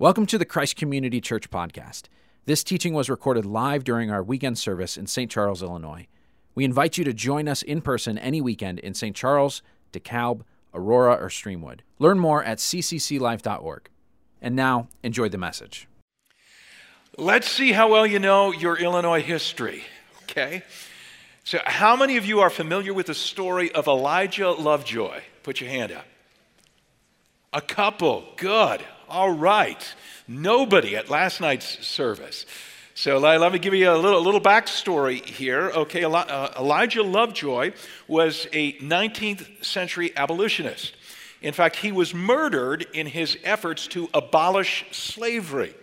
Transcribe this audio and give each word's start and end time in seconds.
Welcome 0.00 0.26
to 0.26 0.38
the 0.38 0.44
Christ 0.44 0.76
Community 0.76 1.20
Church 1.20 1.50
podcast. 1.50 2.04
This 2.44 2.62
teaching 2.62 2.94
was 2.94 3.10
recorded 3.10 3.44
live 3.44 3.82
during 3.82 4.12
our 4.12 4.22
weekend 4.22 4.56
service 4.56 4.96
in 4.96 5.08
St. 5.08 5.28
Charles, 5.28 5.60
Illinois. 5.60 6.06
We 6.54 6.64
invite 6.64 6.98
you 6.98 7.02
to 7.02 7.12
join 7.12 7.48
us 7.48 7.62
in 7.62 7.80
person 7.80 8.16
any 8.16 8.40
weekend 8.40 8.78
in 8.78 8.94
St. 8.94 9.16
Charles, 9.16 9.60
DeKalb, 9.92 10.42
Aurora, 10.72 11.14
or 11.14 11.28
Streamwood. 11.28 11.80
Learn 11.98 12.20
more 12.20 12.44
at 12.44 12.58
ccclife.org. 12.58 13.88
And 14.40 14.54
now, 14.54 14.86
enjoy 15.02 15.30
the 15.30 15.36
message. 15.36 15.88
Let's 17.16 17.50
see 17.50 17.72
how 17.72 17.90
well 17.90 18.06
you 18.06 18.20
know 18.20 18.52
your 18.52 18.78
Illinois 18.78 19.22
history, 19.22 19.82
okay? 20.22 20.62
So, 21.42 21.58
how 21.64 21.96
many 21.96 22.16
of 22.16 22.24
you 22.24 22.38
are 22.38 22.50
familiar 22.50 22.94
with 22.94 23.06
the 23.06 23.14
story 23.14 23.72
of 23.72 23.88
Elijah 23.88 24.52
Lovejoy? 24.52 25.22
Put 25.42 25.60
your 25.60 25.70
hand 25.70 25.90
up. 25.90 26.06
A 27.52 27.60
couple, 27.60 28.26
good. 28.36 28.84
All 29.08 29.30
right. 29.30 29.94
Nobody 30.26 30.94
at 30.94 31.08
last 31.08 31.40
night's 31.40 31.86
service. 31.86 32.44
So 32.94 33.18
let 33.18 33.52
me 33.52 33.58
give 33.58 33.72
you 33.72 33.90
a 33.90 33.96
little, 33.96 34.20
little 34.20 34.40
backstory 34.40 35.24
here. 35.24 35.70
Okay, 35.70 36.04
uh, 36.04 36.60
Elijah 36.60 37.02
Lovejoy 37.02 37.72
was 38.06 38.46
a 38.52 38.74
19th 38.74 39.64
century 39.64 40.14
abolitionist. 40.14 40.94
In 41.40 41.54
fact, 41.54 41.76
he 41.76 41.90
was 41.90 42.12
murdered 42.12 42.86
in 42.92 43.06
his 43.06 43.38
efforts 43.44 43.86
to 43.88 44.10
abolish 44.12 44.84
slavery. 44.90 45.74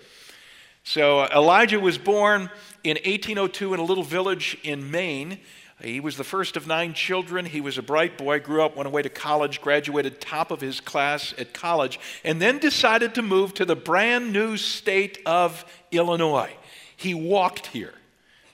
So 0.84 1.26
Elijah 1.26 1.80
was 1.80 1.98
born 1.98 2.52
in 2.84 2.98
1802 2.98 3.74
in 3.74 3.80
a 3.80 3.84
little 3.84 4.04
village 4.04 4.56
in 4.62 4.92
Maine. 4.92 5.40
He 5.82 6.00
was 6.00 6.16
the 6.16 6.24
first 6.24 6.56
of 6.56 6.68
nine 6.68 6.94
children. 6.94 7.46
He 7.46 7.60
was 7.60 7.78
a 7.78 7.84
bright 7.84 8.18
boy, 8.18 8.40
grew 8.40 8.64
up, 8.64 8.78
went 8.78 8.88
away 8.88 9.02
to 9.02 9.10
college, 9.10 9.62
graduated 9.62 10.22
top 10.22 10.50
of 10.50 10.62
his 10.62 10.80
class 10.80 11.34
at 11.38 11.54
college, 11.54 12.00
and 12.24 12.42
then 12.42 12.60
decided 12.60 13.14
to 13.16 13.22
move 13.22 13.54
to 13.56 13.66
the 13.66 13.76
brand 13.76 14.32
new 14.32 14.56
state 14.56 15.20
of 15.26 15.66
Illinois. 15.92 16.54
He 16.96 17.14
walked 17.14 17.68
here. 17.68 17.94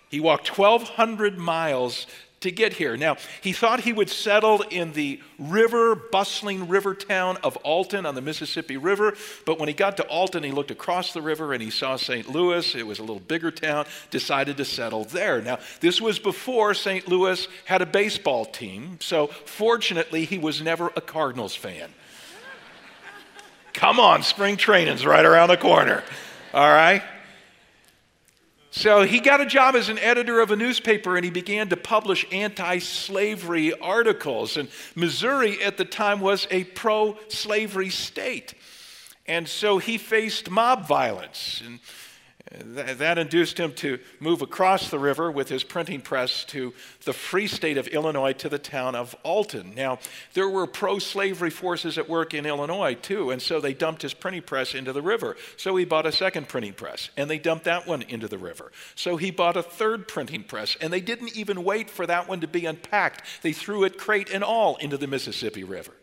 He 0.10 0.20
walked 0.20 0.58
1,200 0.58 1.38
miles 1.38 2.08
to 2.42 2.52
get 2.52 2.74
here. 2.74 2.98
Now, 2.98 3.18
he 3.42 3.54
thought 3.54 3.82
he 3.82 3.94
would 3.94 4.10
settle 4.10 4.62
in 4.62 4.94
the 4.94 5.20
river, 5.40 5.96
bustling 5.96 6.68
river 6.68 6.94
town 6.94 7.38
of 7.44 7.56
Alton 7.58 8.06
on 8.06 8.16
the 8.16 8.22
Mississippi 8.22 8.78
River, 8.78 9.14
but 9.46 9.60
when 9.60 9.68
he 9.68 9.74
got 9.74 9.98
to 9.98 10.04
Alton, 10.08 10.44
he 10.44 10.52
looked 10.52 10.72
across 10.72 11.14
the 11.14 11.22
river 11.22 11.54
and 11.54 11.62
he 11.62 11.70
saw 11.70 11.96
St. 11.96 12.30
Louis. 12.30 12.76
It 12.76 12.86
was 12.86 13.00
a 13.00 13.04
little 13.04 13.20
bigger 13.20 13.52
town, 13.52 13.86
decided 14.10 14.58
to 14.58 14.66
settle 14.66 15.06
there. 15.06 15.42
Now, 15.42 15.60
this 15.80 16.02
was 16.02 16.20
before 16.20 16.74
St. 16.74 17.08
Louis 17.08 17.48
had 17.66 17.82
a 17.82 17.86
baseball 17.86 18.46
team, 18.46 18.98
so 19.00 19.28
fortunately, 19.28 20.26
he 20.26 20.38
was 20.38 20.62
never 20.62 20.92
a 20.96 21.02
Cardinals 21.02 21.56
fan. 21.56 21.90
Come 23.74 24.00
on, 24.00 24.24
spring 24.24 24.58
training's 24.58 25.06
right 25.06 25.26
around 25.26 25.50
the 25.50 25.58
corner. 25.58 26.04
All 26.54 26.68
right? 26.68 27.02
So 28.74 29.04
he 29.04 29.20
got 29.20 29.42
a 29.42 29.46
job 29.46 29.76
as 29.76 29.90
an 29.90 30.00
editor 30.00 30.40
of 30.40 30.50
a 30.50 30.56
newspaper 30.56 31.18
and 31.18 31.26
he 31.26 31.30
began 31.30 31.68
to 31.70 31.78
publish 31.78 32.26
anti 32.32 32.80
slavery 32.80 33.74
articles. 33.74 34.56
And 34.56 34.70
Missouri 34.96 35.62
at 35.62 35.76
the 35.76 35.84
time 35.84 36.22
was 36.22 36.48
a 36.50 36.64
pro 36.64 37.18
slavery 37.28 37.90
state. 37.90 38.54
And 39.28 39.48
so 39.48 39.78
he 39.78 39.98
faced 39.98 40.50
mob 40.50 40.88
violence. 40.88 41.62
And 41.66 41.80
that 42.52 43.18
induced 43.18 43.58
him 43.58 43.72
to 43.74 43.98
move 44.20 44.42
across 44.42 44.90
the 44.90 45.00
river 45.00 45.32
with 45.32 45.48
his 45.48 45.64
printing 45.64 46.02
press 46.02 46.44
to 46.46 46.74
the 47.06 47.14
free 47.14 47.48
state 47.48 47.78
of 47.78 47.88
Illinois 47.88 48.34
to 48.34 48.50
the 48.50 48.60
town 48.60 48.94
of 48.94 49.16
Alton. 49.24 49.74
Now, 49.74 50.00
there 50.34 50.50
were 50.50 50.68
pro 50.68 51.00
slavery 51.00 51.50
forces 51.50 51.98
at 51.98 52.10
work 52.10 52.34
in 52.34 52.46
Illinois 52.46 52.96
too, 52.96 53.32
and 53.32 53.42
so 53.42 53.62
they 53.62 53.74
dumped 53.74 54.02
his 54.02 54.14
printing 54.14 54.42
press 54.42 54.76
into 54.76 54.92
the 54.92 55.02
river. 55.02 55.38
So 55.56 55.78
he 55.78 55.86
bought 55.86 56.06
a 56.06 56.12
second 56.12 56.50
printing 56.50 56.74
press, 56.74 57.10
and 57.16 57.30
they 57.30 57.40
dumped 57.40 57.64
that 57.66 57.88
one 57.88 58.02
into 58.02 58.28
the 58.28 58.38
river. 58.38 58.72
So 58.96 59.16
he 59.16 59.32
bought 59.32 59.56
a 59.56 59.64
third 59.64 60.10
printing 60.10 60.44
press, 60.44 60.76
and 60.82 60.92
they 60.92 61.02
didn't 61.02 61.36
even 61.38 61.64
wait 61.64 61.90
for 61.90 62.06
that 62.06 62.28
one 62.28 62.42
to 62.42 62.48
be 62.48 62.66
unpacked. 62.66 63.24
They 63.44 63.54
threw 63.54 63.86
it 63.86 63.98
crate 63.98 64.30
and 64.30 64.44
all 64.44 64.76
into 64.78 64.98
the 64.98 65.08
Mississippi 65.08 65.64
River. 65.64 65.94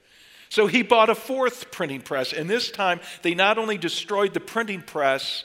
So 0.49 0.67
he 0.67 0.83
bought 0.83 1.11
a 1.11 1.15
fourth 1.15 1.71
printing 1.71 2.01
press, 2.01 2.33
and 2.33 2.49
this 2.49 2.71
time 2.71 3.01
they 3.21 3.35
not 3.35 3.59
only 3.59 3.77
destroyed 3.77 4.33
the 4.33 4.41
printing 4.41 4.81
press, 4.81 5.45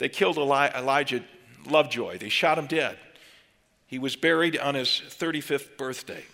they 0.00 0.08
killed 0.08 0.38
Eli- 0.38 0.70
Elijah 0.74 1.22
Lovejoy, 1.66 2.18
they 2.18 2.30
shot 2.30 2.58
him 2.58 2.66
dead. 2.66 2.96
He 3.86 3.98
was 3.98 4.16
buried 4.16 4.58
on 4.58 4.74
his 4.74 4.88
35th 4.88 5.76
birthday. 5.76 6.24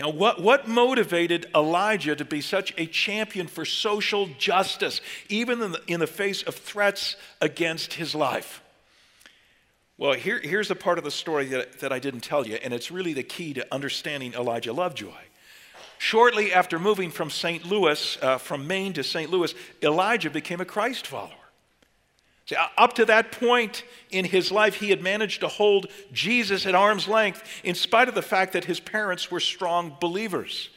Now, 0.00 0.10
what, 0.10 0.40
what 0.40 0.66
motivated 0.66 1.46
Elijah 1.54 2.16
to 2.16 2.24
be 2.24 2.40
such 2.40 2.72
a 2.78 2.86
champion 2.86 3.46
for 3.46 3.64
social 3.64 4.28
justice, 4.38 5.00
even 5.28 5.62
in 5.62 5.72
the, 5.72 5.82
in 5.86 6.00
the 6.00 6.06
face 6.06 6.42
of 6.42 6.54
threats 6.54 7.16
against 7.40 7.94
his 7.94 8.14
life? 8.14 8.62
Well, 9.98 10.14
here, 10.14 10.40
here's 10.42 10.68
the 10.68 10.76
part 10.76 10.98
of 10.98 11.04
the 11.04 11.10
story 11.10 11.46
that, 11.46 11.80
that 11.80 11.92
I 11.92 11.98
didn't 11.98 12.20
tell 12.20 12.46
you, 12.46 12.54
and 12.56 12.72
it's 12.72 12.90
really 12.90 13.12
the 13.12 13.22
key 13.22 13.52
to 13.54 13.66
understanding 13.72 14.32
Elijah 14.32 14.72
Lovejoy. 14.72 15.10
Shortly 15.98 16.52
after 16.52 16.78
moving 16.78 17.10
from 17.10 17.28
St. 17.28 17.66
Louis, 17.66 18.18
uh, 18.22 18.38
from 18.38 18.66
Maine 18.66 18.94
to 18.94 19.04
St. 19.04 19.30
Louis, 19.30 19.52
Elijah 19.82 20.30
became 20.30 20.60
a 20.60 20.64
Christ 20.64 21.06
follower. 21.06 21.32
See, 22.48 22.56
uh, 22.56 22.66
up 22.78 22.94
to 22.94 23.04
that 23.04 23.30
point 23.30 23.84
in 24.10 24.24
his 24.24 24.50
life, 24.50 24.76
he 24.76 24.88
had 24.88 25.02
managed 25.02 25.40
to 25.40 25.48
hold 25.48 25.88
Jesus 26.12 26.64
at 26.64 26.74
arm's 26.74 27.06
length 27.06 27.42
in 27.62 27.74
spite 27.74 28.08
of 28.08 28.14
the 28.14 28.22
fact 28.22 28.54
that 28.54 28.64
his 28.64 28.80
parents 28.80 29.30
were 29.30 29.38
strong 29.38 29.94
believers. 30.00 30.70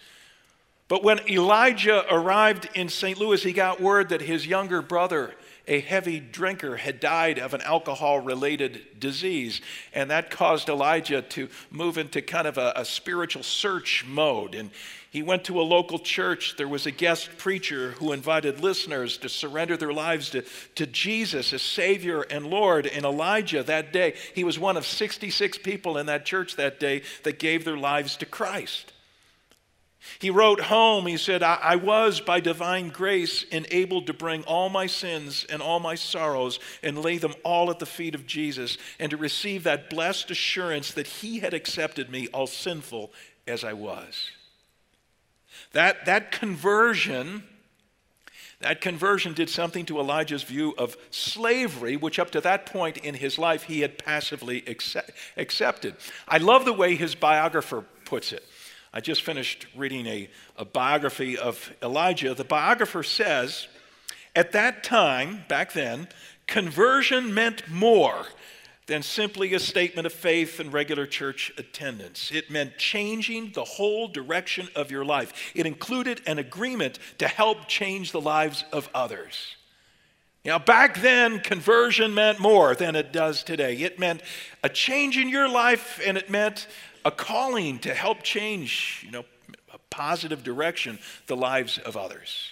But 0.89 1.01
when 1.01 1.19
Elijah 1.29 2.03
arrived 2.13 2.67
in 2.75 2.89
St. 2.89 3.17
Louis, 3.17 3.41
he 3.41 3.53
got 3.53 3.79
word 3.79 4.09
that 4.09 4.19
his 4.19 4.45
younger 4.45 4.81
brother, 4.81 5.33
a 5.71 5.79
heavy 5.79 6.19
drinker, 6.19 6.75
had 6.75 6.99
died 6.99 7.39
of 7.39 7.53
an 7.53 7.61
alcohol 7.61 8.19
related 8.19 8.99
disease. 8.99 9.61
And 9.93 10.11
that 10.11 10.29
caused 10.29 10.67
Elijah 10.67 11.21
to 11.21 11.47
move 11.69 11.97
into 11.97 12.21
kind 12.21 12.45
of 12.45 12.57
a, 12.57 12.73
a 12.75 12.83
spiritual 12.83 13.41
search 13.41 14.03
mode. 14.05 14.53
And 14.53 14.71
he 15.11 15.23
went 15.23 15.45
to 15.45 15.61
a 15.61 15.63
local 15.63 15.97
church. 15.97 16.55
There 16.57 16.67
was 16.67 16.87
a 16.87 16.91
guest 16.91 17.37
preacher 17.37 17.91
who 17.91 18.11
invited 18.11 18.59
listeners 18.59 19.17
to 19.19 19.29
surrender 19.29 19.77
their 19.77 19.93
lives 19.93 20.31
to, 20.31 20.43
to 20.75 20.85
Jesus 20.85 21.53
as 21.53 21.61
Savior 21.61 22.23
and 22.23 22.47
Lord. 22.47 22.85
And 22.85 23.05
Elijah, 23.05 23.63
that 23.63 23.93
day, 23.93 24.15
he 24.35 24.43
was 24.43 24.59
one 24.59 24.75
of 24.75 24.85
66 24.85 25.57
people 25.59 25.97
in 25.97 26.07
that 26.07 26.25
church 26.25 26.57
that 26.57 26.81
day 26.81 27.03
that 27.23 27.39
gave 27.39 27.63
their 27.63 27.77
lives 27.77 28.17
to 28.17 28.25
Christ. 28.25 28.91
He 30.19 30.31
wrote 30.31 30.61
home, 30.61 31.05
he 31.05 31.17
said, 31.17 31.43
I, 31.43 31.59
I, 31.61 31.75
was 31.75 32.19
by 32.19 32.39
divine 32.39 32.89
grace 32.89 33.43
enabled 33.43 34.07
to 34.07 34.13
bring 34.13 34.43
all 34.43 34.67
my 34.67 34.87
sins 34.87 35.45
and 35.47 35.61
all 35.61 35.79
my 35.79 35.93
sorrows 35.93 36.59
and 36.81 36.97
lay 36.97 37.19
them 37.19 37.35
all 37.43 37.69
at 37.69 37.77
the 37.77 37.85
feet 37.85 38.15
of 38.15 38.25
Jesus 38.25 38.77
and 38.99 39.11
to 39.11 39.17
receive 39.17 39.63
that 39.63 39.91
blessed 39.91 40.31
assurance 40.31 40.91
that 40.93 41.05
he 41.05 41.39
had 41.39 41.53
accepted 41.53 42.09
me, 42.09 42.27
all 42.33 42.47
sinful 42.47 43.11
as 43.47 43.63
I 43.63 43.73
was. 43.73 44.31
That, 45.73 46.05
that 46.05 46.31
conversion, 46.31 47.43
that 48.59 48.81
conversion 48.81 49.33
did 49.33 49.49
something 49.49 49.85
to 49.85 49.99
Elijah's 49.99 50.43
view 50.43 50.73
of 50.79 50.97
slavery, 51.11 51.95
which 51.95 52.17
up 52.17 52.31
to 52.31 52.41
that 52.41 52.65
point 52.65 52.97
in 52.97 53.13
his 53.13 53.37
life 53.37 53.63
he 53.63 53.81
had 53.81 53.99
passively 53.99 54.63
accept, 54.65 55.11
accepted. 55.37 55.95
I 56.27 56.39
love 56.39 56.65
the 56.65 56.73
way 56.73 56.95
his 56.95 57.13
biographer 57.13 57.85
puts 58.05 58.33
it. 58.33 58.43
I 58.93 58.99
just 58.99 59.21
finished 59.21 59.67
reading 59.75 60.05
a, 60.05 60.29
a 60.57 60.65
biography 60.65 61.37
of 61.37 61.71
Elijah. 61.81 62.33
The 62.33 62.43
biographer 62.43 63.03
says, 63.03 63.67
at 64.35 64.51
that 64.51 64.83
time, 64.83 65.45
back 65.47 65.71
then, 65.71 66.09
conversion 66.45 67.33
meant 67.33 67.69
more 67.69 68.25
than 68.87 69.01
simply 69.01 69.53
a 69.53 69.59
statement 69.59 70.05
of 70.05 70.11
faith 70.11 70.59
and 70.59 70.73
regular 70.73 71.05
church 71.05 71.53
attendance. 71.57 72.31
It 72.33 72.51
meant 72.51 72.77
changing 72.77 73.51
the 73.53 73.63
whole 73.63 74.09
direction 74.09 74.67
of 74.75 74.91
your 74.91 75.05
life. 75.05 75.53
It 75.55 75.65
included 75.65 76.21
an 76.27 76.39
agreement 76.39 76.99
to 77.19 77.29
help 77.29 77.69
change 77.69 78.11
the 78.11 78.19
lives 78.19 78.65
of 78.73 78.89
others. 78.93 79.55
Now, 80.43 80.59
back 80.59 80.99
then, 80.99 81.39
conversion 81.39 82.13
meant 82.13 82.39
more 82.39 82.75
than 82.75 82.95
it 82.97 83.13
does 83.13 83.43
today. 83.43 83.75
It 83.77 83.99
meant 83.99 84.23
a 84.63 84.69
change 84.69 85.15
in 85.15 85.29
your 85.29 85.47
life, 85.47 86.01
and 86.05 86.17
it 86.17 86.29
meant 86.29 86.67
a 87.05 87.11
calling 87.11 87.79
to 87.79 87.93
help 87.93 88.23
change, 88.23 89.03
you 89.05 89.11
know, 89.11 89.25
a 89.73 89.77
positive 89.89 90.43
direction, 90.43 90.99
the 91.27 91.35
lives 91.35 91.77
of 91.77 91.97
others. 91.97 92.51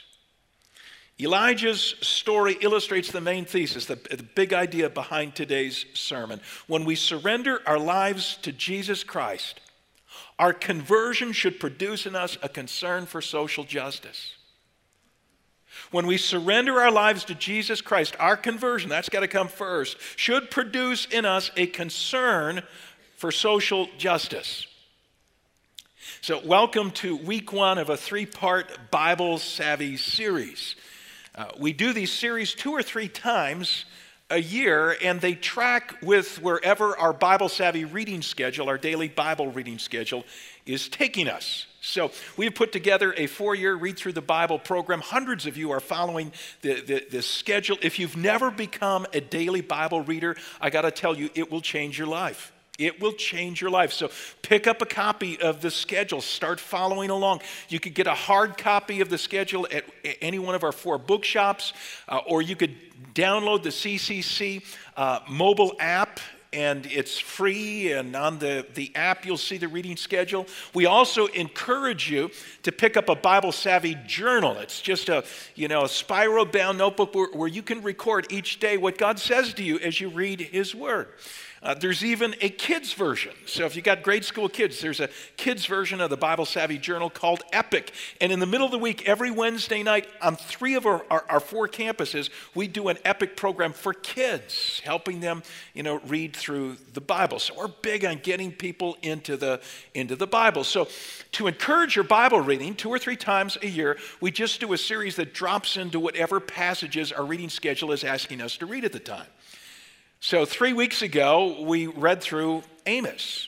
Elijah's 1.22 1.96
story 2.00 2.58
illustrates 2.62 3.12
the 3.12 3.20
main 3.20 3.44
thesis, 3.44 3.86
the, 3.86 3.96
the, 3.96 4.24
big 4.24 4.54
idea 4.54 4.90
behind 4.90 5.36
today's 5.36 5.86
sermon. 5.94 6.40
When 6.68 6.86
we 6.86 6.96
surrender 6.96 7.62
our 7.66 7.78
lives 7.78 8.38
to 8.44 8.54
Jesus 8.54 9.04
Christ, 9.04 9.60
our 10.38 10.54
conversion 10.54 11.34
should 11.34 11.60
produce 11.60 12.06
in 12.06 12.16
us 12.16 12.38
a 12.42 12.48
concern 12.48 13.06
for 13.06 13.22
social 13.22 13.66
justice. 13.66 14.36
When 15.92 16.08
we 16.08 16.18
surrender 16.18 16.80
our 16.80 16.92
lives 16.92 17.26
to 17.26 17.36
Jesus 17.36 17.82
Christ, 17.82 18.16
our 18.20 18.38
conversion, 18.38 18.90
that's 18.90 19.10
got 19.10 19.22
to 19.22 19.28
come 19.28 19.50
first, 19.50 19.98
should 20.16 20.50
produce 20.50 21.06
in 21.06 21.26
us 21.26 21.52
a 21.58 21.68
concern 21.68 22.64
for 23.20 23.34
social 23.34 23.90
justice. 23.98 24.66
So, 26.22 26.40
welcome 26.46 26.92
to 26.92 27.18
week 27.18 27.52
one 27.52 27.78
of 27.78 27.90
a 27.90 27.98
three 27.98 28.26
part 28.26 28.92
Bible 28.92 29.40
Savvy 29.40 29.98
series. 29.98 30.78
Uh, 31.36 31.48
we 31.60 31.74
do 31.74 31.92
these 31.92 32.14
series 32.14 32.54
two 32.54 32.72
or 32.72 32.82
three 32.82 33.10
times 33.10 33.84
a 34.30 34.38
year, 34.38 34.96
and 35.04 35.20
they 35.20 35.34
track 35.34 35.96
with 36.02 36.42
wherever 36.42 36.98
our 36.98 37.12
Bible 37.12 37.50
savvy 37.50 37.84
reading 37.84 38.22
schedule, 38.22 38.70
our 38.70 38.78
daily 38.78 39.10
Bible 39.10 39.52
reading 39.52 39.80
schedule, 39.80 40.24
is 40.66 40.88
taking 40.88 41.28
us. 41.28 41.66
So 41.82 42.12
we've 42.38 42.56
put 42.56 42.72
together 42.72 43.14
a 43.18 43.28
four 43.28 43.54
year 43.54 43.76
read 43.76 43.98
through 43.98 44.14
the 44.14 44.22
Bible 44.22 44.60
program. 44.60 45.02
Hundreds 45.02 45.46
of 45.46 45.58
you 45.58 45.72
are 45.72 45.82
following 45.82 46.32
the, 46.62 46.80
the, 46.80 47.06
the 47.12 47.22
schedule. 47.22 47.78
If 47.82 48.00
you've 48.00 48.16
never 48.16 48.50
become 48.50 49.06
a 49.14 49.20
daily 49.20 49.62
Bible 49.62 50.04
reader, 50.04 50.38
I 50.62 50.70
got 50.70 50.84
to 50.84 50.92
tell 50.92 51.18
you, 51.18 51.30
it 51.36 51.52
will 51.52 51.62
change 51.62 51.98
your 51.98 52.08
life. 52.08 52.54
It 52.80 53.00
will 53.00 53.12
change 53.12 53.62
your 53.62 53.70
life. 53.70 53.92
So 53.92 54.10
pick 54.42 54.66
up 54.66 54.82
a 54.82 54.86
copy 54.86 55.40
of 55.40 55.62
the 55.62 55.70
schedule. 55.70 56.22
Start 56.22 56.60
following 56.60 57.10
along. 57.10 57.42
You 57.68 57.80
could 57.80 57.94
get 57.94 58.08
a 58.08 58.16
hard 58.16 58.58
copy 58.58 59.02
of 59.02 59.10
the 59.10 59.18
schedule 59.18 59.68
at 59.72 59.84
any 60.22 60.40
one 60.40 60.56
of 60.56 60.64
our 60.64 60.72
four 60.72 60.98
bookshops, 60.98 61.74
uh, 62.08 62.22
or 62.26 62.42
you 62.42 62.56
could 62.56 62.76
download 63.14 63.64
the 63.64 63.70
CCC 63.70 64.64
uh, 64.96 65.20
mobile 65.28 65.76
app 65.80 66.20
and 66.52 66.88
it's 66.88 67.20
free 67.20 67.92
and 67.92 68.16
on 68.16 68.40
the, 68.40 68.66
the 68.74 68.92
app 68.96 69.26
you'll 69.26 69.38
see 69.38 69.58
the 69.58 69.68
reading 69.68 69.96
schedule 69.96 70.48
we 70.74 70.86
also 70.86 71.28
encourage 71.28 72.10
you 72.10 72.30
to 72.64 72.72
pick 72.72 72.98
up 72.98 73.08
a 73.08 73.16
bible 73.16 73.52
savvy 73.52 73.96
journal 74.08 74.58
it's 74.58 74.82
just 74.82 75.10
a 75.10 75.24
you 75.54 75.68
know 75.68 75.84
a 75.84 75.90
spiral 75.90 76.46
bound 76.46 76.78
notebook 76.78 77.14
where, 77.14 77.30
where 77.34 77.48
you 77.48 77.62
can 77.62 77.84
record 77.84 78.26
each 78.32 78.60
day 78.60 78.78
what 78.78 78.98
god 78.98 79.20
says 79.20 79.54
to 79.54 79.64
you 79.64 79.78
as 79.80 80.02
you 80.02 80.10
read 80.10 80.42
his 80.42 80.74
word 80.74 81.10
uh, 81.62 81.74
there's 81.74 82.04
even 82.04 82.36
a 82.42 82.50
kids 82.50 82.94
version. 82.94 83.34
So 83.46 83.66
if 83.66 83.76
you've 83.76 83.86
got 83.86 84.02
grade 84.02 84.24
school 84.24 84.48
kids, 84.48 84.80
there's 84.80 85.00
a 85.00 85.10
kids 85.36 85.66
version 85.66 86.00
of 86.00 86.10
the 86.10 86.18
Bible 86.18 86.46
Savvy 86.46 86.78
Journal 86.78 87.10
called 87.10 87.42
Epic. 87.52 87.92
And 88.22 88.32
in 88.32 88.40
the 88.40 88.46
middle 88.46 88.66
of 88.66 88.72
the 88.72 88.80
week, 88.80 89.08
every 89.08 89.32
Wednesday 89.32 89.84
night, 89.84 90.08
on 90.22 90.36
three 90.36 90.76
of 90.76 90.86
our, 90.86 91.06
our, 91.10 91.26
our 91.30 91.40
four 91.40 91.68
campuses, 91.68 92.30
we 92.56 92.68
do 92.68 92.88
an 92.88 92.98
Epic 93.04 93.36
program 93.36 93.74
for 93.74 93.94
kids, 93.94 94.82
helping 94.86 95.20
them, 95.20 95.44
you 95.74 95.84
know, 95.84 96.00
read 96.08 96.36
through 96.36 96.78
the 96.94 97.02
Bible. 97.02 97.40
So 97.40 97.56
we're 97.58 97.68
big 97.68 98.06
on 98.06 98.20
getting 98.24 98.52
people 98.52 98.98
into 99.02 99.36
the 99.36 99.62
into 99.94 100.16
the 100.16 100.28
Bible. 100.28 100.64
So 100.64 100.88
to 101.34 101.48
encourage 101.48 101.96
your 101.96 102.06
Bible 102.06 102.42
reading, 102.42 102.76
two 102.76 102.90
or 102.90 103.00
three 103.00 103.18
times 103.18 103.58
a 103.62 103.68
year, 103.68 103.98
we 104.22 104.32
just 104.32 104.60
do 104.60 104.72
a 104.74 104.78
series 104.78 105.16
that 105.18 105.34
drops 105.34 105.78
into 105.78 106.00
whatever 106.00 106.40
passages 106.40 107.12
our 107.12 107.26
reading 107.26 107.50
schedule 107.50 107.92
is 107.92 108.04
asking 108.04 108.42
us 108.42 108.58
to 108.58 108.66
read 108.66 108.86
at 108.86 108.94
the 108.94 109.00
time. 109.00 109.28
So, 110.22 110.44
three 110.44 110.74
weeks 110.74 111.02
ago, 111.02 111.62
we 111.62 111.88
read 111.88 112.22
through 112.22 112.64
Amos. 112.86 113.48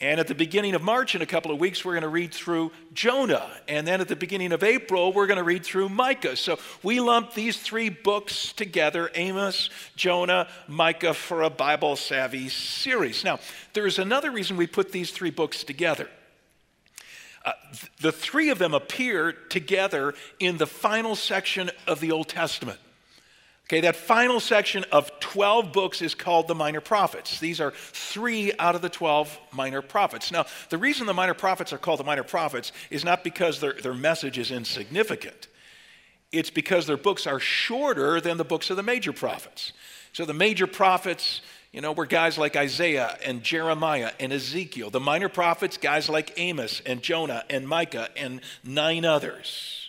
And 0.00 0.20
at 0.20 0.28
the 0.28 0.34
beginning 0.34 0.76
of 0.76 0.82
March, 0.82 1.16
in 1.16 1.22
a 1.22 1.26
couple 1.26 1.50
of 1.50 1.58
weeks, 1.58 1.84
we're 1.84 1.94
going 1.94 2.02
to 2.02 2.08
read 2.08 2.32
through 2.32 2.70
Jonah. 2.92 3.50
And 3.66 3.84
then 3.84 4.00
at 4.00 4.06
the 4.06 4.14
beginning 4.14 4.52
of 4.52 4.62
April, 4.62 5.12
we're 5.12 5.26
going 5.26 5.38
to 5.38 5.44
read 5.44 5.64
through 5.64 5.88
Micah. 5.88 6.36
So 6.36 6.60
we 6.84 7.00
lump 7.00 7.34
these 7.34 7.60
three 7.60 7.88
books 7.88 8.52
together 8.52 9.10
Amos, 9.16 9.70
Jonah, 9.96 10.46
Micah 10.68 11.14
for 11.14 11.42
a 11.42 11.50
Bible 11.50 11.96
savvy 11.96 12.48
series. 12.48 13.24
Now, 13.24 13.40
there's 13.72 13.98
another 13.98 14.30
reason 14.30 14.56
we 14.56 14.68
put 14.68 14.92
these 14.92 15.10
three 15.10 15.30
books 15.30 15.64
together. 15.64 16.08
Uh, 17.44 17.52
th- 17.72 17.92
the 18.00 18.12
three 18.12 18.50
of 18.50 18.60
them 18.60 18.74
appear 18.74 19.32
together 19.32 20.14
in 20.38 20.58
the 20.58 20.66
final 20.66 21.16
section 21.16 21.72
of 21.88 21.98
the 21.98 22.12
Old 22.12 22.28
Testament. 22.28 22.78
Okay, 23.68 23.82
that 23.82 23.96
final 23.96 24.40
section 24.40 24.82
of 24.92 25.10
12 25.20 25.74
books 25.74 26.00
is 26.00 26.14
called 26.14 26.48
the 26.48 26.54
Minor 26.54 26.80
Prophets. 26.80 27.38
These 27.38 27.60
are 27.60 27.72
three 27.72 28.50
out 28.58 28.74
of 28.74 28.80
the 28.80 28.88
12 28.88 29.38
minor 29.52 29.82
prophets. 29.82 30.32
Now, 30.32 30.46
the 30.70 30.78
reason 30.78 31.06
the 31.06 31.12
minor 31.12 31.34
prophets 31.34 31.70
are 31.74 31.78
called 31.78 32.00
the 32.00 32.04
minor 32.04 32.22
prophets 32.22 32.72
is 32.88 33.04
not 33.04 33.22
because 33.22 33.60
their, 33.60 33.74
their 33.74 33.92
message 33.92 34.38
is 34.38 34.50
insignificant, 34.50 35.48
it's 36.32 36.48
because 36.48 36.86
their 36.86 36.96
books 36.96 37.26
are 37.26 37.38
shorter 37.38 38.22
than 38.22 38.38
the 38.38 38.44
books 38.44 38.70
of 38.70 38.78
the 38.78 38.82
major 38.82 39.12
prophets. 39.12 39.74
So 40.14 40.24
the 40.24 40.32
major 40.32 40.66
prophets, 40.66 41.42
you 41.70 41.82
know, 41.82 41.92
were 41.92 42.06
guys 42.06 42.38
like 42.38 42.56
Isaiah 42.56 43.18
and 43.22 43.42
Jeremiah 43.42 44.12
and 44.18 44.32
Ezekiel. 44.32 44.88
The 44.88 44.98
minor 44.98 45.28
prophets, 45.28 45.76
guys 45.76 46.08
like 46.08 46.32
Amos 46.38 46.80
and 46.86 47.02
Jonah 47.02 47.44
and 47.50 47.68
Micah 47.68 48.08
and 48.16 48.40
nine 48.64 49.04
others. 49.04 49.87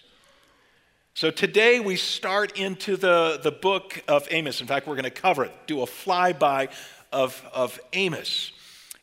So 1.20 1.32
today 1.32 1.82
we 1.82 1.98
start 1.98 2.58
into 2.58 2.96
the, 2.96 3.42
the 3.44 3.52
book 3.52 4.02
of 4.08 4.26
Amos. 4.32 4.62
In 4.62 4.68
fact, 4.68 4.88
we're 4.88 4.96
going 4.96 5.04
to 5.04 5.10
cover 5.10 5.44
it, 5.44 5.52
do 5.68 5.82
a 5.82 5.86
flyby 5.86 6.72
of, 7.12 7.46
of 7.52 7.78
Amos. 7.92 8.54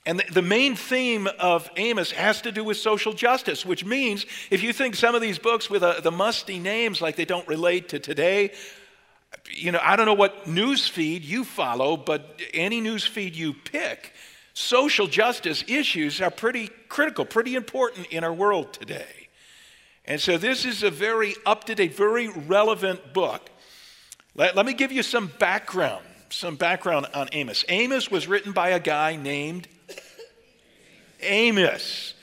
And 0.06 0.24
the, 0.32 0.40
main 0.40 0.76
theme 0.76 1.28
of 1.38 1.68
Amos 1.76 2.12
has 2.12 2.40
to 2.40 2.52
do 2.52 2.64
with 2.64 2.78
social 2.78 3.12
justice, 3.12 3.66
which 3.66 3.84
means 3.84 4.24
if 4.48 4.62
you 4.62 4.72
think 4.72 4.94
some 4.94 5.14
of 5.14 5.20
these 5.20 5.38
books 5.38 5.68
with 5.68 5.82
a, 5.82 6.00
the 6.02 6.10
musty 6.10 6.58
names 6.58 7.02
like 7.02 7.16
they 7.16 7.26
don't 7.26 7.46
relate 7.46 7.90
to 7.90 7.98
today, 7.98 8.52
you 9.50 9.70
know, 9.70 9.80
I 9.82 9.96
don't 9.96 10.06
know 10.06 10.14
what 10.14 10.46
news 10.46 10.88
feed 10.88 11.22
you 11.22 11.44
follow, 11.44 11.98
but 11.98 12.40
any 12.54 12.80
news 12.80 13.06
feed 13.06 13.36
you 13.36 13.52
pick, 13.52 14.14
social 14.54 15.06
justice 15.06 15.64
issues 15.68 16.22
are 16.22 16.30
pretty 16.30 16.70
critical, 16.88 17.26
pretty 17.26 17.56
important 17.56 18.06
in 18.06 18.24
our 18.24 18.32
world 18.32 18.72
today. 18.72 19.25
And 20.06 20.20
so 20.20 20.38
this 20.38 20.64
is 20.64 20.82
a 20.82 20.90
very 20.90 21.34
up 21.44 21.64
to 21.64 21.74
date, 21.74 21.96
very 21.96 22.28
relevant 22.28 23.12
book. 23.12 23.50
Let, 24.34 24.54
let 24.54 24.66
me 24.66 24.74
give 24.74 24.92
you 24.92 25.02
some 25.02 25.32
background, 25.38 26.04
some 26.30 26.56
background 26.56 27.06
on 27.14 27.28
Amos. 27.32 27.64
Amos 27.68 28.10
was 28.10 28.28
written 28.28 28.52
by 28.52 28.70
a 28.70 28.80
guy 28.80 29.16
named 29.16 29.66
Amos. 31.20 32.14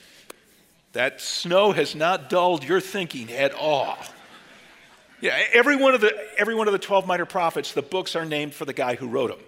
That 0.92 1.20
snow 1.20 1.72
has 1.72 1.94
not 1.94 2.30
dulled 2.30 2.64
your 2.64 2.80
thinking 2.80 3.32
at 3.32 3.52
all. 3.52 3.98
Yeah, 5.20 5.38
every 5.52 5.76
one 5.76 5.94
of 5.94 6.00
the 6.00 6.14
every 6.38 6.54
one 6.54 6.68
of 6.68 6.72
the 6.72 6.78
12 6.78 7.06
minor 7.06 7.24
prophets, 7.24 7.72
the 7.72 7.82
books 7.82 8.14
are 8.14 8.24
named 8.24 8.54
for 8.54 8.64
the 8.64 8.72
guy 8.72 8.94
who 8.94 9.08
wrote 9.08 9.30
them. 9.30 9.40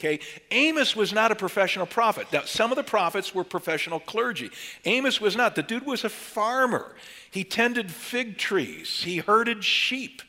Okay, 0.00 0.18
Amos 0.50 0.96
was 0.96 1.12
not 1.12 1.30
a 1.30 1.34
professional 1.34 1.84
prophet. 1.84 2.26
Now, 2.32 2.44
some 2.44 2.72
of 2.72 2.76
the 2.76 2.82
prophets 2.82 3.34
were 3.34 3.44
professional 3.44 4.00
clergy. 4.00 4.50
Amos 4.86 5.20
was 5.20 5.36
not. 5.36 5.56
The 5.56 5.62
dude 5.62 5.84
was 5.84 6.04
a 6.04 6.08
farmer. 6.08 6.94
He 7.30 7.44
tended 7.44 7.90
fig 7.90 8.38
trees, 8.38 9.02
he 9.02 9.18
herded 9.18 9.62
sheep. 9.62 10.22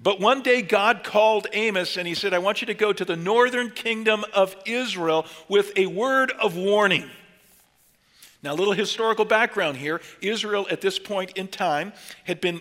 But 0.00 0.20
one 0.20 0.42
day 0.42 0.60
God 0.60 1.04
called 1.04 1.46
Amos 1.54 1.96
and 1.96 2.06
he 2.06 2.14
said, 2.14 2.34
I 2.34 2.38
want 2.38 2.60
you 2.60 2.66
to 2.66 2.74
go 2.74 2.92
to 2.92 3.04
the 3.04 3.16
northern 3.16 3.70
kingdom 3.70 4.24
of 4.34 4.54
Israel 4.66 5.26
with 5.48 5.72
a 5.74 5.86
word 5.86 6.30
of 6.32 6.54
warning. 6.54 7.10
Now, 8.40 8.52
a 8.52 8.54
little 8.54 8.72
historical 8.72 9.24
background 9.24 9.78
here. 9.78 10.00
Israel, 10.20 10.66
at 10.70 10.80
this 10.80 10.96
point 10.98 11.32
in 11.36 11.48
time, 11.48 11.92
had 12.22 12.40
been, 12.40 12.60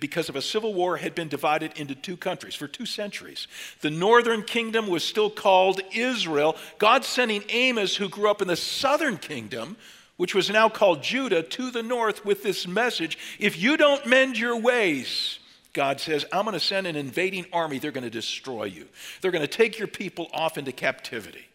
because 0.00 0.30
of 0.30 0.36
a 0.36 0.42
civil 0.42 0.72
war, 0.72 0.96
had 0.96 1.14
been 1.14 1.28
divided 1.28 1.72
into 1.76 1.94
two 1.94 2.16
countries 2.16 2.54
for 2.54 2.66
two 2.66 2.86
centuries. 2.86 3.46
The 3.82 3.90
northern 3.90 4.42
kingdom 4.42 4.86
was 4.86 5.04
still 5.04 5.28
called 5.28 5.82
Israel. 5.92 6.56
God 6.78 7.04
sending 7.04 7.44
Amos, 7.50 7.96
who 7.96 8.08
grew 8.08 8.30
up 8.30 8.40
in 8.40 8.48
the 8.48 8.56
southern 8.56 9.18
kingdom, 9.18 9.76
which 10.16 10.34
was 10.34 10.48
now 10.48 10.70
called 10.70 11.02
Judah, 11.02 11.42
to 11.42 11.70
the 11.70 11.82
north 11.82 12.24
with 12.24 12.42
this 12.42 12.66
message 12.66 13.18
If 13.38 13.60
you 13.60 13.76
don't 13.76 14.06
mend 14.06 14.38
your 14.38 14.58
ways, 14.58 15.40
God 15.74 16.00
says, 16.00 16.24
I'm 16.32 16.44
going 16.44 16.54
to 16.54 16.60
send 16.60 16.86
an 16.86 16.96
invading 16.96 17.44
army. 17.52 17.78
They're 17.78 17.92
going 17.92 18.02
to 18.04 18.10
destroy 18.10 18.64
you, 18.64 18.88
they're 19.20 19.30
going 19.30 19.42
to 19.42 19.46
take 19.46 19.78
your 19.78 19.88
people 19.88 20.28
off 20.32 20.56
into 20.56 20.72
captivity. 20.72 21.47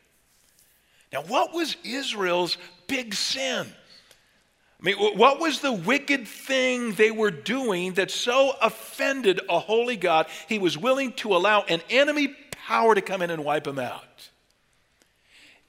Now, 1.13 1.22
what 1.22 1.53
was 1.53 1.77
Israel's 1.84 2.58
big 2.88 3.13
sin? 3.13 3.67
I 3.67 4.84
mean, 4.84 4.96
what 4.98 5.39
was 5.39 5.62
the 5.62 5.72
wicked 5.72 6.27
thing 6.27 6.93
they 6.93 7.12
were 7.12 7.32
doing 7.32 7.93
that 7.93 8.12
so 8.12 8.53
offended 8.62 9.39
a 9.48 9.60
holy 9.60 9.96
God, 9.96 10.25
he 10.50 10.60
was 10.60 10.77
willing 10.77 11.13
to 11.13 11.36
allow 11.36 11.62
an 11.62 11.82
enemy 11.89 12.36
power 12.51 12.96
to 12.96 13.01
come 13.01 13.22
in 13.22 13.29
and 13.29 13.46
wipe 13.46 13.63
them 13.63 13.79
out? 13.79 14.29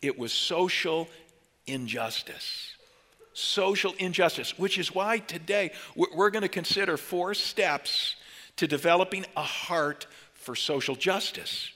It 0.02 0.18
was 0.18 0.32
social 0.32 1.08
injustice. 1.66 2.72
Social 3.34 3.94
injustice, 3.98 4.58
which 4.58 4.78
is 4.78 4.94
why 4.94 5.18
today 5.18 5.72
we're 5.94 6.30
going 6.30 6.42
to 6.42 6.48
consider 6.48 6.96
four 6.96 7.34
steps 7.34 8.16
to 8.56 8.66
developing 8.66 9.26
a 9.36 9.42
heart 9.42 10.06
for 10.32 10.56
social 10.56 10.96
justice. 10.96 11.70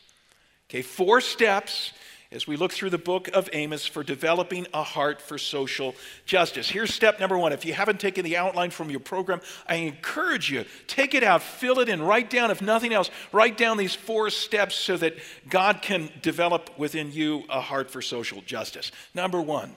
Okay, 0.68 0.82
four 0.82 1.20
steps 1.20 1.92
as 2.30 2.47
we 2.47 2.56
look 2.56 2.73
through 2.73 2.90
the 2.90 2.99
book 2.99 3.28
of 3.28 3.49
Amos 3.54 3.87
for 3.87 4.02
developing 4.02 4.66
a 4.75 4.82
heart 4.82 5.23
for 5.23 5.38
social 5.38 5.94
justice. 6.26 6.68
Here's 6.68 6.92
step 6.92 7.18
number 7.18 7.38
one. 7.38 7.54
If 7.54 7.64
you 7.64 7.73
haven't 7.73 8.00
taken 8.00 8.23
the 8.23 8.37
outline 8.37 8.70
from 8.70 8.90
your 8.90 9.00
program, 9.00 9.40
I 9.66 9.76
encourage 9.76 10.50
you, 10.50 10.66
take 10.87 11.14
it 11.14 11.23
out, 11.23 11.42
fill 11.42 11.78
it 11.78 11.88
in, 11.88 12.02
write 12.02 12.28
down, 12.28 12.50
if 12.50 12.61
nothing 12.61 12.92
else, 12.92 13.11
write 13.32 13.56
down 13.56 13.78
these 13.78 13.94
four 13.94 14.28
steps 14.28 14.75
so 14.75 14.99
that 14.99 15.16
God 15.49 15.80
can 15.80 16.11
develop 16.20 16.78
within 16.78 17.12
you 17.12 17.44
a 17.49 17.62
heart 17.62 17.90
for 17.90 18.02
social 18.02 18.42
justice. 18.42 18.92
Number 19.14 19.40
one, 19.40 19.75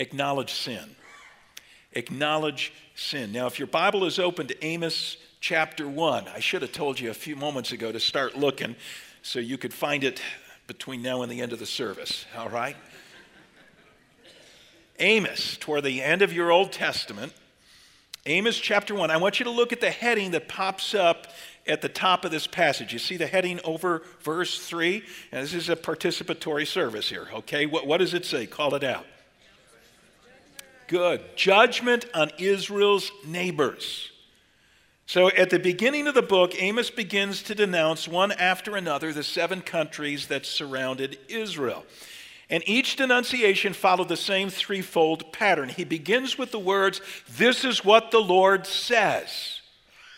acknowledge 0.00 0.52
sin. 0.52 0.96
Acknowledge 1.92 2.72
sin. 2.96 3.30
Now, 3.30 3.46
if 3.46 3.58
your 3.58 3.68
Bible 3.68 4.04
is 4.04 4.18
open 4.18 4.48
to 4.48 4.64
Amos 4.64 5.16
chapter 5.38 5.88
1, 5.88 6.26
I 6.28 6.40
should 6.40 6.62
have 6.62 6.72
told 6.72 6.98
you 6.98 7.10
a 7.10 7.14
few 7.14 7.36
moments 7.36 7.70
ago 7.70 7.92
to 7.92 8.00
start 8.00 8.36
looking 8.36 8.74
so 9.22 9.38
you 9.38 9.58
could 9.58 9.72
find 9.72 10.02
it 10.02 10.20
between 10.70 11.02
now 11.02 11.22
and 11.22 11.32
the 11.32 11.40
end 11.40 11.52
of 11.52 11.58
the 11.58 11.66
service, 11.66 12.26
all 12.38 12.48
right? 12.48 12.76
Amos, 15.00 15.56
toward 15.56 15.82
the 15.82 16.00
end 16.00 16.22
of 16.22 16.32
your 16.32 16.52
Old 16.52 16.70
Testament, 16.70 17.32
Amos 18.24 18.56
chapter 18.56 18.94
1. 18.94 19.10
I 19.10 19.16
want 19.16 19.40
you 19.40 19.44
to 19.46 19.50
look 19.50 19.72
at 19.72 19.80
the 19.80 19.90
heading 19.90 20.30
that 20.30 20.46
pops 20.46 20.94
up 20.94 21.26
at 21.66 21.82
the 21.82 21.88
top 21.88 22.24
of 22.24 22.30
this 22.30 22.46
passage. 22.46 22.92
You 22.92 23.00
see 23.00 23.16
the 23.16 23.26
heading 23.26 23.58
over 23.64 24.04
verse 24.22 24.64
3? 24.64 25.02
And 25.32 25.42
this 25.42 25.54
is 25.54 25.68
a 25.68 25.74
participatory 25.74 26.68
service 26.68 27.08
here, 27.08 27.26
okay? 27.32 27.66
What, 27.66 27.88
what 27.88 27.98
does 27.98 28.14
it 28.14 28.24
say? 28.24 28.46
Call 28.46 28.76
it 28.76 28.84
out. 28.84 29.06
Good. 30.86 31.36
Judgment 31.36 32.04
on 32.14 32.30
Israel's 32.38 33.10
neighbors. 33.26 34.12
So 35.10 35.28
at 35.30 35.50
the 35.50 35.58
beginning 35.58 36.06
of 36.06 36.14
the 36.14 36.22
book, 36.22 36.52
Amos 36.62 36.88
begins 36.88 37.42
to 37.42 37.54
denounce 37.56 38.06
one 38.06 38.30
after 38.30 38.76
another 38.76 39.12
the 39.12 39.24
seven 39.24 39.60
countries 39.60 40.28
that 40.28 40.46
surrounded 40.46 41.18
Israel. 41.26 41.84
And 42.48 42.62
each 42.64 42.94
denunciation 42.94 43.72
followed 43.72 44.08
the 44.08 44.16
same 44.16 44.50
threefold 44.50 45.32
pattern. 45.32 45.68
He 45.68 45.82
begins 45.82 46.38
with 46.38 46.52
the 46.52 46.60
words, 46.60 47.00
This 47.28 47.64
is 47.64 47.84
what 47.84 48.12
the 48.12 48.20
Lord 48.20 48.68
says. 48.68 49.62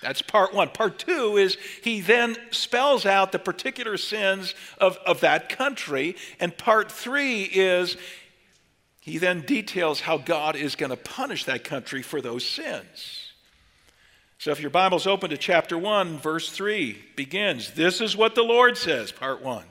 That's 0.03 0.21
part 0.21 0.53
one. 0.53 0.69
Part 0.69 0.99
two 0.99 1.39
is 1.39 1.57
he 1.83 2.03
then 2.03 2.37
spells 2.51 3.07
out 3.07 3.33
the 3.33 3.39
particular 3.39 3.97
sins 3.97 4.55
of, 4.77 4.99
of 5.07 5.21
that 5.21 5.49
country. 5.49 6.17
And 6.39 6.55
part 6.55 6.93
three 6.93 7.45
is 7.45 7.97
he 9.01 9.17
then 9.17 9.41
details 9.41 10.03
how 10.03 10.19
God 10.19 10.55
is 10.55 10.77
going 10.77 10.91
to 10.91 10.99
punish 10.99 11.47
that 11.47 11.65
country 11.65 12.03
for 12.03 12.21
those 12.21 12.45
sins. 12.45 13.22
So 14.43 14.51
if 14.51 14.59
your 14.59 14.71
Bible's 14.71 15.07
open 15.07 15.31
to 15.31 15.37
chapter 15.37 15.79
1, 15.79 16.19
verse 16.19 16.51
3 16.51 17.01
begins 17.15 17.71
This 17.75 18.01
is 18.01 18.17
what 18.17 18.35
the 18.35 18.43
Lord 18.43 18.77
says, 18.77 19.13
part 19.13 19.41
1. 19.41 19.63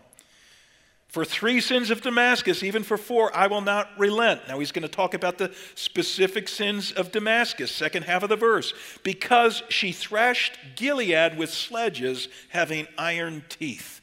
For 1.09 1.25
three 1.25 1.59
sins 1.59 1.91
of 1.91 2.01
Damascus, 2.01 2.63
even 2.63 2.83
for 2.83 2.95
four, 2.95 3.35
I 3.35 3.47
will 3.47 3.59
not 3.59 3.89
relent. 3.97 4.47
Now 4.47 4.59
he's 4.59 4.71
going 4.71 4.83
to 4.83 4.87
talk 4.87 5.13
about 5.13 5.37
the 5.37 5.53
specific 5.75 6.47
sins 6.47 6.93
of 6.93 7.11
Damascus, 7.11 7.69
second 7.69 8.03
half 8.03 8.23
of 8.23 8.29
the 8.29 8.37
verse. 8.37 8.73
Because 9.03 9.61
she 9.67 9.91
thrashed 9.91 10.57
Gilead 10.77 11.37
with 11.37 11.49
sledges 11.49 12.29
having 12.47 12.87
iron 12.97 13.43
teeth. 13.49 13.99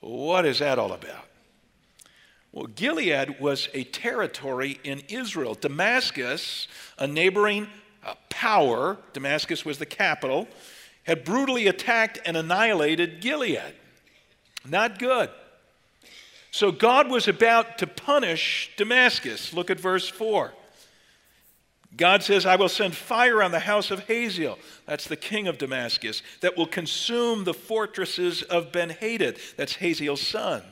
What 0.00 0.44
is 0.44 0.58
that 0.58 0.78
all 0.78 0.92
about? 0.92 1.24
Well, 2.52 2.66
Gilead 2.66 3.40
was 3.40 3.70
a 3.72 3.84
territory 3.84 4.80
in 4.84 5.00
Israel. 5.08 5.54
Damascus, 5.54 6.68
a 6.98 7.06
neighboring 7.06 7.68
power, 8.28 8.98
Damascus 9.12 9.64
was 9.64 9.78
the 9.78 9.86
capital, 9.86 10.48
had 11.04 11.24
brutally 11.24 11.66
attacked 11.66 12.18
and 12.24 12.36
annihilated 12.36 13.20
Gilead. 13.20 13.74
Not 14.66 14.98
good. 14.98 15.30
So 16.50 16.70
God 16.70 17.10
was 17.10 17.26
about 17.28 17.78
to 17.78 17.86
punish 17.86 18.70
Damascus. 18.76 19.52
Look 19.52 19.70
at 19.70 19.80
verse 19.80 20.08
4. 20.08 20.52
God 21.96 22.22
says, 22.22 22.44
I 22.44 22.56
will 22.56 22.68
send 22.68 22.96
fire 22.96 23.42
on 23.42 23.52
the 23.52 23.60
house 23.60 23.90
of 23.90 24.00
Hazael, 24.00 24.58
that's 24.86 25.06
the 25.06 25.16
king 25.16 25.46
of 25.46 25.58
Damascus, 25.58 26.22
that 26.40 26.56
will 26.56 26.66
consume 26.66 27.44
the 27.44 27.54
fortresses 27.54 28.42
of 28.42 28.72
Ben 28.72 28.90
Hadad, 28.90 29.38
that's 29.56 29.76
Hazael's 29.76 30.20
son. 30.20 30.62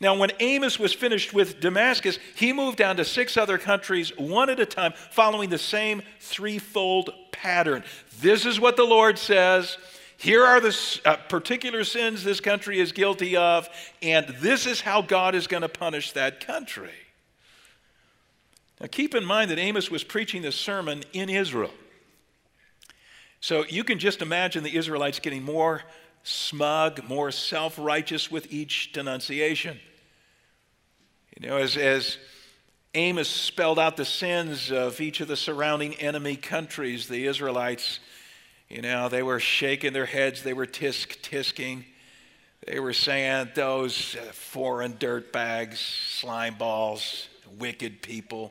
Now, 0.00 0.16
when 0.16 0.30
Amos 0.40 0.78
was 0.78 0.92
finished 0.92 1.32
with 1.32 1.60
Damascus, 1.60 2.18
he 2.34 2.52
moved 2.52 2.78
down 2.78 2.96
to 2.96 3.04
six 3.04 3.36
other 3.36 3.58
countries, 3.58 4.12
one 4.16 4.50
at 4.50 4.60
a 4.60 4.66
time, 4.66 4.92
following 5.10 5.50
the 5.50 5.58
same 5.58 6.02
threefold 6.20 7.10
pattern. 7.30 7.84
This 8.20 8.46
is 8.46 8.58
what 8.58 8.76
the 8.76 8.84
Lord 8.84 9.18
says 9.18 9.76
here 10.22 10.44
are 10.44 10.60
the 10.60 11.00
uh, 11.04 11.16
particular 11.28 11.82
sins 11.82 12.22
this 12.22 12.38
country 12.38 12.78
is 12.78 12.92
guilty 12.92 13.36
of, 13.36 13.68
and 14.02 14.28
this 14.38 14.66
is 14.66 14.80
how 14.80 15.02
God 15.02 15.34
is 15.34 15.48
going 15.48 15.62
to 15.62 15.68
punish 15.68 16.12
that 16.12 16.46
country. 16.46 16.92
Now, 18.80 18.86
keep 18.86 19.16
in 19.16 19.24
mind 19.24 19.50
that 19.50 19.58
Amos 19.58 19.90
was 19.90 20.04
preaching 20.04 20.42
this 20.42 20.54
sermon 20.54 21.02
in 21.12 21.28
Israel. 21.28 21.72
So 23.40 23.64
you 23.64 23.82
can 23.82 23.98
just 23.98 24.22
imagine 24.22 24.62
the 24.62 24.76
Israelites 24.76 25.18
getting 25.18 25.42
more 25.42 25.82
smug, 26.22 27.08
more 27.08 27.30
self 27.30 27.78
righteous 27.78 28.30
with 28.30 28.52
each 28.52 28.92
denunciation. 28.92 29.78
You 31.38 31.48
know, 31.48 31.56
as, 31.56 31.76
as 31.76 32.18
Amos 32.94 33.28
spelled 33.28 33.78
out 33.78 33.96
the 33.96 34.04
sins 34.04 34.70
of 34.70 35.00
each 35.00 35.20
of 35.20 35.28
the 35.28 35.36
surrounding 35.36 35.94
enemy 35.94 36.36
countries, 36.36 37.08
the 37.08 37.26
Israelites 37.26 38.00
you 38.72 38.80
know, 38.80 39.10
they 39.10 39.22
were 39.22 39.38
shaking 39.38 39.92
their 39.92 40.06
heads, 40.06 40.42
they 40.42 40.54
were 40.54 40.64
tisk 40.64 41.20
tisking. 41.20 41.84
They 42.66 42.80
were 42.80 42.94
saying, 42.94 43.50
those 43.54 44.16
uh, 44.16 44.32
foreign 44.32 44.94
dirtbags, 44.94 45.76
slime 45.76 46.54
balls, 46.54 47.28
wicked 47.58 48.00
people. 48.00 48.50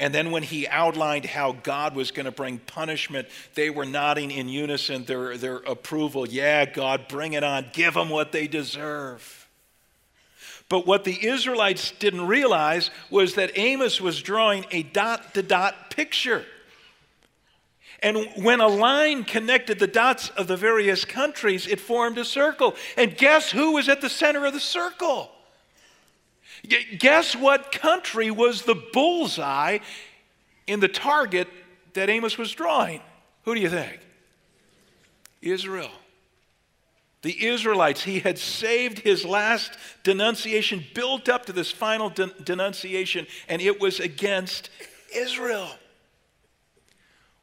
And 0.00 0.14
then 0.14 0.30
when 0.30 0.42
he 0.42 0.66
outlined 0.66 1.26
how 1.26 1.52
God 1.52 1.94
was 1.94 2.10
going 2.10 2.24
to 2.24 2.32
bring 2.32 2.58
punishment, 2.58 3.28
they 3.54 3.68
were 3.68 3.84
nodding 3.84 4.30
in 4.30 4.48
unison 4.48 5.04
their, 5.04 5.36
their 5.36 5.56
approval. 5.56 6.26
Yeah, 6.26 6.64
God, 6.64 7.06
bring 7.06 7.34
it 7.34 7.44
on. 7.44 7.66
Give 7.74 7.92
them 7.92 8.08
what 8.08 8.32
they 8.32 8.48
deserve. 8.48 9.46
But 10.70 10.86
what 10.86 11.04
the 11.04 11.26
Israelites 11.26 11.92
didn't 11.98 12.26
realize 12.26 12.90
was 13.10 13.34
that 13.34 13.58
Amos 13.58 14.00
was 14.00 14.22
drawing 14.22 14.64
a 14.70 14.84
dot 14.84 15.34
to 15.34 15.42
dot 15.42 15.90
picture. 15.90 16.46
And 18.02 18.26
when 18.36 18.60
a 18.60 18.68
line 18.68 19.24
connected 19.24 19.78
the 19.78 19.86
dots 19.86 20.30
of 20.30 20.46
the 20.46 20.56
various 20.56 21.04
countries, 21.04 21.66
it 21.66 21.78
formed 21.78 22.16
a 22.16 22.24
circle. 22.24 22.74
And 22.96 23.18
guess 23.18 23.50
who 23.50 23.72
was 23.72 23.90
at 23.90 24.00
the 24.00 24.08
center 24.08 24.46
of 24.46 24.54
the 24.54 24.60
circle? 24.60 25.30
Guess 26.98 27.36
what 27.36 27.72
country 27.72 28.30
was 28.30 28.62
the 28.62 28.74
bullseye 28.92 29.78
in 30.66 30.80
the 30.80 30.88
target 30.88 31.48
that 31.94 32.08
Amos 32.08 32.36
was 32.36 32.52
drawing? 32.52 33.00
Who 33.44 33.54
do 33.54 33.60
you 33.60 33.70
think? 33.70 33.98
Israel. 35.40 35.90
The 37.22 37.46
Israelites, 37.46 38.02
he 38.02 38.20
had 38.20 38.38
saved 38.38 39.00
his 39.00 39.24
last 39.24 39.72
denunciation, 40.02 40.84
built 40.94 41.28
up 41.28 41.46
to 41.46 41.52
this 41.52 41.70
final 41.70 42.08
de- 42.08 42.32
denunciation, 42.42 43.26
and 43.48 43.60
it 43.60 43.80
was 43.80 44.00
against 44.00 44.70
Israel. 45.14 45.68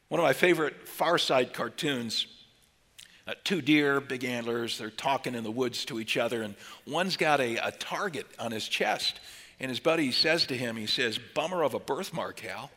One 0.07 0.19
of 0.19 0.24
my 0.24 0.33
favorite 0.33 0.88
Far 0.88 1.17
Side 1.17 1.53
cartoons 1.53 2.27
uh, 3.27 3.34
two 3.43 3.62
deer, 3.62 4.00
big 4.00 4.24
antlers, 4.24 4.77
they're 4.77 4.89
talking 4.89 5.36
in 5.36 5.43
the 5.43 5.51
woods 5.51 5.84
to 5.86 6.00
each 6.00 6.15
other, 6.15 6.43
and 6.43 6.55
one's 6.86 7.17
got 7.17 7.41
a, 7.41 7.57
a 7.57 7.72
target 7.72 8.25
on 8.39 8.51
his 8.51 8.67
chest. 8.67 9.19
And 9.60 9.69
his 9.69 9.79
buddy 9.79 10.12
says 10.12 10.46
to 10.48 10.55
him, 10.55 10.75
he 10.77 10.86
says, 10.86 11.17
Bummer 11.17 11.63
of 11.63 11.74
a 11.74 11.79
birthmark, 11.79 12.39
Hal. 12.39 12.69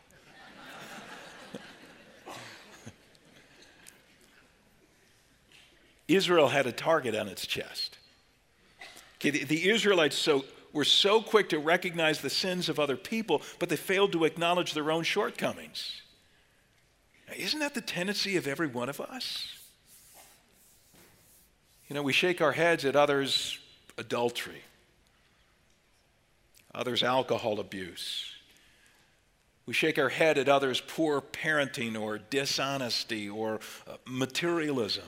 Israel 6.09 6.49
had 6.49 6.67
a 6.67 6.73
target 6.73 7.15
on 7.15 7.29
its 7.29 7.47
chest. 7.47 7.99
Okay, 9.17 9.31
the, 9.31 9.45
the 9.45 9.69
Israelites 9.71 10.17
so, 10.17 10.45
were 10.73 10.85
so 10.85 11.21
quick 11.21 11.51
to 11.51 11.59
recognize 11.59 12.23
the 12.23 12.31
sins 12.31 12.71
of 12.71 12.81
other 12.81 12.97
people, 12.97 13.43
but 13.59 13.69
they 13.69 13.77
failed 13.77 14.13
to 14.13 14.25
acknowledge 14.25 14.73
their 14.73 14.91
own 14.91 15.05
shortcomings. 15.05 16.01
Isn't 17.37 17.61
that 17.61 17.75
the 17.75 17.83
tendency 17.83 18.37
of 18.37 18.49
every 18.49 18.67
one 18.67 18.89
of 18.89 19.01
us? 19.01 19.60
You 21.91 21.95
know, 21.95 22.03
we 22.03 22.13
shake 22.13 22.41
our 22.41 22.53
heads 22.53 22.85
at 22.85 22.95
others' 22.95 23.59
adultery, 23.99 24.63
others' 26.73 27.03
alcohol 27.03 27.59
abuse. 27.59 28.31
We 29.67 29.75
shake 29.75 29.99
our 29.99 30.09
head 30.09 30.39
at 30.39 30.49
others' 30.49 30.81
poor 30.81 31.21
parenting 31.21 32.01
or 32.01 32.19
dishonesty 32.19 33.29
or 33.29 33.59
uh, 33.89 33.97
materialism. 34.07 35.05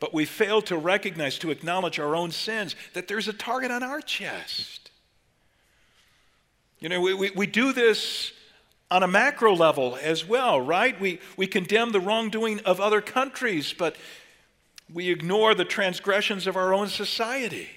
But 0.00 0.12
we 0.12 0.24
fail 0.24 0.60
to 0.62 0.76
recognize, 0.76 1.38
to 1.38 1.52
acknowledge 1.52 2.00
our 2.00 2.16
own 2.16 2.32
sins, 2.32 2.74
that 2.94 3.06
there's 3.06 3.28
a 3.28 3.32
target 3.32 3.70
on 3.70 3.84
our 3.84 4.00
chest. 4.00 4.90
You 6.80 6.88
know, 6.88 7.00
we, 7.00 7.14
we, 7.14 7.30
we 7.30 7.46
do 7.46 7.72
this 7.72 8.32
on 8.90 9.04
a 9.04 9.08
macro 9.08 9.54
level 9.54 9.96
as 10.02 10.26
well, 10.26 10.60
right? 10.60 11.00
We, 11.00 11.20
we 11.36 11.46
condemn 11.46 11.92
the 11.92 12.00
wrongdoing 12.00 12.58
of 12.60 12.80
other 12.80 13.00
countries, 13.00 13.72
but 13.72 13.94
we 14.92 15.10
ignore 15.10 15.54
the 15.54 15.64
transgressions 15.64 16.46
of 16.46 16.56
our 16.56 16.74
own 16.74 16.88
society. 16.88 17.68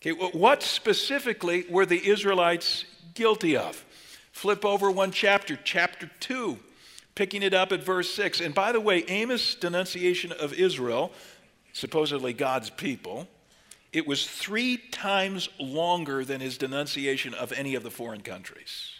Okay, 0.00 0.12
what 0.12 0.62
specifically 0.62 1.66
were 1.68 1.84
the 1.84 2.08
Israelites 2.08 2.84
guilty 3.14 3.56
of? 3.56 3.84
Flip 4.32 4.64
over 4.64 4.90
one 4.90 5.10
chapter, 5.10 5.58
chapter 5.62 6.10
2, 6.20 6.58
picking 7.14 7.42
it 7.42 7.52
up 7.52 7.72
at 7.72 7.82
verse 7.82 8.10
6. 8.14 8.40
And 8.40 8.54
by 8.54 8.72
the 8.72 8.80
way, 8.80 9.04
Amos' 9.08 9.54
denunciation 9.54 10.32
of 10.32 10.54
Israel, 10.54 11.12
supposedly 11.72 12.32
God's 12.32 12.70
people, 12.70 13.28
it 13.92 14.06
was 14.06 14.26
three 14.26 14.76
times 14.76 15.48
longer 15.58 16.24
than 16.24 16.40
his 16.40 16.56
denunciation 16.56 17.34
of 17.34 17.52
any 17.52 17.74
of 17.74 17.82
the 17.82 17.90
foreign 17.90 18.22
countries. 18.22 18.99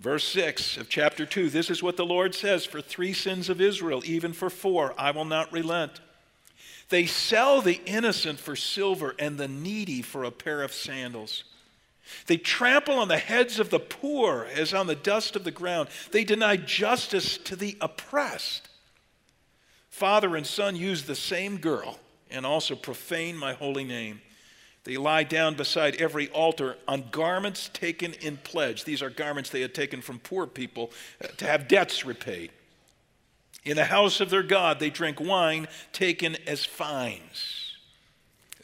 Verse 0.00 0.26
6 0.28 0.78
of 0.78 0.88
chapter 0.88 1.26
2 1.26 1.50
this 1.50 1.68
is 1.68 1.82
what 1.82 1.98
the 1.98 2.06
Lord 2.06 2.34
says 2.34 2.64
For 2.64 2.80
three 2.80 3.12
sins 3.12 3.50
of 3.50 3.60
Israel, 3.60 4.02
even 4.06 4.32
for 4.32 4.48
four, 4.48 4.94
I 4.98 5.10
will 5.10 5.26
not 5.26 5.52
relent. 5.52 6.00
They 6.88 7.06
sell 7.06 7.60
the 7.60 7.80
innocent 7.84 8.40
for 8.40 8.56
silver 8.56 9.14
and 9.18 9.36
the 9.36 9.46
needy 9.46 10.02
for 10.02 10.24
a 10.24 10.30
pair 10.30 10.62
of 10.62 10.72
sandals. 10.72 11.44
They 12.26 12.38
trample 12.38 12.98
on 12.98 13.08
the 13.08 13.18
heads 13.18 13.60
of 13.60 13.70
the 13.70 13.78
poor 13.78 14.48
as 14.52 14.74
on 14.74 14.86
the 14.86 14.96
dust 14.96 15.36
of 15.36 15.44
the 15.44 15.50
ground. 15.50 15.90
They 16.10 16.24
deny 16.24 16.56
justice 16.56 17.36
to 17.38 17.54
the 17.54 17.76
oppressed. 17.80 18.68
Father 19.90 20.34
and 20.34 20.46
son 20.46 20.76
use 20.76 21.04
the 21.04 21.14
same 21.14 21.58
girl 21.58 21.98
and 22.30 22.46
also 22.46 22.74
profane 22.74 23.36
my 23.36 23.52
holy 23.52 23.84
name. 23.84 24.20
They 24.84 24.96
lie 24.96 25.24
down 25.24 25.54
beside 25.54 25.96
every 25.96 26.28
altar 26.30 26.76
on 26.88 27.04
garments 27.10 27.68
taken 27.72 28.14
in 28.14 28.38
pledge. 28.38 28.84
These 28.84 29.02
are 29.02 29.10
garments 29.10 29.50
they 29.50 29.60
had 29.60 29.74
taken 29.74 30.00
from 30.00 30.18
poor 30.18 30.46
people 30.46 30.90
uh, 31.22 31.28
to 31.36 31.46
have 31.46 31.68
debts 31.68 32.04
repaid. 32.04 32.50
In 33.64 33.76
the 33.76 33.84
house 33.84 34.20
of 34.20 34.30
their 34.30 34.42
God, 34.42 34.80
they 34.80 34.88
drink 34.88 35.20
wine 35.20 35.68
taken 35.92 36.36
as 36.46 36.64
fines. 36.64 37.76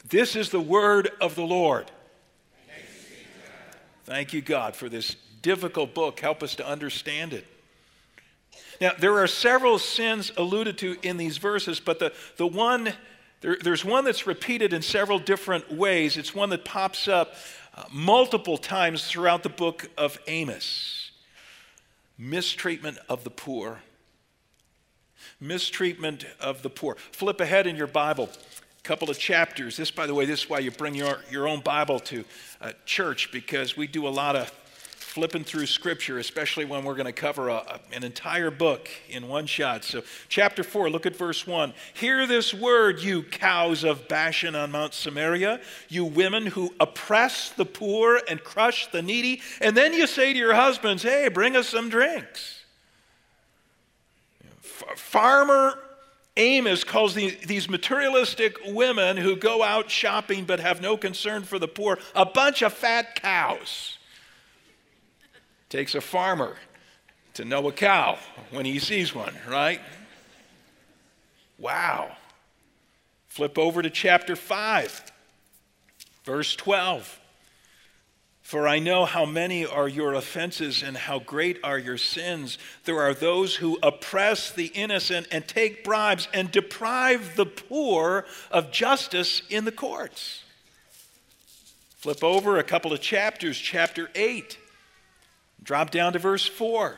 This 0.09 0.35
is 0.35 0.49
the 0.49 0.61
word 0.61 1.11
of 1.21 1.35
the 1.35 1.43
Lord. 1.43 1.91
Thank 4.05 4.33
you, 4.33 4.41
God, 4.41 4.75
for 4.75 4.89
this 4.89 5.17
difficult 5.41 5.93
book. 5.93 6.19
Help 6.19 6.41
us 6.41 6.55
to 6.55 6.67
understand 6.67 7.33
it. 7.33 7.45
Now, 8.79 8.91
there 8.97 9.17
are 9.19 9.27
several 9.27 9.77
sins 9.79 10.31
alluded 10.37 10.77
to 10.79 10.97
in 11.03 11.17
these 11.17 11.37
verses, 11.37 11.79
but 11.79 11.99
the, 11.99 12.13
the 12.37 12.47
one, 12.47 12.93
there, 13.41 13.57
there's 13.61 13.85
one 13.85 14.03
that's 14.03 14.25
repeated 14.25 14.73
in 14.73 14.81
several 14.81 15.19
different 15.19 15.71
ways. 15.71 16.17
It's 16.17 16.33
one 16.33 16.49
that 16.49 16.65
pops 16.65 17.07
up 17.07 17.35
uh, 17.75 17.83
multiple 17.91 18.57
times 18.57 19.05
throughout 19.05 19.43
the 19.43 19.49
book 19.49 19.89
of 19.97 20.19
Amos 20.27 20.97
mistreatment 22.17 22.97
of 23.09 23.23
the 23.23 23.29
poor. 23.29 23.79
Mistreatment 25.39 26.25
of 26.39 26.63
the 26.63 26.69
poor. 26.69 26.95
Flip 27.11 27.39
ahead 27.39 27.67
in 27.67 27.75
your 27.75 27.87
Bible 27.87 28.29
A 28.79 28.81
couple 28.83 29.09
of 29.09 29.19
chapters. 29.19 29.77
This, 29.77 29.91
by 29.91 30.07
the 30.07 30.13
way, 30.13 30.25
this 30.25 30.43
is 30.43 30.49
why 30.49 30.59
you 30.59 30.71
bring 30.71 30.95
your, 30.95 31.19
your 31.29 31.47
own 31.47 31.61
Bible 31.61 31.99
to 32.01 32.25
uh, 32.59 32.71
church 32.85 33.31
because 33.31 33.77
we 33.77 33.85
do 33.85 34.07
a 34.07 34.09
lot 34.09 34.35
of 34.35 34.51
flipping 35.07 35.43
through 35.43 35.65
Scripture, 35.65 36.19
especially 36.19 36.65
when 36.65 36.83
we're 36.83 36.93
going 36.93 37.05
to 37.05 37.13
cover 37.13 37.47
a, 37.47 37.79
an 37.93 38.03
entire 38.03 38.51
book 38.51 38.89
in 39.09 39.29
one 39.29 39.45
shot. 39.45 39.85
So, 39.85 40.03
chapter 40.27 40.63
4, 40.63 40.89
look 40.89 41.05
at 41.05 41.15
verse 41.15 41.47
1. 41.47 41.73
Hear 41.93 42.27
this 42.27 42.53
word, 42.53 42.99
you 43.01 43.23
cows 43.23 43.85
of 43.85 44.09
Bashan 44.09 44.53
on 44.53 44.71
Mount 44.71 44.93
Samaria, 44.93 45.61
you 45.87 46.03
women 46.03 46.45
who 46.45 46.73
oppress 46.79 47.51
the 47.51 47.65
poor 47.65 48.21
and 48.29 48.43
crush 48.43 48.91
the 48.91 49.01
needy. 49.01 49.41
And 49.61 49.77
then 49.77 49.93
you 49.93 50.07
say 50.07 50.33
to 50.33 50.37
your 50.39 50.53
husbands, 50.53 51.03
hey, 51.03 51.29
bring 51.29 51.55
us 51.55 51.69
some 51.69 51.89
drinks. 51.89 52.65
Farmer 54.97 55.79
Amos 56.35 56.83
calls 56.83 57.15
these 57.15 57.69
materialistic 57.69 58.57
women 58.67 59.17
who 59.17 59.35
go 59.37 59.63
out 59.63 59.89
shopping 59.89 60.43
but 60.43 60.59
have 60.59 60.81
no 60.81 60.97
concern 60.97 61.43
for 61.43 61.57
the 61.57 61.67
poor 61.67 61.97
a 62.13 62.25
bunch 62.25 62.61
of 62.61 62.73
fat 62.73 63.15
cows. 63.15 63.96
Takes 65.69 65.95
a 65.95 66.01
farmer 66.01 66.55
to 67.33 67.45
know 67.45 67.67
a 67.67 67.71
cow 67.71 68.17
when 68.51 68.65
he 68.65 68.79
sees 68.79 69.13
one, 69.13 69.35
right? 69.47 69.81
Wow. 71.57 72.15
Flip 73.27 73.57
over 73.57 73.81
to 73.81 73.89
chapter 73.89 74.35
5, 74.35 75.11
verse 76.23 76.55
12. 76.55 77.19
For 78.41 78.65
I 78.65 78.79
know 78.79 79.03
how 79.03 79.25
many 79.25 79.65
are 79.65 79.89
your 79.89 80.13
offenses 80.13 80.81
and 80.81 80.95
how 80.95 81.19
great 81.19 81.59
are 81.65 81.77
your 81.77 81.97
sins. 81.97 82.57
There 82.85 83.01
are 83.01 83.13
those 83.13 83.57
who 83.57 83.77
oppress 83.83 84.51
the 84.51 84.67
innocent 84.67 85.27
and 85.33 85.45
take 85.45 85.83
bribes 85.83 86.29
and 86.33 86.49
deprive 86.49 87.35
the 87.35 87.45
poor 87.45 88.25
of 88.49 88.71
justice 88.71 89.41
in 89.49 89.65
the 89.65 89.71
courts. 89.73 90.43
Flip 91.97 92.23
over 92.23 92.57
a 92.57 92.63
couple 92.63 92.93
of 92.93 93.01
chapters, 93.01 93.57
chapter 93.57 94.09
8. 94.15 94.57
Drop 95.67 95.91
down 95.91 96.13
to 96.13 96.19
verse 96.19 96.47
4. 96.47 96.97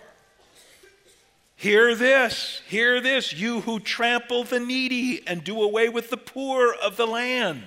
Hear 1.55 1.95
this, 1.95 2.61
hear 2.67 3.01
this, 3.01 3.33
you 3.33 3.61
who 3.61 3.79
trample 3.79 4.43
the 4.43 4.59
needy 4.59 5.27
and 5.27 5.43
do 5.43 5.63
away 5.63 5.89
with 5.89 6.11
the 6.11 6.17
poor 6.17 6.71
of 6.71 6.95
the 6.95 7.07
land. 7.07 7.63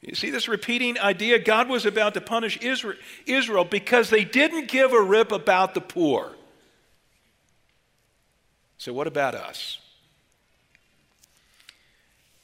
You 0.00 0.14
see 0.14 0.30
this 0.30 0.48
repeating 0.48 0.98
idea? 0.98 1.38
God 1.38 1.68
was 1.68 1.84
about 1.84 2.14
to 2.14 2.22
punish 2.22 2.58
Israel 2.62 3.64
because 3.64 4.08
they 4.08 4.24
didn't 4.24 4.68
give 4.68 4.94
a 4.94 5.02
rip 5.02 5.32
about 5.32 5.74
the 5.74 5.82
poor. 5.82 6.32
So, 8.78 8.94
what 8.94 9.06
about 9.06 9.34
us? 9.34 9.80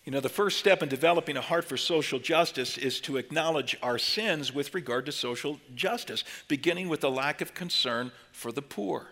You 0.07 0.13
know, 0.13 0.21
the 0.21 0.29
first 0.29 0.59
step 0.59 0.85
in 0.85 0.89
developing 0.89 1.37
a 1.37 1.41
heart 1.41 1.65
for 1.65 1.77
social 1.77 2.21
justice 2.21 2.79
is 2.79 3.01
to 3.01 3.17
acknowledge 3.17 3.77
our 3.83 3.99
sins 3.99 4.55
with 4.55 4.73
regard 4.73 5.05
to 5.07 5.13
social 5.13 5.59
justice, 5.75 6.23
beginning 6.47 6.89
with 6.89 7.01
the 7.01 7.11
lack 7.11 7.41
of 7.41 7.55
concern 7.55 8.13
for 8.31 8.53
the 8.53 8.63
poor. 8.63 9.09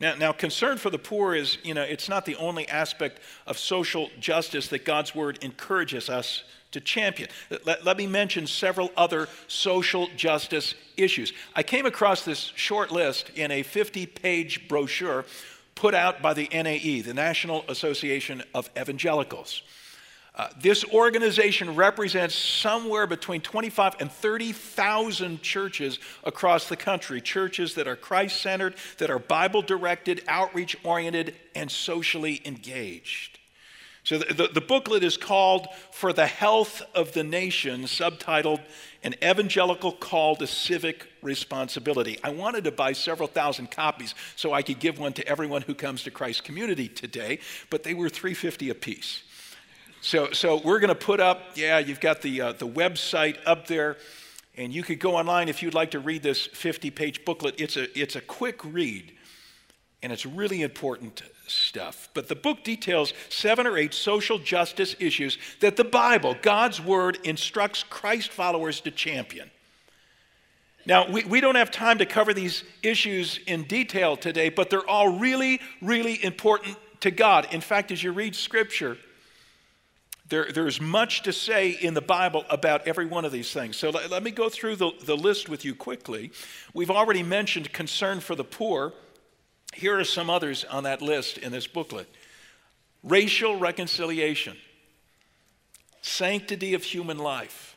Now, 0.00 0.14
now, 0.14 0.32
concern 0.32 0.78
for 0.78 0.88
the 0.88 0.98
poor 0.98 1.34
is, 1.34 1.58
you 1.62 1.74
know, 1.74 1.82
it's 1.82 2.08
not 2.08 2.24
the 2.24 2.36
only 2.36 2.66
aspect 2.68 3.20
of 3.46 3.58
social 3.58 4.08
justice 4.18 4.68
that 4.68 4.86
God's 4.86 5.14
word 5.14 5.38
encourages 5.42 6.08
us 6.08 6.42
to 6.70 6.80
champion. 6.80 7.28
Let, 7.66 7.84
let, 7.84 7.98
me 7.98 8.06
mention 8.06 8.46
several 8.46 8.90
other 8.96 9.28
social 9.48 10.08
justice 10.16 10.74
issues. 10.96 11.34
I 11.54 11.62
came 11.62 11.84
across 11.84 12.24
this 12.24 12.52
short 12.54 12.90
list 12.90 13.30
in 13.34 13.50
a 13.50 13.62
50 13.62 14.06
page 14.06 14.68
brochure 14.68 15.26
put 15.74 15.94
out 15.94 16.22
by 16.22 16.34
the 16.34 16.48
NAE, 16.52 17.00
the 17.02 17.14
National 17.14 17.64
Association 17.68 18.42
of 18.54 18.70
Evangelicals. 18.78 19.62
Uh, 20.34 20.48
this 20.60 20.84
organization 20.84 21.74
represents 21.74 22.34
somewhere 22.34 23.06
between 23.06 23.40
25 23.40 23.96
and 24.00 24.10
30,000 24.10 25.42
churches 25.42 25.98
across 26.22 26.68
the 26.68 26.76
country, 26.76 27.20
churches 27.20 27.74
that 27.74 27.88
are 27.88 27.96
Christ 27.96 28.40
centered, 28.40 28.76
that 28.98 29.10
are 29.10 29.18
Bible 29.18 29.60
directed, 29.60 30.22
outreach 30.28 30.76
oriented, 30.84 31.34
and 31.54 31.70
socially 31.70 32.40
engaged. 32.44 33.40
So 34.04 34.18
the, 34.18 34.32
the, 34.32 34.48
the, 34.48 34.60
booklet 34.60 35.04
is 35.04 35.16
called 35.16 35.66
For 35.92 36.12
the 36.12 36.26
Health 36.26 36.82
of 36.94 37.12
the 37.12 37.22
Nation, 37.22 37.82
subtitled 37.82 38.60
An 39.02 39.14
Evangelical 39.24 39.92
Call 39.92 40.36
to 40.36 40.46
Civic 40.46 41.08
Responsibility. 41.22 42.18
I 42.22 42.30
wanted 42.30 42.64
to 42.64 42.72
buy 42.72 42.92
several 42.92 43.28
thousand 43.28 43.70
copies 43.70 44.14
so 44.36 44.52
I 44.52 44.62
could 44.62 44.78
give 44.78 44.98
one 44.98 45.14
to 45.14 45.26
everyone 45.26 45.62
who 45.62 45.74
comes 45.74 46.02
to 46.04 46.10
Christ 46.10 46.44
Community 46.44 46.88
today, 46.88 47.38
but 47.70 47.82
they 47.82 47.94
were 47.94 48.10
350 48.10 48.68
apiece. 48.68 49.22
So, 50.02 50.32
so 50.32 50.60
we're 50.62 50.80
going 50.80 50.88
to 50.88 50.94
put 50.94 51.20
up, 51.20 51.42
yeah, 51.54 51.78
you've 51.78 52.00
got 52.00 52.22
the, 52.22 52.40
uh, 52.40 52.52
the 52.52 52.68
website 52.68 53.36
up 53.46 53.66
there, 53.66 53.96
and 54.56 54.72
you 54.72 54.82
could 54.82 54.98
go 54.98 55.16
online 55.16 55.48
if 55.48 55.62
you'd 55.62 55.74
like 55.74 55.92
to 55.92 56.00
read 56.00 56.22
this 56.22 56.46
50 56.46 56.90
page 56.90 57.24
booklet. 57.24 57.54
It's 57.58 57.76
a, 57.76 57.98
it's 57.98 58.16
a 58.16 58.20
quick 58.20 58.62
read, 58.64 59.12
and 60.02 60.12
it's 60.12 60.26
really 60.26 60.62
important 60.62 61.22
stuff. 61.50 62.08
But 62.14 62.28
the 62.28 62.34
book 62.34 62.64
details 62.64 63.12
seven 63.28 63.66
or 63.66 63.76
eight 63.76 63.94
social 63.94 64.38
justice 64.38 64.96
issues 64.98 65.38
that 65.60 65.76
the 65.76 65.84
Bible, 65.84 66.36
God's 66.40 66.80
Word, 66.80 67.18
instructs 67.24 67.82
Christ 67.82 68.30
followers 68.30 68.80
to 68.82 68.90
champion. 68.90 69.50
Now, 70.86 71.10
we, 71.10 71.24
we 71.24 71.40
don't 71.40 71.56
have 71.56 71.70
time 71.70 71.98
to 71.98 72.06
cover 72.06 72.32
these 72.32 72.64
issues 72.82 73.38
in 73.46 73.64
detail 73.64 74.16
today, 74.16 74.48
but 74.48 74.70
they're 74.70 74.88
all 74.88 75.18
really, 75.18 75.60
really 75.82 76.22
important 76.24 76.76
to 77.00 77.10
God. 77.10 77.48
In 77.52 77.60
fact, 77.60 77.90
as 77.90 78.02
you 78.02 78.12
read 78.12 78.34
Scripture, 78.34 78.96
there, 80.30 80.50
there's 80.52 80.80
much 80.80 81.22
to 81.24 81.32
say 81.32 81.70
in 81.70 81.92
the 81.92 82.00
Bible 82.00 82.44
about 82.48 82.86
every 82.86 83.04
one 83.04 83.24
of 83.24 83.32
these 83.32 83.52
things. 83.52 83.76
So 83.76 83.90
let, 83.90 84.10
let 84.10 84.22
me 84.22 84.30
go 84.30 84.48
through 84.48 84.76
the, 84.76 84.92
the 85.04 85.16
list 85.16 85.48
with 85.48 85.64
you 85.64 85.74
quickly. 85.74 86.30
We've 86.72 86.90
already 86.90 87.22
mentioned 87.22 87.72
concern 87.72 88.20
for 88.20 88.34
the 88.34 88.44
poor. 88.44 88.92
Here 89.74 89.98
are 89.98 90.04
some 90.04 90.30
others 90.30 90.64
on 90.64 90.84
that 90.84 91.00
list 91.00 91.38
in 91.38 91.52
this 91.52 91.66
booklet 91.66 92.08
racial 93.02 93.58
reconciliation, 93.58 94.56
sanctity 96.02 96.74
of 96.74 96.82
human 96.82 97.18
life, 97.18 97.76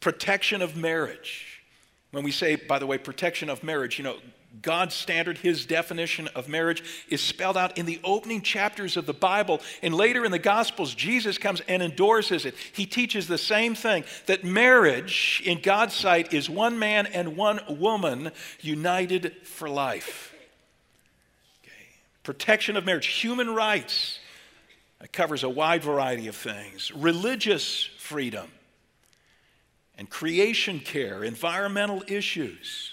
protection 0.00 0.60
of 0.60 0.76
marriage. 0.76 1.62
When 2.10 2.22
we 2.22 2.30
say, 2.30 2.56
by 2.56 2.78
the 2.78 2.86
way, 2.86 2.98
protection 2.98 3.48
of 3.48 3.64
marriage, 3.64 3.98
you 3.98 4.04
know, 4.04 4.16
God's 4.62 4.94
standard, 4.94 5.38
his 5.38 5.66
definition 5.66 6.28
of 6.28 6.48
marriage, 6.48 6.84
is 7.08 7.20
spelled 7.20 7.56
out 7.56 7.76
in 7.76 7.86
the 7.86 7.98
opening 8.04 8.40
chapters 8.40 8.96
of 8.96 9.04
the 9.04 9.14
Bible. 9.14 9.60
And 9.82 9.94
later 9.94 10.24
in 10.24 10.30
the 10.30 10.38
Gospels, 10.38 10.94
Jesus 10.94 11.38
comes 11.38 11.60
and 11.66 11.82
endorses 11.82 12.44
it. 12.44 12.54
He 12.72 12.86
teaches 12.86 13.26
the 13.26 13.38
same 13.38 13.74
thing 13.74 14.04
that 14.26 14.44
marriage, 14.44 15.42
in 15.44 15.60
God's 15.60 15.94
sight, 15.94 16.32
is 16.32 16.48
one 16.48 16.78
man 16.78 17.06
and 17.06 17.36
one 17.36 17.60
woman 17.68 18.30
united 18.60 19.34
for 19.42 19.68
life. 19.68 20.33
Protection 22.24 22.76
of 22.76 22.84
marriage, 22.84 23.06
human 23.06 23.54
rights. 23.54 24.18
It 25.00 25.12
covers 25.12 25.44
a 25.44 25.48
wide 25.48 25.84
variety 25.84 26.26
of 26.26 26.34
things. 26.34 26.90
Religious 26.92 27.88
freedom 27.98 28.50
and 29.96 30.10
creation 30.10 30.80
care, 30.80 31.22
environmental 31.22 32.02
issues 32.08 32.90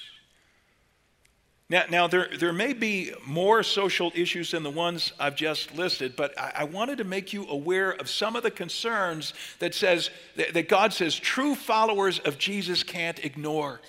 Now, 1.72 1.86
now 1.90 2.08
there, 2.08 2.28
there 2.38 2.52
may 2.52 2.74
be 2.74 3.14
more 3.26 3.64
social 3.64 4.12
issues 4.14 4.52
than 4.52 4.62
the 4.62 4.70
ones 4.70 5.14
I've 5.18 5.38
just 5.38 5.74
listed, 5.74 6.18
but 6.18 6.38
I, 6.38 6.52
I 6.58 6.64
wanted 6.66 6.98
to 6.98 7.06
make 7.06 7.32
you 7.32 7.48
aware 7.48 7.92
of 7.92 8.10
some 8.10 8.36
of 8.36 8.44
the 8.44 8.52
concerns 8.52 9.34
that 9.60 9.74
says 9.74 10.10
that, 10.36 10.54
that 10.54 10.68
God 10.68 10.92
says 10.92 11.16
true 11.16 11.56
followers 11.56 12.20
of 12.20 12.38
Jesus 12.38 12.84
can't 12.84 13.24
ignore. 13.24 13.80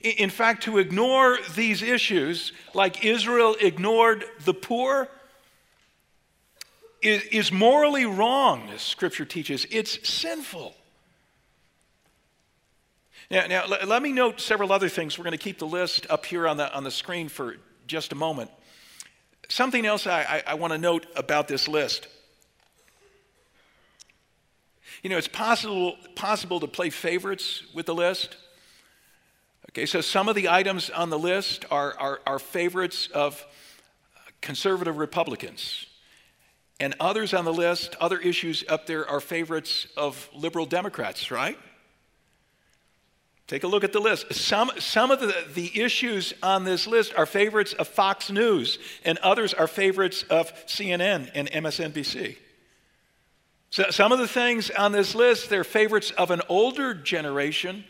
In, 0.00 0.30
fact, 0.30 0.62
to 0.64 0.78
ignore 0.78 1.38
these 1.54 1.82
issues, 1.82 2.52
like 2.74 3.04
Israel 3.04 3.56
ignored 3.60 4.24
the 4.44 4.54
poor, 4.54 5.08
is, 7.02 7.50
morally 7.52 8.06
wrong, 8.06 8.68
as 8.74 8.82
Scripture 8.82 9.24
teaches. 9.24 9.66
It's 9.70 10.08
sinful. 10.08 10.74
Now, 13.30 13.46
now 13.46 13.66
let, 13.66 13.86
let 13.86 14.02
me 14.02 14.12
note 14.12 14.40
several 14.40 14.72
other 14.72 14.88
things. 14.88 15.18
We're 15.18 15.24
going 15.24 15.32
to 15.32 15.38
keep 15.38 15.58
the 15.58 15.66
list 15.66 16.06
up 16.10 16.26
here 16.26 16.48
on 16.48 16.56
the, 16.56 16.72
on 16.74 16.84
the 16.84 16.90
screen 16.90 17.28
for 17.28 17.56
just 17.86 18.12
a 18.12 18.16
moment. 18.16 18.50
Something 19.48 19.86
else 19.86 20.06
I, 20.06 20.22
I, 20.22 20.42
I 20.52 20.54
want 20.54 20.72
to 20.72 20.78
note 20.78 21.06
about 21.16 21.48
this 21.48 21.68
list. 21.68 22.08
You 25.02 25.10
know, 25.10 25.16
it's 25.16 25.28
possible, 25.28 25.96
possible 26.14 26.60
to 26.60 26.66
play 26.66 26.90
favorites 26.90 27.62
with 27.74 27.86
the 27.86 27.94
list. 27.94 28.36
Okay, 29.70 29.86
so 29.86 30.00
some 30.00 30.28
of 30.28 30.34
the 30.34 30.48
items 30.48 30.90
on 30.90 31.10
the 31.10 31.18
list 31.18 31.64
are, 31.70 31.94
are, 31.96 32.20
are 32.26 32.38
favorites 32.40 33.08
of 33.14 33.46
conservative 34.40 34.98
Republicans. 34.98 35.86
And 36.80 36.96
others 36.98 37.32
on 37.32 37.44
the 37.44 37.52
list, 37.52 37.94
other 38.00 38.18
issues 38.18 38.64
up 38.68 38.86
there, 38.86 39.08
are 39.08 39.20
favorites 39.20 39.86
of 39.96 40.28
liberal 40.34 40.66
Democrats, 40.66 41.30
right? 41.30 41.56
Take 43.46 43.62
a 43.62 43.68
look 43.68 43.84
at 43.84 43.92
the 43.92 44.00
list. 44.00 44.32
Some, 44.34 44.72
some 44.78 45.12
of 45.12 45.20
the, 45.20 45.34
the 45.54 45.80
issues 45.80 46.34
on 46.42 46.64
this 46.64 46.88
list 46.88 47.14
are 47.16 47.26
favorites 47.26 47.72
of 47.72 47.86
Fox 47.86 48.28
News, 48.28 48.80
and 49.04 49.18
others 49.18 49.54
are 49.54 49.68
favorites 49.68 50.24
of 50.30 50.52
CNN 50.66 51.30
and 51.32 51.48
MSNBC. 51.48 52.36
So 53.70 53.90
some 53.90 54.10
of 54.10 54.18
the 54.18 54.26
things 54.26 54.68
on 54.70 54.90
this 54.90 55.14
list, 55.14 55.48
they're 55.48 55.62
favorites 55.62 56.10
of 56.12 56.32
an 56.32 56.42
older 56.48 56.92
generation, 56.92 57.84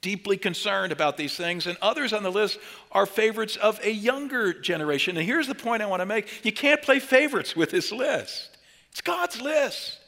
deeply 0.00 0.36
concerned 0.36 0.92
about 0.92 1.16
these 1.16 1.36
things, 1.36 1.66
and 1.66 1.76
others 1.80 2.12
on 2.12 2.22
the 2.22 2.30
list 2.30 2.58
are 2.92 3.06
favorites 3.06 3.56
of 3.56 3.80
a 3.84 3.90
younger 3.90 4.52
generation. 4.52 5.16
And 5.16 5.24
here's 5.24 5.46
the 5.46 5.54
point 5.54 5.82
I 5.82 5.86
want 5.86 6.00
to 6.00 6.06
make 6.06 6.44
you 6.44 6.52
can't 6.52 6.82
play 6.82 6.98
favorites 6.98 7.54
with 7.56 7.70
this 7.70 7.92
list, 7.92 8.56
it's 8.90 9.00
God's 9.00 9.40
list. 9.40 9.98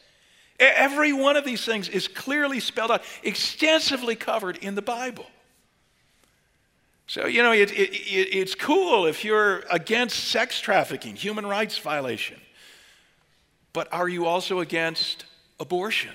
Every 0.61 1.13
one 1.13 1.37
of 1.37 1.45
these 1.45 1.65
things 1.65 1.89
is 1.89 2.09
clearly 2.09 2.59
spelled 2.59 2.91
out, 2.91 3.03
extensively 3.23 4.17
covered 4.17 4.57
in 4.57 4.75
the 4.75 4.83
Bible. 4.83 5.27
So, 7.07 7.27
you 7.27 7.43
know, 7.43 7.53
it, 7.53 7.71
it, 7.71 7.91
it, 7.91 8.37
it's 8.37 8.57
cool 8.57 9.07
if 9.07 9.25
you're 9.25 9.61
against 9.71 10.25
sex 10.25 10.61
trafficking, 10.61 11.15
human 11.15 11.47
rights 11.47 11.79
violation. 11.79 12.41
But 13.73 13.93
are 13.93 14.09
you 14.09 14.27
also 14.27 14.59
against 14.59 15.25
abortion? 15.61 16.13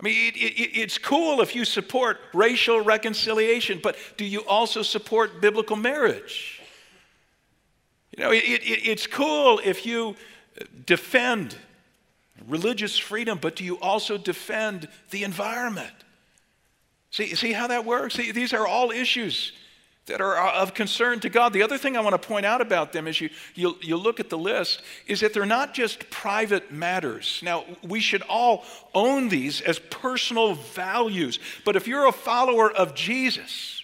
I 0.00 0.04
mean, 0.04 0.32
it's 0.36 0.96
cool 0.96 1.40
if 1.40 1.56
you 1.56 1.64
support 1.64 2.20
racial 2.32 2.80
reconciliation, 2.80 3.80
but 3.82 3.96
do 4.16 4.24
you 4.24 4.44
also 4.46 4.82
support 4.82 5.40
biblical 5.40 5.74
marriage? 5.74 6.60
You 8.16 8.24
know, 8.24 8.30
it's 8.32 9.08
cool 9.08 9.60
if 9.64 9.84
you 9.84 10.14
defend 10.86 11.56
religious 12.46 12.96
freedom, 12.96 13.38
but 13.40 13.56
do 13.56 13.64
you 13.64 13.78
also 13.80 14.16
defend 14.16 14.88
the 15.10 15.24
environment? 15.24 15.92
See, 17.10 17.34
see 17.34 17.52
how 17.52 17.66
that 17.66 17.84
works? 17.84 18.14
See, 18.14 18.30
these 18.30 18.52
are 18.52 18.66
all 18.66 18.92
issues 18.92 19.52
that 20.08 20.20
are 20.20 20.36
uh, 20.36 20.60
of 20.60 20.74
concern 20.74 21.20
to 21.20 21.28
God. 21.28 21.52
The 21.52 21.62
other 21.62 21.78
thing 21.78 21.96
I 21.96 22.00
want 22.00 22.20
to 22.20 22.28
point 22.28 22.44
out 22.44 22.60
about 22.60 22.92
them 22.92 23.06
is 23.06 23.20
you, 23.20 23.30
you, 23.54 23.76
you 23.80 23.96
look 23.96 24.20
at 24.20 24.28
the 24.28 24.38
list, 24.38 24.82
is 25.06 25.20
that 25.20 25.32
they're 25.32 25.46
not 25.46 25.72
just 25.72 26.10
private 26.10 26.72
matters. 26.72 27.40
Now, 27.42 27.64
we 27.82 28.00
should 28.00 28.22
all 28.22 28.64
own 28.94 29.28
these 29.28 29.60
as 29.60 29.78
personal 29.78 30.54
values, 30.54 31.38
but 31.64 31.76
if 31.76 31.86
you're 31.86 32.06
a 32.06 32.12
follower 32.12 32.70
of 32.70 32.94
Jesus, 32.94 33.82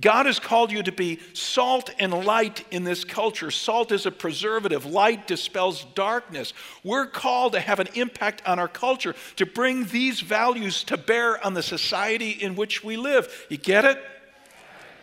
God 0.00 0.26
has 0.26 0.40
called 0.40 0.72
you 0.72 0.82
to 0.82 0.90
be 0.90 1.20
salt 1.34 1.90
and 2.00 2.12
light 2.24 2.64
in 2.72 2.82
this 2.82 3.04
culture. 3.04 3.52
Salt 3.52 3.92
is 3.92 4.06
a 4.06 4.10
preservative, 4.10 4.84
light 4.86 5.28
dispels 5.28 5.84
darkness. 5.94 6.52
We're 6.82 7.06
called 7.06 7.52
to 7.52 7.60
have 7.60 7.78
an 7.78 7.88
impact 7.94 8.42
on 8.44 8.58
our 8.58 8.66
culture, 8.66 9.14
to 9.36 9.46
bring 9.46 9.84
these 9.86 10.20
values 10.20 10.82
to 10.84 10.96
bear 10.96 11.44
on 11.44 11.54
the 11.54 11.62
society 11.62 12.30
in 12.30 12.56
which 12.56 12.82
we 12.82 12.96
live. 12.96 13.46
You 13.48 13.56
get 13.56 13.84
it? 13.84 14.02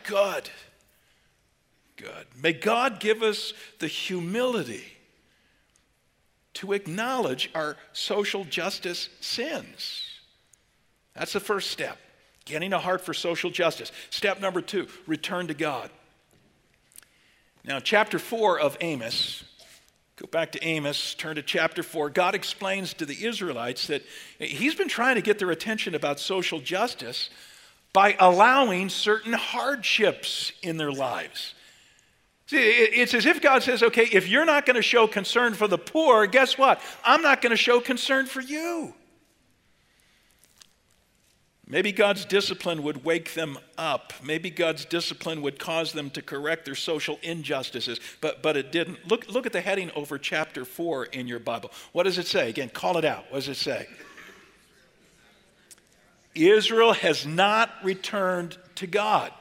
Good. 0.04 0.50
Good. 1.96 2.28
May 2.42 2.54
God 2.54 3.00
give 3.00 3.22
us 3.22 3.54
the 3.80 3.88
humility 3.88 4.84
to 6.56 6.74
acknowledge 6.74 7.50
our 7.54 7.78
social 7.94 8.44
justice 8.44 9.10
sins. 9.20 10.08
That's 11.14 11.34
the 11.34 11.40
first 11.40 11.72
step. 11.72 11.98
Getting 12.46 12.74
a 12.74 12.80
heart 12.80 13.02
for 13.02 13.14
social 13.14 13.52
justice. 13.52 13.92
Step 14.10 14.42
number 14.42 14.62
two 14.62 14.88
return 15.06 15.48
to 15.48 15.54
God. 15.54 15.90
Now, 17.64 17.80
chapter 17.80 18.18
four 18.18 18.60
of 18.60 18.76
Amos, 18.82 19.44
go 20.16 20.26
back 20.26 20.52
to 20.54 20.66
Amos, 20.66 21.14
turn 21.14 21.36
to 21.36 21.44
chapter 21.44 21.84
four. 21.84 22.10
God 22.10 22.34
explains 22.34 22.96
to 22.96 23.06
the 23.06 23.26
Israelites 23.26 23.88
that 23.88 24.04
He's 24.40 24.74
been 24.74 24.88
trying 24.88 25.16
to 25.16 25.22
get 25.22 25.38
their 25.38 25.52
attention 25.52 25.94
about 25.94 26.20
social 26.20 26.60
justice 26.60 27.30
by 27.94 28.16
allowing 28.20 28.90
certain 28.90 29.34
hardships 29.34 30.52
in 30.62 30.78
their 30.78 30.92
lives. 30.92 31.54
See, 32.48 32.58
it's 32.58 33.14
as 33.14 33.26
if 33.26 33.42
God 33.42 33.64
says, 33.64 33.82
okay, 33.82 34.08
if 34.12 34.28
you're 34.28 34.46
not 34.46 34.66
going 34.66 34.76
to 34.76 34.82
show 34.82 35.08
concern 35.08 35.54
for 35.54 35.68
the 35.68 35.78
poor, 35.78 36.28
guess 36.28 36.58
what? 36.58 36.82
I'm 37.04 37.22
not 37.22 37.42
going 37.42 37.52
to 37.52 37.58
show 37.58 37.80
concern 37.80 38.26
for 38.26 38.42
you. 38.42 38.94
Maybe 41.72 41.94
God's 41.94 42.26
discipline 42.26 42.84
would 42.84 43.06
wake 43.06 43.34
them 43.34 43.58
up. 43.78 44.12
Maybe 44.22 44.50
God's 44.50 44.84
discipline 44.84 45.42
would 45.42 45.58
cause 45.58 45.94
them 45.94 46.10
to 46.10 46.22
correct 46.22 46.66
their 46.66 46.76
social 46.76 47.18
injustices, 47.24 48.02
but, 48.20 48.44
but 48.44 48.58
it 48.58 48.74
didn't. 48.74 49.08
Look, 49.08 49.30
look 49.30 49.46
at 49.46 49.54
the 49.54 49.62
heading 49.62 49.90
over 49.96 50.18
chapter 50.18 50.66
4 50.66 51.06
in 51.06 51.28
your 51.28 51.40
Bible. 51.40 51.72
What 51.94 52.04
does 52.04 52.18
it 52.18 52.28
say? 52.28 52.50
Again, 52.50 52.68
call 52.68 52.98
it 52.98 53.06
out. 53.06 53.24
What 53.30 53.38
does 53.38 53.48
it 53.48 53.56
say? 53.56 53.88
Israel 56.36 56.94
has 56.94 57.26
not 57.26 57.72
returned 57.84 58.58
to 58.76 58.88
God. 58.88 59.32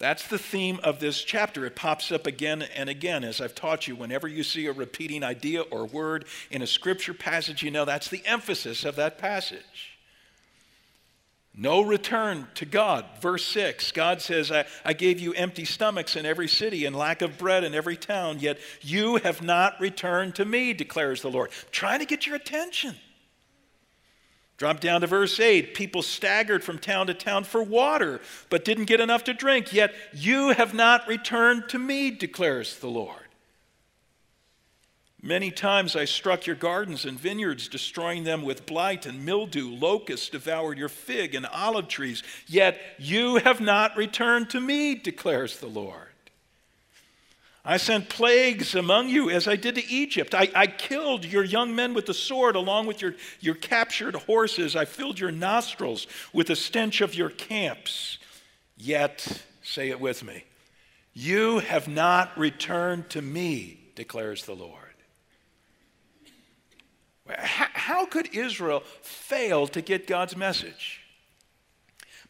That's 0.00 0.26
the 0.28 0.38
theme 0.38 0.80
of 0.82 0.98
this 0.98 1.22
chapter. 1.22 1.66
It 1.66 1.76
pops 1.76 2.10
up 2.10 2.26
again 2.26 2.62
and 2.74 2.88
again, 2.88 3.22
as 3.22 3.38
I've 3.38 3.54
taught 3.54 3.86
you. 3.86 3.94
Whenever 3.94 4.26
you 4.26 4.42
see 4.42 4.64
a 4.66 4.72
repeating 4.72 5.22
idea 5.22 5.60
or 5.60 5.84
word 5.84 6.24
in 6.50 6.62
a 6.62 6.66
scripture 6.66 7.12
passage, 7.12 7.62
you 7.62 7.70
know 7.70 7.84
that's 7.84 8.08
the 8.08 8.22
emphasis 8.24 8.86
of 8.86 8.96
that 8.96 9.18
passage. 9.18 9.98
No 11.54 11.82
return 11.82 12.46
to 12.54 12.64
God. 12.64 13.04
Verse 13.20 13.44
6 13.48 13.92
God 13.92 14.22
says, 14.22 14.50
I, 14.50 14.64
I, 14.86 14.94
gave 14.94 15.20
you 15.20 15.34
empty 15.34 15.66
stomachs 15.66 16.16
in 16.16 16.24
every 16.24 16.48
city 16.48 16.86
and 16.86 16.96
lack 16.96 17.20
of 17.20 17.36
bread 17.36 17.64
in 17.64 17.74
every 17.74 17.98
town, 17.98 18.38
yet 18.38 18.58
you 18.80 19.16
have 19.16 19.42
not 19.42 19.78
returned 19.80 20.36
to 20.36 20.46
me, 20.46 20.72
declares 20.72 21.20
the 21.20 21.30
Lord. 21.30 21.50
I'm 21.50 21.68
trying 21.72 21.98
to 21.98 22.06
get 22.06 22.26
your 22.26 22.36
attention. 22.36 22.94
Drop 24.60 24.78
down 24.78 25.00
to 25.00 25.06
verse 25.06 25.40
8. 25.40 25.72
People 25.72 26.02
staggered 26.02 26.62
from 26.62 26.76
town 26.76 27.06
to 27.06 27.14
town 27.14 27.44
for 27.44 27.62
water, 27.62 28.20
but 28.50 28.62
didn't 28.62 28.84
get 28.84 29.00
enough 29.00 29.24
to 29.24 29.32
drink, 29.32 29.72
yet 29.72 29.94
you 30.12 30.50
have 30.50 30.74
not 30.74 31.08
returned 31.08 31.70
to 31.70 31.78
me, 31.78 32.10
declares 32.10 32.76
the 32.76 32.86
Lord. 32.86 33.22
Many 35.22 35.50
times 35.50 35.96
I 35.96 36.04
struck 36.04 36.44
your 36.44 36.56
gardens 36.56 37.06
and 37.06 37.18
vineyards, 37.18 37.68
destroying 37.68 38.24
them 38.24 38.42
with 38.42 38.66
blight 38.66 39.06
and 39.06 39.24
mildew. 39.24 39.70
Locusts 39.70 40.28
devoured 40.28 40.76
your 40.76 40.90
fig 40.90 41.34
and 41.34 41.46
olive 41.46 41.88
trees, 41.88 42.22
yet 42.46 42.78
you 42.98 43.36
have 43.36 43.62
not 43.62 43.96
returned 43.96 44.50
to 44.50 44.60
me, 44.60 44.94
declares 44.94 45.58
the 45.58 45.68
Lord. 45.68 46.09
I 47.64 47.76
sent 47.76 48.08
plagues 48.08 48.74
among 48.74 49.10
you 49.10 49.28
as 49.28 49.46
I 49.46 49.56
did 49.56 49.74
to 49.74 49.86
Egypt. 49.86 50.34
I, 50.34 50.48
I, 50.54 50.66
killed 50.66 51.26
your 51.26 51.44
young 51.44 51.74
men 51.74 51.92
with 51.92 52.06
the 52.06 52.14
sword 52.14 52.56
along 52.56 52.86
with 52.86 53.02
your, 53.02 53.14
your 53.40 53.54
captured 53.54 54.14
horses. 54.14 54.74
I 54.74 54.86
filled 54.86 55.18
your 55.18 55.30
nostrils 55.30 56.06
with 56.32 56.46
the 56.46 56.56
stench 56.56 57.02
of 57.02 57.14
your 57.14 57.28
camps. 57.28 58.18
Yet, 58.78 59.42
say 59.62 59.90
it 59.90 60.00
with 60.00 60.24
me, 60.24 60.44
you 61.12 61.58
have 61.58 61.86
not 61.86 62.36
returned 62.38 63.10
to 63.10 63.20
me, 63.20 63.90
declares 63.94 64.46
the 64.46 64.54
Lord. 64.54 64.76
How 67.28 68.06
could 68.06 68.34
Israel 68.34 68.82
fail 69.02 69.66
to 69.68 69.82
get 69.82 70.06
God's 70.06 70.36
message? 70.36 70.99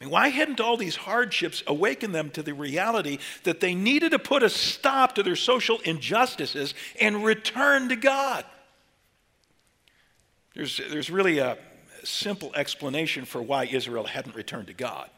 I 0.01 0.05
mean, 0.05 0.13
why 0.13 0.29
hadn't 0.29 0.61
all 0.61 0.79
these 0.79 0.97
hardships 0.97 1.63
awakened 1.67 2.15
them 2.15 2.31
to 2.31 2.43
the 2.43 2.55
reality 2.55 3.19
that 3.45 3.61
they 3.61 3.75
needed 3.75 4.13
to 4.13 4.19
put 4.19 4.43
a 4.43 4.49
stop 4.49 5.17
to 5.17 5.23
their 5.23 5.37
social 5.37 5.79
injustices 5.85 6.75
and 6.99 7.23
return 7.23 7.91
to 7.91 7.97
God? 7.97 8.47
There's, 10.55 10.81
there's 10.91 11.11
really 11.11 11.39
a 11.39 11.59
simple 12.03 12.51
explanation 12.55 13.27
for 13.27 13.43
why 13.43 13.67
Israel 13.67 14.05
hadn't 14.05 14.35
returned 14.35 14.69
to 14.69 14.75
God. 14.75 15.11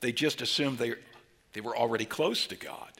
they 0.00 0.12
just 0.12 0.42
assumed 0.42 0.76
they, 0.76 0.94
they 1.54 1.62
were 1.62 1.76
already 1.76 2.04
close 2.04 2.46
to 2.48 2.56
God. 2.56 2.92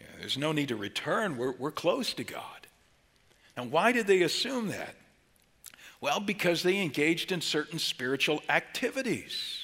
Yeah, 0.00 0.06
there's 0.18 0.36
no 0.36 0.52
need 0.52 0.68
to 0.68 0.76
return, 0.76 1.38
we're, 1.38 1.52
we're 1.52 1.70
close 1.70 2.12
to 2.14 2.24
God. 2.24 2.66
Now, 3.56 3.64
why 3.64 3.92
did 3.92 4.06
they 4.06 4.20
assume 4.20 4.68
that? 4.68 4.94
Well, 6.02 6.18
because 6.18 6.64
they 6.64 6.80
engaged 6.80 7.30
in 7.30 7.40
certain 7.40 7.78
spiritual 7.78 8.42
activities. 8.48 9.60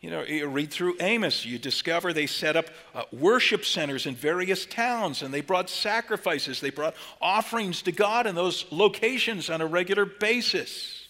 You 0.00 0.10
know, 0.10 0.24
you 0.24 0.48
read 0.48 0.72
through 0.72 0.96
Amos, 0.98 1.46
you 1.46 1.56
discover 1.56 2.12
they 2.12 2.26
set 2.26 2.56
up 2.56 2.66
uh, 2.96 3.04
worship 3.12 3.64
centers 3.64 4.06
in 4.06 4.16
various 4.16 4.66
towns 4.66 5.22
and 5.22 5.32
they 5.32 5.40
brought 5.40 5.70
sacrifices, 5.70 6.60
they 6.60 6.70
brought 6.70 6.96
offerings 7.22 7.80
to 7.82 7.92
God 7.92 8.26
in 8.26 8.34
those 8.34 8.66
locations 8.72 9.48
on 9.48 9.60
a 9.60 9.66
regular 9.66 10.04
basis. 10.04 11.06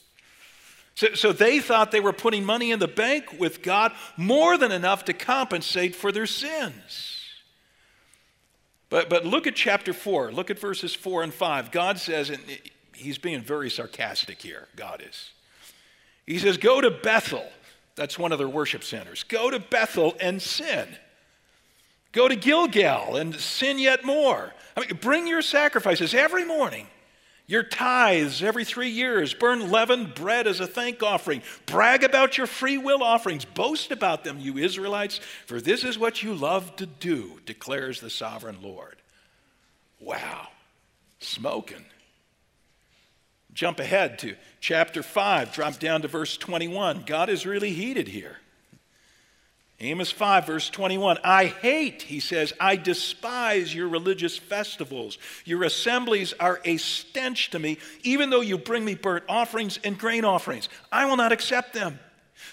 So, 0.97 1.15
so 1.15 1.33
they 1.33 1.59
thought 1.59 1.91
they 1.91 2.01
were 2.01 2.13
putting 2.13 2.45
money 2.45 2.73
in 2.73 2.79
the 2.79 2.89
bank 2.89 3.39
with 3.39 3.63
God 3.63 3.93
more 4.19 4.59
than 4.59 4.71
enough 4.71 5.07
to 5.07 5.15
compensate 5.15 5.97
for 5.97 6.13
their 6.13 6.27
sins. 6.27 7.23
But, 8.91 9.09
but 9.09 9.25
look 9.25 9.47
at 9.47 9.57
chapter 9.57 9.95
4. 9.95 10.31
Look 10.31 10.51
at 10.51 10.59
verses 10.59 10.95
4 10.95 11.23
and 11.23 11.35
5. 11.35 11.71
God 11.71 11.99
says, 11.99 12.31
he's 12.97 13.19
being 13.19 13.43
very 13.43 13.71
sarcastic 13.71 14.41
here, 14.41 14.69
God 14.77 15.03
is. 15.09 15.31
He 16.27 16.39
says, 16.39 16.57
Go 16.57 16.81
to 16.81 16.91
Bethel. 16.91 17.47
That's 17.95 18.19
one 18.19 18.33
of 18.33 18.39
their 18.39 18.49
worship 18.49 18.85
centers. 18.85 19.23
Go 19.23 19.51
to 19.51 19.59
Bethel 19.59 20.17
and 20.21 20.43
sin. 20.43 20.89
Go 22.13 22.29
to 22.29 22.37
Gilgal 22.37 23.17
and 23.17 23.35
sin 23.35 23.79
yet 23.79 24.05
more. 24.05 24.53
I 24.77 24.81
mean, 24.81 24.99
bring 25.01 25.27
your 25.27 25.43
sacrifices 25.43 26.15
every 26.15 26.45
morning 26.45 26.87
your 27.47 27.63
tithes 27.63 28.43
every 28.43 28.65
three 28.65 28.91
years. 28.91 29.33
Burn 29.33 29.71
leavened 29.71 30.15
bread 30.15 30.47
as 30.47 30.61
a 30.61 30.67
thank 30.67 31.03
offering. 31.03 31.43
Brag 31.65 32.03
about 32.03 32.37
your 32.37 32.47
free 32.47 32.77
will 32.77 33.03
offerings. 33.03 33.45
Boast 33.45 33.93
about 33.93 34.25
them, 34.25 34.41
you 34.41 34.59
Israelites, 34.59 35.21
for 35.47 35.61
this 35.61 35.85
is 35.85 35.99
what 35.99 36.23
you 36.23 36.35
love 36.35 36.75
to 36.77 36.87
do, 36.87 37.41
declares 37.47 38.01
the 38.01 38.11
sovereign 38.11 38.59
Lord. 38.63 38.97
Wow, 40.01 40.49
smoking. 41.21 41.85
Jump 43.57 43.81
ahead 43.81 44.19
to 44.19 44.37
chapter 44.61 45.03
5, 45.03 45.51
drop 45.51 45.79
down 45.79 46.03
to 46.03 46.09
verse 46.09 46.37
21. 46.37 47.05
God 47.07 47.31
is 47.31 47.47
really 47.47 47.73
heated 47.73 48.07
here. 48.07 48.37
Amos 49.81 50.11
5, 50.11 50.47
verse 50.47 50.69
21. 50.69 51.17
I 51.25 51.47
hate, 51.47 52.03
he 52.03 52.21
says, 52.21 52.53
I 52.61 52.77
despise 52.77 53.75
your 53.75 53.89
religious 53.89 54.37
festivals. 54.37 55.17
Your 55.47 55.65
assemblies 55.65 56.35
are 56.39 56.61
a 56.67 56.77
stench 56.77 57.49
to 57.53 57.59
me, 57.59 57.79
even 58.03 58.29
though 58.29 58.43
you 58.43 58.59
bring 58.59 58.85
me 58.85 58.95
burnt 58.95 59.25
offerings 59.27 59.79
and 59.83 59.99
grain 59.99 60.27
offerings. 60.27 60.69
I 60.93 61.07
will 61.07 61.17
not 61.17 61.33
accept 61.33 61.73
them. 61.73 61.99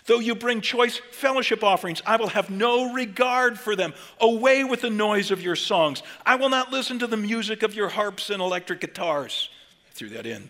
Though 0.05 0.19
you 0.19 0.35
bring 0.35 0.61
choice 0.61 1.01
fellowship 1.11 1.65
offerings, 1.65 2.01
I 2.05 2.15
will 2.15 2.29
have 2.29 2.49
no 2.49 2.93
regard 2.93 3.59
for 3.59 3.75
them. 3.75 3.93
Away 4.21 4.63
with 4.63 4.79
the 4.79 4.89
noise 4.89 5.31
of 5.31 5.41
your 5.41 5.57
songs. 5.57 6.01
I 6.25 6.35
will 6.35 6.49
not 6.49 6.71
listen 6.71 6.97
to 6.99 7.07
the 7.07 7.17
music 7.17 7.61
of 7.61 7.75
your 7.75 7.89
harps 7.89 8.29
and 8.29 8.41
electric 8.41 8.79
guitars. 8.79 9.49
I 9.91 9.93
threw 9.93 10.07
that 10.09 10.25
in. 10.25 10.49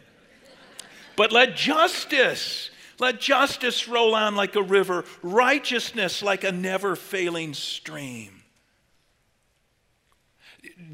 But 1.16 1.32
let 1.32 1.56
justice 1.56 2.72
let 3.00 3.20
justice 3.20 3.88
roll 3.88 4.16
on 4.16 4.36
like 4.36 4.56
a 4.56 4.62
river, 4.62 5.04
righteousness 5.22 6.22
like 6.22 6.44
a 6.44 6.52
never 6.52 6.96
failing 6.96 7.54
stream. 7.54 8.44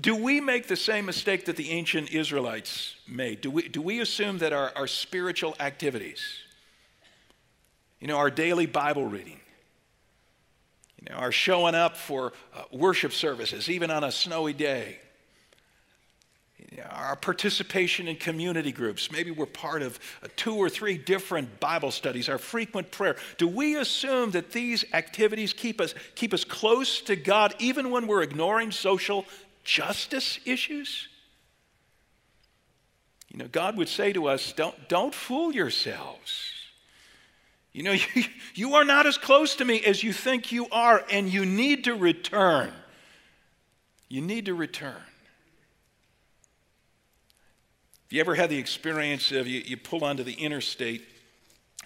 Do 0.02 0.16
we 0.16 0.40
make 0.40 0.68
the 0.68 0.76
same 0.76 1.06
mistake 1.06 1.46
that 1.46 1.56
the 1.56 1.72
ancient 1.72 2.12
Israelites 2.12 2.96
made? 3.08 3.42
Do 3.42 3.52
we, 3.52 3.68
do 3.68 3.82
we 3.82 4.00
assume 4.00 4.38
that 4.40 4.54
our, 4.54 4.72
our 4.76 4.88
spiritual 4.88 5.56
activities, 5.60 6.24
you 8.00 8.08
know, 8.08 8.18
our 8.18 8.32
daily 8.32 8.66
Bible 8.66 9.06
reading, 9.06 9.40
you 11.02 11.10
know, 11.10 11.18
our 11.18 11.32
showing 11.32 11.76
up 11.76 11.98
for 11.98 12.34
uh, 12.56 12.64
worship 12.72 13.12
services, 13.12 13.70
even 13.70 13.92
on 13.92 14.04
a 14.04 14.12
snowy 14.12 14.54
day, 14.54 15.00
our 16.92 17.16
participation 17.16 18.08
in 18.08 18.16
community 18.16 18.72
groups. 18.72 19.12
Maybe 19.12 19.32
we're 19.32 19.46
part 19.46 19.82
of 19.82 20.00
uh, 20.24 20.28
two 20.36 20.56
or 20.56 20.70
three 20.70 20.98
different 20.98 21.60
Bible 21.60 21.92
studies, 21.92 22.30
our 22.30 22.38
frequent 22.38 22.92
prayer. 22.92 23.16
Do 23.38 23.48
we 23.48 23.76
assume 23.76 24.32
that 24.32 24.52
these 24.52 24.86
activities 24.94 25.54
keep 25.54 25.82
us, 25.82 25.96
keep 26.16 26.34
us 26.34 26.44
close 26.44 27.02
to 27.02 27.16
God 27.16 27.56
even 27.60 27.90
when 27.90 28.08
we're 28.08 28.22
ignoring 28.22 28.72
social 28.72 29.26
justice 29.64 30.40
issues? 30.46 31.08
You 33.30 33.40
know, 33.40 33.48
God 33.48 33.78
would 33.78 33.90
say 33.90 34.14
to 34.14 34.28
us, 34.28 34.54
don't, 34.54 34.90
don't 34.90 35.14
fool 35.14 35.54
yourselves. 35.54 36.52
You 37.74 37.84
know, 37.84 37.92
you, 38.14 38.24
you 38.54 38.76
are 38.76 38.86
not 38.86 39.06
as 39.06 39.18
close 39.18 39.56
to 39.58 39.66
me 39.66 39.82
as 39.82 40.04
you 40.04 40.14
think 40.14 40.52
you 40.52 40.68
are, 40.72 41.04
and 41.12 41.32
you 41.32 41.46
need 41.46 41.86
to 41.86 41.96
return. 41.96 42.72
You 44.08 44.22
need 44.22 44.46
to 44.46 44.54
return. 44.54 45.02
Have 48.10 48.16
you 48.16 48.22
ever 48.22 48.34
had 48.34 48.50
the 48.50 48.58
experience 48.58 49.32
of 49.32 49.46
you, 49.46 49.62
you 49.64 49.78
pull 49.78 50.04
onto 50.04 50.24
the 50.24 50.34
interstate 50.34 51.08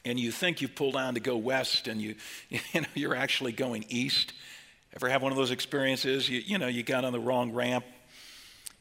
and 0.05 0.17
you 0.17 0.31
think 0.31 0.61
you've 0.61 0.73
pulled 0.73 0.95
on 0.95 1.15
to 1.15 1.19
go 1.19 1.35
west 1.35 1.89
and 1.89 2.01
you, 2.01 2.15
you 2.49 2.79
know, 2.79 2.87
you're 2.93 3.13
actually 3.13 3.51
going 3.51 3.83
east? 3.89 4.31
Ever 4.95 5.09
have 5.09 5.21
one 5.21 5.33
of 5.33 5.37
those 5.37 5.51
experiences? 5.51 6.29
You, 6.29 6.39
you 6.39 6.57
know, 6.57 6.67
you 6.67 6.81
got 6.81 7.03
on 7.03 7.11
the 7.11 7.19
wrong 7.19 7.51
ramp 7.51 7.83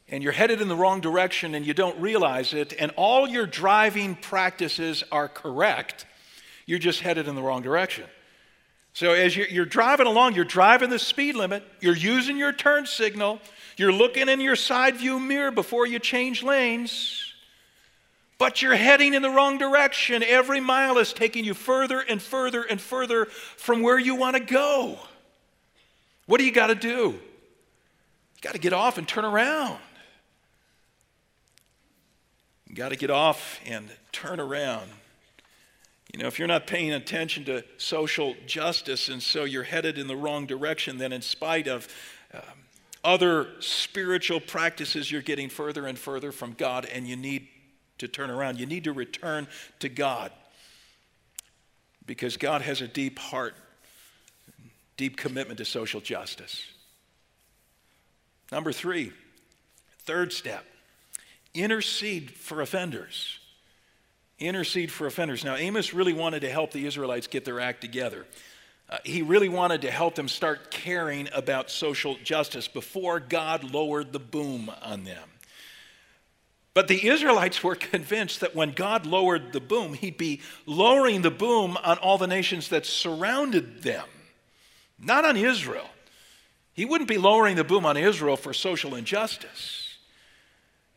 and 0.07 0.23
you're 0.23 0.31
headed 0.31 0.61
in 0.61 0.69
the 0.69 0.75
wrong 0.77 1.01
direction 1.01 1.53
and 1.53 1.65
you 1.65 1.73
don't 1.73 1.99
realize 1.99 2.53
it, 2.53 2.73
and 2.79 2.93
all 2.95 3.27
your 3.27 3.45
driving 3.45 4.15
practices 4.15 5.03
are 5.11 5.27
correct. 5.27 6.05
You're 6.65 6.79
just 6.79 7.01
headed 7.01 7.27
in 7.27 7.35
the 7.35 7.41
wrong 7.41 7.61
direction. 7.61 8.05
So, 8.93 9.11
as 9.11 9.35
you're, 9.35 9.65
driving 9.65 10.07
along, 10.07 10.35
you're 10.35 10.45
driving 10.45 10.89
the 10.89 10.99
speed 10.99 11.35
limit, 11.35 11.63
you're 11.81 11.95
using 11.95 12.37
your 12.37 12.53
turn 12.53 12.85
signal, 12.85 13.41
you're 13.75 13.91
looking 13.91 14.29
in 14.29 14.39
your 14.39 14.55
side 14.55 14.95
view 14.95 15.19
mirror 15.19 15.51
before 15.51 15.85
you 15.87 15.99
change 15.99 16.41
lanes, 16.43 17.22
but 18.43 18.61
you're 18.61 18.75
heading 18.75 19.13
in 19.13 19.21
the 19.21 19.29
wrong 19.29 19.57
direction. 19.57 20.21
Every 20.21 20.59
mile 20.59 20.97
is 20.97 21.13
taking 21.13 21.45
you 21.45 21.53
further 21.53 22.01
and 22.01 22.21
further 22.21 22.61
and 22.61 22.81
further 22.81 23.23
from 23.55 23.81
where 23.81 23.97
you 23.97 24.15
want 24.15 24.35
to 24.35 24.43
go. 24.43 24.99
What 26.25 26.39
do 26.39 26.43
you 26.43 26.51
got 26.51 26.67
to 26.67 26.75
do? 26.75 26.89
You 26.89 28.41
got 28.41 28.51
to 28.51 28.59
get 28.59 28.73
off 28.73 28.97
and 28.97 29.07
turn 29.07 29.23
around. 29.23 29.79
You 32.67 32.75
got 32.75 32.89
to 32.89 32.97
get 32.97 33.09
off 33.09 33.61
and 33.65 33.89
turn 34.11 34.41
around. 34.41 34.89
You 36.13 36.21
know, 36.21 36.27
if 36.27 36.37
you're 36.37 36.49
not 36.49 36.67
paying 36.67 36.91
attention 36.91 37.45
to 37.45 37.63
social 37.77 38.35
justice 38.45 39.07
and 39.07 39.23
so 39.23 39.45
you're 39.45 39.63
headed 39.63 39.97
in 39.97 40.07
the 40.07 40.17
wrong 40.17 40.45
direction, 40.45 40.97
then 40.97 41.13
in 41.13 41.21
spite 41.21 41.69
of 41.69 41.87
um, 42.33 42.41
other 43.05 43.47
spiritual 43.61 44.41
practices, 44.41 45.09
you're 45.09 45.21
getting 45.21 45.47
further 45.47 45.87
and 45.87 45.97
further 45.97 46.33
from 46.33 46.51
God, 46.51 46.83
and 46.83 47.07
you 47.07 47.15
need 47.15 47.47
to 48.03 48.07
turn 48.07 48.29
around. 48.29 48.59
You 48.59 48.65
need 48.65 48.83
to 48.85 48.93
return 48.93 49.47
to 49.79 49.89
God 49.89 50.31
because 52.05 52.37
God 52.37 52.61
has 52.61 52.81
a 52.81 52.87
deep 52.87 53.19
heart, 53.19 53.55
deep 54.97 55.17
commitment 55.17 55.57
to 55.57 55.65
social 55.65 56.01
justice. 56.01 56.63
Number 58.51 58.71
three, 58.71 59.11
third 59.99 60.31
step 60.31 60.65
intercede 61.53 62.31
for 62.31 62.61
offenders. 62.61 63.39
Intercede 64.39 64.91
for 64.91 65.07
offenders. 65.07 65.43
Now, 65.43 65.55
Amos 65.55 65.93
really 65.93 66.13
wanted 66.13 66.41
to 66.41 66.49
help 66.49 66.71
the 66.71 66.85
Israelites 66.85 67.27
get 67.27 67.45
their 67.45 67.59
act 67.59 67.81
together. 67.81 68.25
Uh, 68.89 68.97
he 69.05 69.21
really 69.21 69.49
wanted 69.49 69.81
to 69.81 69.91
help 69.91 70.15
them 70.15 70.27
start 70.27 70.71
caring 70.71 71.29
about 71.33 71.69
social 71.69 72.15
justice 72.23 72.67
before 72.67 73.19
God 73.19 73.71
lowered 73.71 74.11
the 74.11 74.19
boom 74.19 74.69
on 74.81 75.03
them. 75.03 75.29
But 76.73 76.87
the 76.87 77.07
Israelites 77.07 77.63
were 77.63 77.75
convinced 77.93 78.39
that 78.39 78.55
when 78.55 78.71
God 78.71 79.05
lowered 79.05 79.53
the 79.53 79.59
boom, 79.59 79.93
he'd 79.93 80.17
be 80.17 80.41
lowering 80.65 81.21
the 81.21 81.31
boom 81.31 81.77
on 81.83 81.97
all 81.97 82.17
the 82.17 82.27
nations 82.27 82.69
that 82.69 82.85
surrounded 82.85 83.83
them, 83.83 84.05
not 84.99 85.25
on 85.25 85.37
Israel. 85.37 85.89
He 86.73 86.85
wouldn't 86.85 87.09
be 87.09 87.17
lowering 87.17 87.55
the 87.55 87.63
boom 87.63 87.85
on 87.85 87.97
Israel 87.97 88.37
for 88.37 88.53
social 88.53 88.95
injustice. 88.95 89.82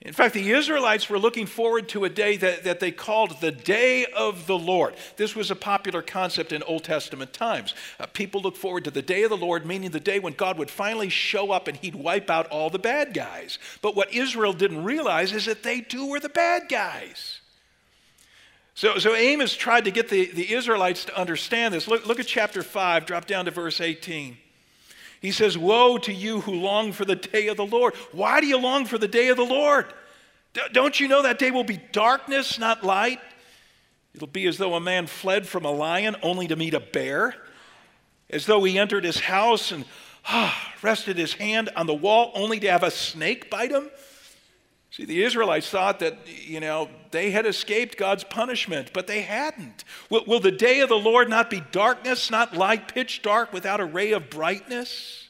In 0.07 0.13
fact, 0.13 0.35
the 0.35 0.53
Israelites 0.53 1.11
were 1.11 1.19
looking 1.19 1.47
forward 1.47 1.89
to 1.89 2.05
a 2.05 2.09
day 2.09 2.37
that, 2.37 2.63
that 2.63 2.79
they 2.79 2.93
called 2.93 3.41
the 3.41 3.51
Day 3.51 4.07
of 4.07 4.47
the 4.47 4.57
Lord. 4.57 4.95
This 5.17 5.35
was 5.35 5.51
a 5.51 5.57
popular 5.57 6.01
concept 6.01 6.53
in 6.53 6.63
Old 6.63 6.85
Testament 6.85 7.33
times. 7.33 7.75
Uh, 7.99 8.07
people 8.07 8.41
looked 8.41 8.57
forward 8.57 8.85
to 8.85 8.93
the 8.93 9.03
Day 9.03 9.25
of 9.25 9.31
the 9.31 9.37
Lord, 9.37 9.67
meaning 9.67 9.91
the 9.91 9.99
day 9.99 10.21
when 10.21 10.35
God 10.35 10.59
would 10.59 10.71
finally 10.71 11.09
show 11.09 11.51
up 11.51 11.67
and 11.67 11.77
he'd 11.79 11.97
wipe 11.97 12.31
out 12.31 12.47
all 12.47 12.71
the 12.71 12.79
bad 12.79 13.15
guys. 13.15 13.59
But 13.83 13.97
what 13.97 14.15
Israel 14.15 14.53
didn't 14.53 14.85
realize 14.85 15.33
is 15.33 15.47
that 15.47 15.65
they 15.65 15.81
too 15.81 16.09
were 16.09 16.21
the 16.21 16.29
bad 16.29 16.69
guys. 16.69 17.41
So, 18.75 18.99
so 18.99 19.13
Amos 19.13 19.57
tried 19.57 19.87
to 19.87 19.91
get 19.91 20.09
the, 20.09 20.27
the 20.27 20.53
Israelites 20.53 21.07
to 21.07 21.19
understand 21.19 21.75
this. 21.75 21.89
Look, 21.89 22.07
look 22.07 22.21
at 22.21 22.29
chapter 22.29 22.63
5, 22.63 23.07
drop 23.07 23.27
down 23.27 23.47
to 23.47 23.51
verse 23.51 23.81
18. 23.81 24.39
He 25.21 25.33
says, 25.33 25.57
Woe 25.57 25.99
to 25.99 26.13
you 26.13 26.41
who 26.43 26.53
long 26.53 26.93
for 26.93 27.05
the 27.05 27.17
day 27.17 27.49
of 27.49 27.57
the 27.57 27.67
Lord. 27.67 27.95
Why 28.13 28.41
do 28.41 28.47
you 28.47 28.59
long 28.59 28.85
for 28.85 28.99
the 28.99 29.09
day 29.09 29.29
of 29.29 29.37
the 29.37 29.45
Lord? 29.45 29.87
D- 30.53 30.61
don't 30.73 30.99
you 30.99 31.09
know 31.09 31.23
that 31.23 31.39
day 31.39 31.51
will 31.51 31.65
be 31.65 31.81
darkness, 31.93 32.59
not 32.59 32.85
light? 32.85 33.21
It'll 34.15 34.27
be 34.27 34.47
as 34.47 34.57
though 34.57 34.75
a 34.75 34.81
man 34.81 35.07
fled 35.07 35.47
from 35.47 35.65
a 35.65 35.71
lion 35.71 36.17
only 36.23 36.49
to 36.49 36.57
meet 36.57 36.75
a 36.75 36.81
bear. 36.81 37.35
as 38.31 38.47
though 38.47 38.65
he 38.65 38.79
entered 38.79 39.05
his 39.05 39.21
house 39.21 39.73
and 39.73 39.85
ah, 40.27 40.75
rested 40.83 41.17
his 41.17 41.35
hand 41.35 41.71
on 41.77 41.87
the 41.87 41.95
wall 41.95 42.33
only 42.35 42.59
to 42.61 42.71
have 42.71 42.83
a 42.83 42.91
snake 42.91 43.51
bite 43.51 43.71
him? 43.71 43.91
See, 44.97 45.05
the 45.05 45.25
Israelites 45.25 45.69
thought 45.69 45.99
that, 45.99 46.17
you 46.27 46.59
know, 46.59 46.89
they 47.11 47.31
had 47.31 47.45
escaped 47.45 47.99
God's 47.99 48.25
punishment, 48.25 48.93
but 48.95 49.07
they 49.07 49.21
hadn't. 49.21 49.85
Will, 50.09 50.25
will 50.27 50.41
the 50.41 50.51
day 50.51 50.81
of 50.81 50.89
the 50.89 50.97
Lord 50.97 51.29
not 51.29 51.51
be 51.51 51.63
darkness, 51.71 52.31
not 52.31 52.57
lie 52.57 52.79
pitch 52.79 53.21
dark 53.21 53.53
without 53.53 53.79
a 53.79 53.85
ray 53.85 54.13
of 54.13 54.31
brightness? 54.31 55.29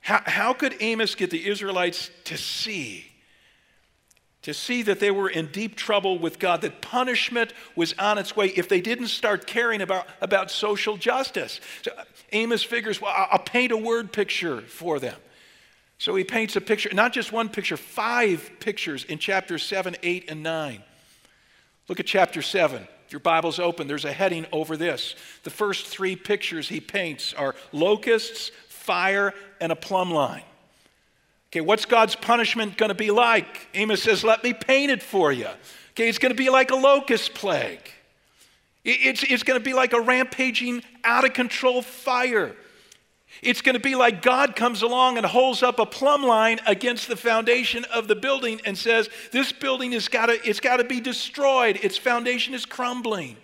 How, 0.00 0.22
how 0.24 0.54
could 0.54 0.76
Amos 0.80 1.14
get 1.14 1.28
the 1.28 1.46
Israelites 1.46 2.10
to 2.24 2.38
see? 2.38 3.04
To 4.42 4.54
see 4.54 4.80
that 4.84 4.98
they 4.98 5.10
were 5.10 5.28
in 5.28 5.48
deep 5.48 5.76
trouble 5.76 6.18
with 6.18 6.38
God, 6.38 6.62
that 6.62 6.80
punishment 6.80 7.52
was 7.76 7.92
on 7.98 8.16
its 8.16 8.34
way 8.34 8.46
if 8.46 8.70
they 8.70 8.80
didn't 8.80 9.08
start 9.08 9.46
caring 9.46 9.82
about, 9.82 10.06
about 10.22 10.50
social 10.50 10.96
justice. 10.96 11.60
So 11.82 11.90
uh, 11.98 12.04
Amos 12.32 12.62
figures, 12.62 13.02
well, 13.02 13.12
I'll 13.14 13.38
paint 13.40 13.72
a 13.72 13.76
word 13.76 14.10
picture 14.10 14.62
for 14.62 14.98
them. 14.98 15.16
So 15.98 16.14
he 16.14 16.22
paints 16.22 16.54
a 16.54 16.60
picture, 16.60 16.90
not 16.92 17.12
just 17.12 17.32
one 17.32 17.48
picture, 17.48 17.76
five 17.76 18.50
pictures 18.60 19.04
in 19.04 19.18
chapters 19.18 19.64
7, 19.64 19.96
8, 20.02 20.30
and 20.30 20.42
9. 20.42 20.82
Look 21.88 21.98
at 21.98 22.06
chapter 22.06 22.40
7. 22.40 22.86
If 23.06 23.12
your 23.12 23.20
Bible's 23.20 23.58
open, 23.58 23.88
there's 23.88 24.04
a 24.04 24.12
heading 24.12 24.46
over 24.52 24.76
this. 24.76 25.16
The 25.42 25.50
first 25.50 25.86
three 25.86 26.14
pictures 26.14 26.68
he 26.68 26.78
paints 26.78 27.34
are 27.34 27.54
locusts, 27.72 28.50
fire, 28.68 29.34
and 29.60 29.72
a 29.72 29.76
plumb 29.76 30.10
line. 30.12 30.42
Okay, 31.50 31.62
what's 31.62 31.86
God's 31.86 32.14
punishment 32.14 32.76
going 32.76 32.90
to 32.90 32.94
be 32.94 33.10
like? 33.10 33.68
Amos 33.74 34.02
says, 34.02 34.22
Let 34.22 34.44
me 34.44 34.52
paint 34.52 34.90
it 34.90 35.02
for 35.02 35.32
you. 35.32 35.48
Okay, 35.92 36.08
it's 36.08 36.18
going 36.18 36.32
to 36.32 36.38
be 36.38 36.50
like 36.50 36.70
a 36.70 36.76
locust 36.76 37.34
plague. 37.34 37.90
It's, 38.84 39.22
it's 39.22 39.42
going 39.42 39.58
to 39.58 39.64
be 39.64 39.72
like 39.74 39.94
a 39.94 40.00
rampaging, 40.00 40.82
out 41.02 41.24
of 41.24 41.32
control 41.32 41.82
fire. 41.82 42.54
It's 43.42 43.60
going 43.60 43.74
to 43.74 43.80
be 43.80 43.94
like 43.94 44.22
God 44.22 44.56
comes 44.56 44.82
along 44.82 45.16
and 45.16 45.24
holds 45.24 45.62
up 45.62 45.78
a 45.78 45.86
plumb 45.86 46.22
line 46.22 46.58
against 46.66 47.08
the 47.08 47.16
foundation 47.16 47.84
of 47.84 48.08
the 48.08 48.16
building 48.16 48.60
and 48.64 48.76
says, 48.76 49.08
This 49.32 49.52
building 49.52 49.92
has 49.92 50.08
got 50.08 50.26
to, 50.26 50.48
it's 50.48 50.60
got 50.60 50.78
to 50.78 50.84
be 50.84 51.00
destroyed. 51.00 51.78
Its 51.82 51.96
foundation 51.96 52.54
is 52.54 52.66
crumbling. 52.66 53.36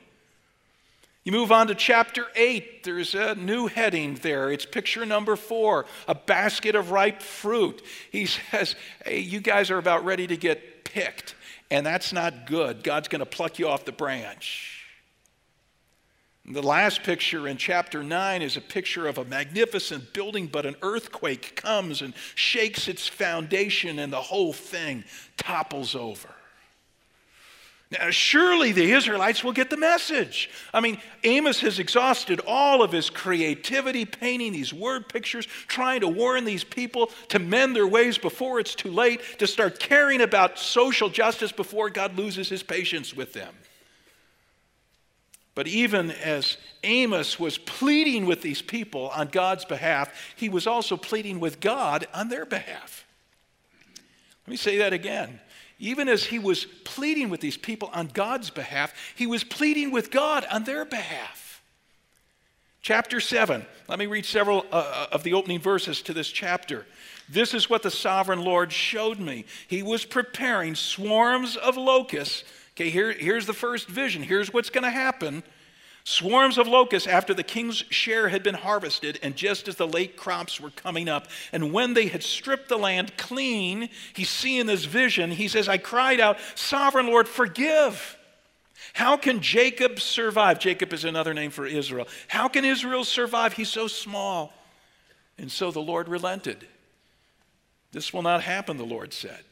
You 1.24 1.32
move 1.32 1.52
on 1.52 1.68
to 1.68 1.74
chapter 1.74 2.26
8, 2.36 2.84
there's 2.84 3.14
a 3.14 3.34
new 3.34 3.66
heading 3.66 4.16
there. 4.16 4.50
It's 4.50 4.66
picture 4.66 5.06
number 5.06 5.36
four 5.36 5.86
a 6.06 6.14
basket 6.14 6.74
of 6.74 6.90
ripe 6.90 7.22
fruit. 7.22 7.82
He 8.10 8.26
says, 8.26 8.76
Hey, 9.04 9.20
you 9.20 9.40
guys 9.40 9.70
are 9.70 9.78
about 9.78 10.04
ready 10.04 10.26
to 10.26 10.36
get 10.36 10.84
picked, 10.84 11.34
and 11.70 11.86
that's 11.86 12.12
not 12.12 12.46
good. 12.46 12.82
God's 12.82 13.08
going 13.08 13.20
to 13.20 13.26
pluck 13.26 13.58
you 13.58 13.68
off 13.68 13.84
the 13.84 13.92
branch. 13.92 14.83
The 16.46 16.62
last 16.62 17.02
picture 17.04 17.48
in 17.48 17.56
chapter 17.56 18.02
9 18.02 18.42
is 18.42 18.58
a 18.58 18.60
picture 18.60 19.06
of 19.06 19.16
a 19.16 19.24
magnificent 19.24 20.12
building, 20.12 20.46
but 20.46 20.66
an 20.66 20.76
earthquake 20.82 21.56
comes 21.56 22.02
and 22.02 22.12
shakes 22.34 22.86
its 22.86 23.08
foundation, 23.08 23.98
and 23.98 24.12
the 24.12 24.20
whole 24.20 24.52
thing 24.52 25.04
topples 25.38 25.94
over. 25.94 26.28
Now, 27.90 28.10
surely 28.10 28.72
the 28.72 28.92
Israelites 28.92 29.42
will 29.42 29.52
get 29.52 29.70
the 29.70 29.76
message. 29.78 30.50
I 30.74 30.80
mean, 30.80 31.00
Amos 31.22 31.60
has 31.60 31.78
exhausted 31.78 32.40
all 32.46 32.82
of 32.82 32.92
his 32.92 33.08
creativity 33.08 34.04
painting 34.04 34.52
these 34.52 34.74
word 34.74 35.08
pictures, 35.08 35.46
trying 35.46 36.00
to 36.00 36.08
warn 36.08 36.44
these 36.44 36.64
people 36.64 37.10
to 37.28 37.38
mend 37.38 37.74
their 37.74 37.86
ways 37.86 38.18
before 38.18 38.60
it's 38.60 38.74
too 38.74 38.90
late, 38.90 39.20
to 39.38 39.46
start 39.46 39.78
caring 39.78 40.20
about 40.20 40.58
social 40.58 41.08
justice 41.08 41.52
before 41.52 41.88
God 41.88 42.18
loses 42.18 42.50
his 42.50 42.62
patience 42.62 43.14
with 43.14 43.32
them. 43.32 43.54
But 45.54 45.68
even 45.68 46.10
as 46.10 46.56
Amos 46.82 47.38
was 47.38 47.58
pleading 47.58 48.26
with 48.26 48.42
these 48.42 48.60
people 48.60 49.08
on 49.10 49.28
God's 49.28 49.64
behalf, 49.64 50.32
he 50.34 50.48
was 50.48 50.66
also 50.66 50.96
pleading 50.96 51.38
with 51.38 51.60
God 51.60 52.06
on 52.12 52.28
their 52.28 52.44
behalf. 52.44 53.06
Let 54.46 54.50
me 54.50 54.56
say 54.56 54.78
that 54.78 54.92
again. 54.92 55.40
Even 55.78 56.08
as 56.08 56.24
he 56.24 56.38
was 56.38 56.64
pleading 56.84 57.30
with 57.30 57.40
these 57.40 57.56
people 57.56 57.90
on 57.92 58.08
God's 58.08 58.50
behalf, 58.50 58.94
he 59.14 59.26
was 59.26 59.44
pleading 59.44 59.90
with 59.90 60.10
God 60.10 60.44
on 60.50 60.64
their 60.64 60.84
behalf. 60.84 61.62
Chapter 62.82 63.18
7, 63.18 63.64
let 63.88 63.98
me 63.98 64.06
read 64.06 64.26
several 64.26 64.66
uh, 64.70 64.74
uh 64.74 65.06
of 65.12 65.22
the 65.22 65.32
opening 65.32 65.60
verses 65.60 66.02
to 66.02 66.12
this 66.12 66.28
chapter. 66.28 66.84
This 67.28 67.54
is 67.54 67.70
what 67.70 67.82
the 67.82 67.90
sovereign 67.90 68.44
Lord 68.44 68.72
showed 68.72 69.18
me. 69.18 69.46
He 69.66 69.82
was 69.82 70.04
preparing 70.04 70.74
swarms 70.74 71.56
of 71.56 71.78
locusts 71.78 72.44
Okay, 72.76 72.90
here, 72.90 73.12
here's 73.12 73.46
the 73.46 73.52
first 73.52 73.88
vision. 73.88 74.22
Here's 74.22 74.52
what's 74.52 74.70
going 74.70 74.84
to 74.84 74.90
happen. 74.90 75.44
Swarms 76.02 76.58
of 76.58 76.68
locusts 76.68 77.08
after 77.08 77.32
the 77.32 77.42
king's 77.42 77.84
share 77.88 78.28
had 78.28 78.42
been 78.42 78.54
harvested, 78.54 79.18
and 79.22 79.34
just 79.36 79.68
as 79.68 79.76
the 79.76 79.86
late 79.86 80.16
crops 80.16 80.60
were 80.60 80.70
coming 80.70 81.08
up, 81.08 81.28
and 81.50 81.72
when 81.72 81.94
they 81.94 82.08
had 82.08 82.22
stripped 82.22 82.68
the 82.68 82.76
land 82.76 83.16
clean, 83.16 83.88
he's 84.14 84.28
seeing 84.28 84.66
this 84.66 84.84
vision. 84.84 85.30
He 85.30 85.48
says, 85.48 85.66
I 85.66 85.78
cried 85.78 86.20
out, 86.20 86.36
Sovereign 86.56 87.06
Lord, 87.06 87.26
forgive. 87.26 88.18
How 88.92 89.16
can 89.16 89.40
Jacob 89.40 89.98
survive? 89.98 90.58
Jacob 90.58 90.92
is 90.92 91.04
another 91.04 91.32
name 91.32 91.50
for 91.50 91.64
Israel. 91.64 92.06
How 92.28 92.48
can 92.48 92.66
Israel 92.66 93.04
survive? 93.04 93.54
He's 93.54 93.70
so 93.70 93.88
small. 93.88 94.52
And 95.38 95.50
so 95.50 95.70
the 95.70 95.80
Lord 95.80 96.08
relented. 96.08 96.66
This 97.92 98.12
will 98.12 98.22
not 98.22 98.42
happen, 98.42 98.76
the 98.76 98.84
Lord 98.84 99.12
said. 99.12 99.42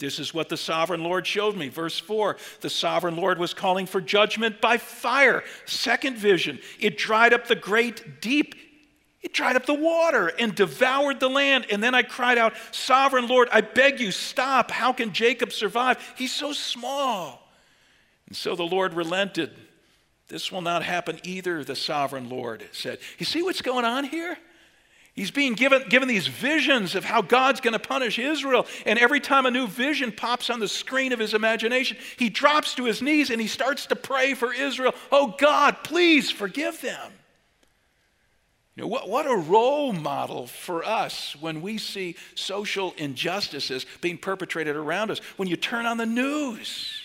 This 0.00 0.18
is 0.18 0.32
what 0.32 0.48
the 0.48 0.56
sovereign 0.56 1.04
Lord 1.04 1.26
showed 1.26 1.56
me. 1.56 1.68
Verse 1.68 1.98
4 1.98 2.36
the 2.62 2.70
sovereign 2.70 3.16
Lord 3.16 3.38
was 3.38 3.54
calling 3.54 3.86
for 3.86 4.00
judgment 4.00 4.60
by 4.60 4.78
fire. 4.78 5.44
Second 5.66 6.16
vision, 6.16 6.58
it 6.80 6.98
dried 6.98 7.34
up 7.34 7.46
the 7.46 7.54
great 7.54 8.20
deep. 8.20 8.54
It 9.20 9.34
dried 9.34 9.56
up 9.56 9.66
the 9.66 9.74
water 9.74 10.32
and 10.38 10.54
devoured 10.54 11.20
the 11.20 11.28
land. 11.28 11.66
And 11.70 11.82
then 11.82 11.94
I 11.94 12.02
cried 12.02 12.38
out, 12.38 12.54
Sovereign 12.72 13.28
Lord, 13.28 13.50
I 13.52 13.60
beg 13.60 14.00
you, 14.00 14.10
stop. 14.10 14.70
How 14.70 14.94
can 14.94 15.12
Jacob 15.12 15.52
survive? 15.52 15.98
He's 16.16 16.32
so 16.32 16.54
small. 16.54 17.46
And 18.26 18.34
so 18.34 18.56
the 18.56 18.62
Lord 18.62 18.94
relented. 18.94 19.50
This 20.28 20.50
will 20.50 20.62
not 20.62 20.82
happen 20.82 21.20
either, 21.24 21.62
the 21.62 21.76
sovereign 21.76 22.30
Lord 22.30 22.64
said. 22.72 23.00
You 23.18 23.26
see 23.26 23.42
what's 23.42 23.60
going 23.60 23.84
on 23.84 24.04
here? 24.04 24.38
He's 25.14 25.30
being 25.30 25.54
given, 25.54 25.82
given 25.88 26.08
these 26.08 26.28
visions 26.28 26.94
of 26.94 27.04
how 27.04 27.20
God's 27.20 27.60
going 27.60 27.72
to 27.72 27.78
punish 27.78 28.18
Israel. 28.18 28.66
And 28.86 28.98
every 28.98 29.20
time 29.20 29.44
a 29.44 29.50
new 29.50 29.66
vision 29.66 30.12
pops 30.12 30.50
on 30.50 30.60
the 30.60 30.68
screen 30.68 31.12
of 31.12 31.18
his 31.18 31.34
imagination, 31.34 31.96
he 32.16 32.30
drops 32.30 32.74
to 32.76 32.84
his 32.84 33.02
knees 33.02 33.30
and 33.30 33.40
he 33.40 33.48
starts 33.48 33.86
to 33.86 33.96
pray 33.96 34.34
for 34.34 34.54
Israel. 34.54 34.94
Oh, 35.10 35.34
God, 35.36 35.78
please 35.82 36.30
forgive 36.30 36.80
them. 36.80 37.12
You 38.76 38.84
know, 38.84 38.88
what, 38.88 39.08
what 39.08 39.26
a 39.26 39.36
role 39.36 39.92
model 39.92 40.46
for 40.46 40.84
us 40.84 41.36
when 41.40 41.60
we 41.60 41.76
see 41.76 42.16
social 42.36 42.94
injustices 42.96 43.84
being 44.00 44.16
perpetrated 44.16 44.76
around 44.76 45.10
us. 45.10 45.18
When 45.36 45.48
you 45.48 45.56
turn 45.56 45.86
on 45.86 45.98
the 45.98 46.06
news, 46.06 46.98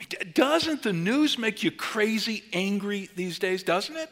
I 0.00 0.02
mean, 0.02 0.32
doesn't 0.32 0.82
the 0.82 0.94
news 0.94 1.38
make 1.38 1.62
you 1.62 1.70
crazy 1.70 2.42
angry 2.54 3.10
these 3.14 3.38
days, 3.38 3.62
doesn't 3.62 3.96
it? 3.96 4.10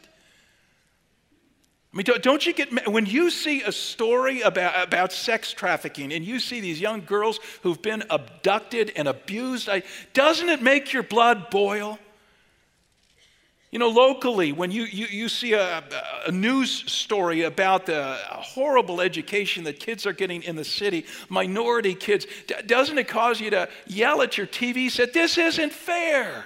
I 1.93 1.97
mean, 1.97 2.05
don't 2.21 2.43
you 2.43 2.53
get, 2.53 2.89
when 2.91 3.05
you 3.05 3.29
see 3.29 3.61
a 3.61 3.71
story 3.71 4.41
about, 4.41 4.87
about 4.87 5.13
sex 5.13 5.53
trafficking 5.53 6.11
and 6.11 6.25
you 6.25 6.39
see 6.39 6.59
these 6.59 6.81
young 6.81 7.05
girls 7.05 7.39
who've 7.61 7.81
been 7.81 8.03
abducted 8.09 8.91
and 8.95 9.07
abused, 9.07 9.69
I, 9.69 9.83
doesn't 10.13 10.49
it 10.49 10.59
make 10.59 10.91
your 10.91 11.03
blood 11.03 11.51
boil? 11.51 11.99
You 13.69 13.77
know, 13.77 13.89
locally, 13.89 14.51
when 14.51 14.71
you, 14.71 14.83
you, 14.83 15.05
you 15.05 15.29
see 15.29 15.53
a, 15.53 15.83
a 16.27 16.31
news 16.31 16.91
story 16.91 17.43
about 17.43 17.85
the 17.85 18.17
horrible 18.29 18.99
education 18.99 19.63
that 19.65 19.79
kids 19.79 20.07
are 20.07 20.13
getting 20.13 20.41
in 20.41 20.55
the 20.55 20.65
city, 20.65 21.05
minority 21.29 21.93
kids, 21.93 22.25
doesn't 22.65 22.97
it 22.97 23.07
cause 23.07 23.39
you 23.39 23.51
to 23.51 23.69
yell 23.85 24.23
at 24.23 24.35
your 24.37 24.47
TV 24.47 24.89
set, 24.89 25.13
this 25.13 25.37
isn't 25.37 25.73
fair? 25.73 26.45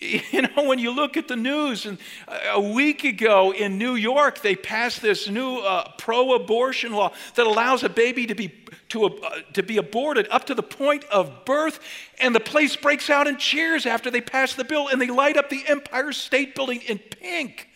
You 0.30 0.42
know, 0.42 0.64
when 0.64 0.78
you 0.78 0.90
look 0.90 1.16
at 1.16 1.28
the 1.28 1.36
news, 1.36 1.86
and 1.86 1.98
a 2.28 2.60
week 2.60 3.04
ago 3.04 3.52
in 3.52 3.78
New 3.78 3.94
York, 3.94 4.40
they 4.40 4.56
passed 4.56 5.00
this 5.00 5.28
new 5.28 5.58
uh, 5.58 5.92
pro-abortion 5.98 6.92
law 6.92 7.12
that 7.34 7.46
allows 7.46 7.84
a 7.84 7.88
baby 7.88 8.26
to 8.26 8.34
be 8.34 8.52
to, 8.90 9.06
uh, 9.06 9.40
to 9.54 9.62
be 9.62 9.76
aborted 9.76 10.28
up 10.30 10.46
to 10.46 10.54
the 10.54 10.62
point 10.62 11.04
of 11.04 11.44
birth, 11.44 11.80
and 12.20 12.34
the 12.34 12.40
place 12.40 12.76
breaks 12.76 13.10
out 13.10 13.26
in 13.26 13.38
cheers 13.38 13.86
after 13.86 14.10
they 14.10 14.20
pass 14.20 14.54
the 14.54 14.64
bill, 14.64 14.88
and 14.88 15.00
they 15.00 15.08
light 15.08 15.36
up 15.36 15.50
the 15.50 15.62
Empire 15.66 16.12
State 16.12 16.54
Building 16.54 16.80
in 16.82 16.98
pink. 16.98 17.68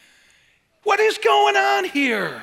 What 0.83 1.01
is 1.01 1.19
going 1.19 1.57
on 1.57 1.85
here? 1.85 2.43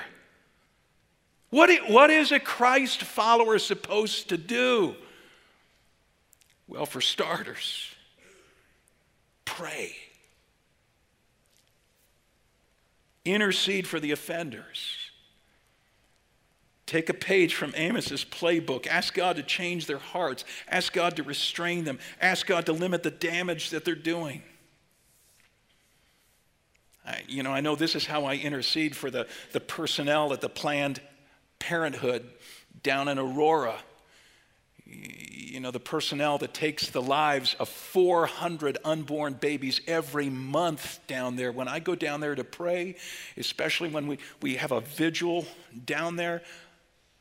What, 1.52 1.70
what 1.90 2.10
is 2.10 2.32
a 2.32 2.40
Christ 2.40 3.04
follower 3.04 3.60
supposed 3.60 4.30
to 4.30 4.38
do? 4.38 4.96
Well, 6.68 6.86
for 6.86 7.02
starters 7.02 7.95
pray. 9.46 9.96
Intercede 13.24 13.88
for 13.88 14.00
the 14.00 14.12
offenders. 14.12 15.06
Take 16.86 17.10
a 17.10 17.14
page 17.16 17.56
from 17.56 17.74
Amos's 17.76 18.24
playbook. 18.24 18.86
Ask 18.86 19.16
God 19.16 19.38
to 19.38 19.44
change 19.44 19.88
their 19.88 19.98
hearts. 19.98 20.46
Ask 20.68 20.94
God 20.94 21.16
to 21.16 21.24
restrain 21.24 21.84
them. 21.84 21.98
Ask 22.22 22.46
God 22.46 22.68
to 22.68 22.74
limit 22.74 23.02
the 23.02 23.12
damage 23.12 23.72
that 23.72 23.86
they're 23.86 23.96
doing. 23.96 24.44
I, 27.06 27.24
you 27.28 27.42
know, 27.42 27.52
I 27.52 27.62
know 27.62 27.76
this 27.76 27.96
is 27.96 28.06
how 28.06 28.26
I 28.26 28.36
intercede 28.36 28.96
for 28.96 29.10
the, 29.10 29.28
the 29.52 29.60
personnel 29.60 30.32
at 30.32 30.42
the 30.42 30.50
Planned 30.50 31.02
Parenthood 31.58 32.30
down 32.84 33.08
in 33.08 33.18
Aurora. 33.18 33.78
You 34.86 35.60
know, 35.60 35.72
the 35.72 35.80
personnel 35.80 36.38
that 36.40 36.54
takes 36.54 36.90
the 36.90 37.02
lives 37.02 37.56
of 37.60 37.70
400 37.70 38.78
unborn 38.84 39.34
babies 39.34 39.82
every 39.88 40.30
month 40.30 41.00
down 41.08 41.36
there. 41.36 41.52
When 41.52 41.68
I 41.68 41.80
go 41.80 41.96
down 41.96 42.20
there 42.20 42.36
to 42.36 42.44
pray, 42.44 42.96
especially 43.38 43.90
when 43.90 44.08
we, 44.08 44.20
we 44.42 44.56
have 44.56 44.72
a 44.72 44.82
vigil 44.82 45.46
down 45.86 46.18
there, 46.18 46.44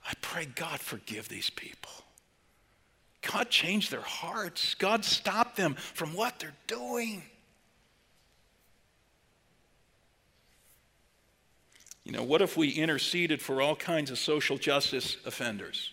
I 0.06 0.12
pray, 0.20 0.46
God, 0.46 0.80
forgive 0.80 1.28
these 1.28 1.48
people. 1.48 1.92
God, 3.22 3.48
change 3.48 3.88
their 3.90 4.02
hearts. 4.02 4.74
God, 4.74 5.04
stop 5.04 5.56
them 5.56 5.74
from 5.74 6.14
what 6.14 6.38
they're 6.38 6.52
doing. 6.66 7.22
You 12.04 12.12
know, 12.12 12.22
what 12.22 12.42
if 12.42 12.56
we 12.56 12.68
interceded 12.68 13.40
for 13.40 13.62
all 13.62 13.74
kinds 13.74 14.10
of 14.10 14.18
social 14.18 14.58
justice 14.58 15.16
offenders? 15.24 15.90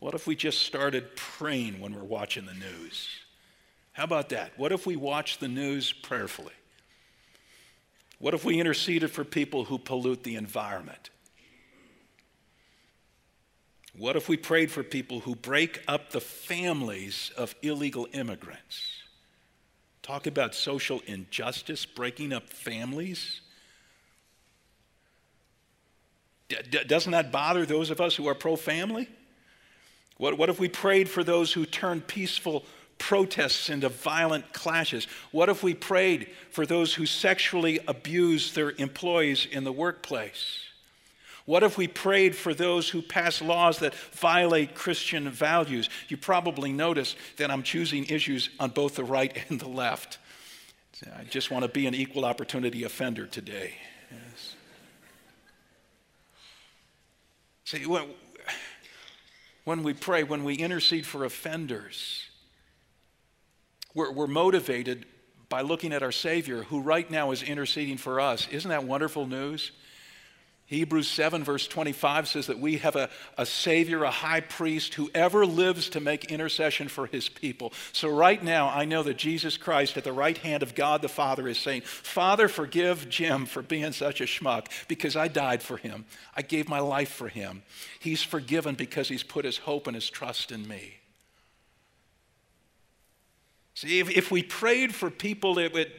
What 0.00 0.14
if 0.14 0.26
we 0.26 0.34
just 0.34 0.62
started 0.62 1.14
praying 1.14 1.78
when 1.78 1.94
we're 1.94 2.02
watching 2.02 2.46
the 2.46 2.54
news? 2.54 3.08
How 3.92 4.04
about 4.04 4.30
that? 4.30 4.52
What 4.56 4.72
if 4.72 4.86
we 4.86 4.96
watched 4.96 5.40
the 5.40 5.48
news 5.48 5.92
prayerfully? 5.92 6.54
What 8.18 8.34
if 8.34 8.44
we 8.44 8.58
interceded 8.58 9.10
for 9.10 9.24
people 9.24 9.64
who 9.64 9.78
pollute 9.78 10.24
the 10.24 10.36
environment? 10.36 11.10
What 13.96 14.16
if 14.16 14.28
we 14.28 14.36
prayed 14.38 14.70
for 14.70 14.82
people 14.82 15.20
who 15.20 15.34
break 15.34 15.82
up 15.86 16.10
the 16.10 16.20
families 16.20 17.30
of 17.36 17.54
illegal 17.60 18.08
immigrants? 18.12 19.02
Talk 20.02 20.26
about 20.26 20.54
social 20.54 21.02
injustice, 21.06 21.84
breaking 21.84 22.32
up 22.32 22.48
families. 22.48 23.42
D- 26.48 26.84
doesn't 26.86 27.12
that 27.12 27.30
bother 27.30 27.66
those 27.66 27.90
of 27.90 28.00
us 28.00 28.16
who 28.16 28.26
are 28.28 28.34
pro 28.34 28.56
family? 28.56 29.08
What, 30.20 30.36
what 30.36 30.50
if 30.50 30.60
we 30.60 30.68
prayed 30.68 31.08
for 31.08 31.24
those 31.24 31.50
who 31.50 31.64
turn 31.64 32.02
peaceful 32.02 32.66
protests 32.98 33.70
into 33.70 33.88
violent 33.88 34.52
clashes? 34.52 35.06
What 35.30 35.48
if 35.48 35.62
we 35.62 35.72
prayed 35.72 36.28
for 36.50 36.66
those 36.66 36.92
who 36.92 37.06
sexually 37.06 37.80
abuse 37.88 38.52
their 38.52 38.72
employees 38.72 39.48
in 39.50 39.64
the 39.64 39.72
workplace? 39.72 40.58
What 41.46 41.62
if 41.62 41.78
we 41.78 41.88
prayed 41.88 42.36
for 42.36 42.52
those 42.52 42.90
who 42.90 43.00
pass 43.00 43.40
laws 43.40 43.78
that 43.78 43.94
violate 43.94 44.74
Christian 44.74 45.30
values? 45.30 45.88
You 46.08 46.18
probably 46.18 46.70
notice 46.70 47.16
that 47.38 47.50
I'm 47.50 47.62
choosing 47.62 48.04
issues 48.04 48.50
on 48.60 48.72
both 48.72 48.96
the 48.96 49.04
right 49.04 49.34
and 49.48 49.58
the 49.58 49.70
left. 49.70 50.18
I 51.16 51.24
just 51.24 51.50
want 51.50 51.62
to 51.62 51.70
be 51.70 51.86
an 51.86 51.94
equal 51.94 52.26
opportunity 52.26 52.84
offender 52.84 53.24
today. 53.24 53.72
Yes. 54.12 54.54
See, 57.64 57.86
when 59.70 59.84
we 59.84 59.94
pray, 59.94 60.24
when 60.24 60.42
we 60.42 60.56
intercede 60.56 61.06
for 61.06 61.24
offenders, 61.24 62.28
we're, 63.94 64.10
we're 64.10 64.26
motivated 64.26 65.06
by 65.48 65.60
looking 65.60 65.92
at 65.92 66.02
our 66.02 66.10
Savior 66.10 66.64
who 66.64 66.80
right 66.80 67.08
now 67.08 67.30
is 67.30 67.44
interceding 67.44 67.96
for 67.96 68.18
us. 68.18 68.48
Isn't 68.48 68.68
that 68.68 68.82
wonderful 68.82 69.28
news? 69.28 69.70
Hebrews 70.70 71.08
7, 71.08 71.42
verse 71.42 71.66
25 71.66 72.28
says 72.28 72.46
that 72.46 72.60
we 72.60 72.76
have 72.76 72.94
a, 72.94 73.10
a 73.36 73.44
Savior, 73.44 74.04
a 74.04 74.10
high 74.12 74.38
priest 74.38 74.94
who 74.94 75.10
ever 75.16 75.44
lives 75.44 75.88
to 75.88 75.98
make 75.98 76.26
intercession 76.26 76.86
for 76.86 77.08
his 77.08 77.28
people. 77.28 77.72
So, 77.92 78.08
right 78.08 78.40
now, 78.40 78.68
I 78.68 78.84
know 78.84 79.02
that 79.02 79.16
Jesus 79.16 79.56
Christ 79.56 79.96
at 79.96 80.04
the 80.04 80.12
right 80.12 80.38
hand 80.38 80.62
of 80.62 80.76
God 80.76 81.02
the 81.02 81.08
Father 81.08 81.48
is 81.48 81.58
saying, 81.58 81.82
Father, 81.82 82.46
forgive 82.46 83.08
Jim 83.08 83.46
for 83.46 83.62
being 83.62 83.90
such 83.90 84.20
a 84.20 84.26
schmuck 84.26 84.68
because 84.86 85.16
I 85.16 85.26
died 85.26 85.60
for 85.60 85.76
him. 85.76 86.04
I 86.36 86.42
gave 86.42 86.68
my 86.68 86.78
life 86.78 87.10
for 87.10 87.26
him. 87.26 87.64
He's 87.98 88.22
forgiven 88.22 88.76
because 88.76 89.08
he's 89.08 89.24
put 89.24 89.44
his 89.44 89.58
hope 89.58 89.88
and 89.88 89.96
his 89.96 90.08
trust 90.08 90.52
in 90.52 90.68
me. 90.68 90.98
See, 93.74 93.98
if, 93.98 94.08
if 94.08 94.30
we 94.30 94.44
prayed 94.44 94.94
for 94.94 95.10
people, 95.10 95.58
it 95.58 95.72
would 95.72 95.90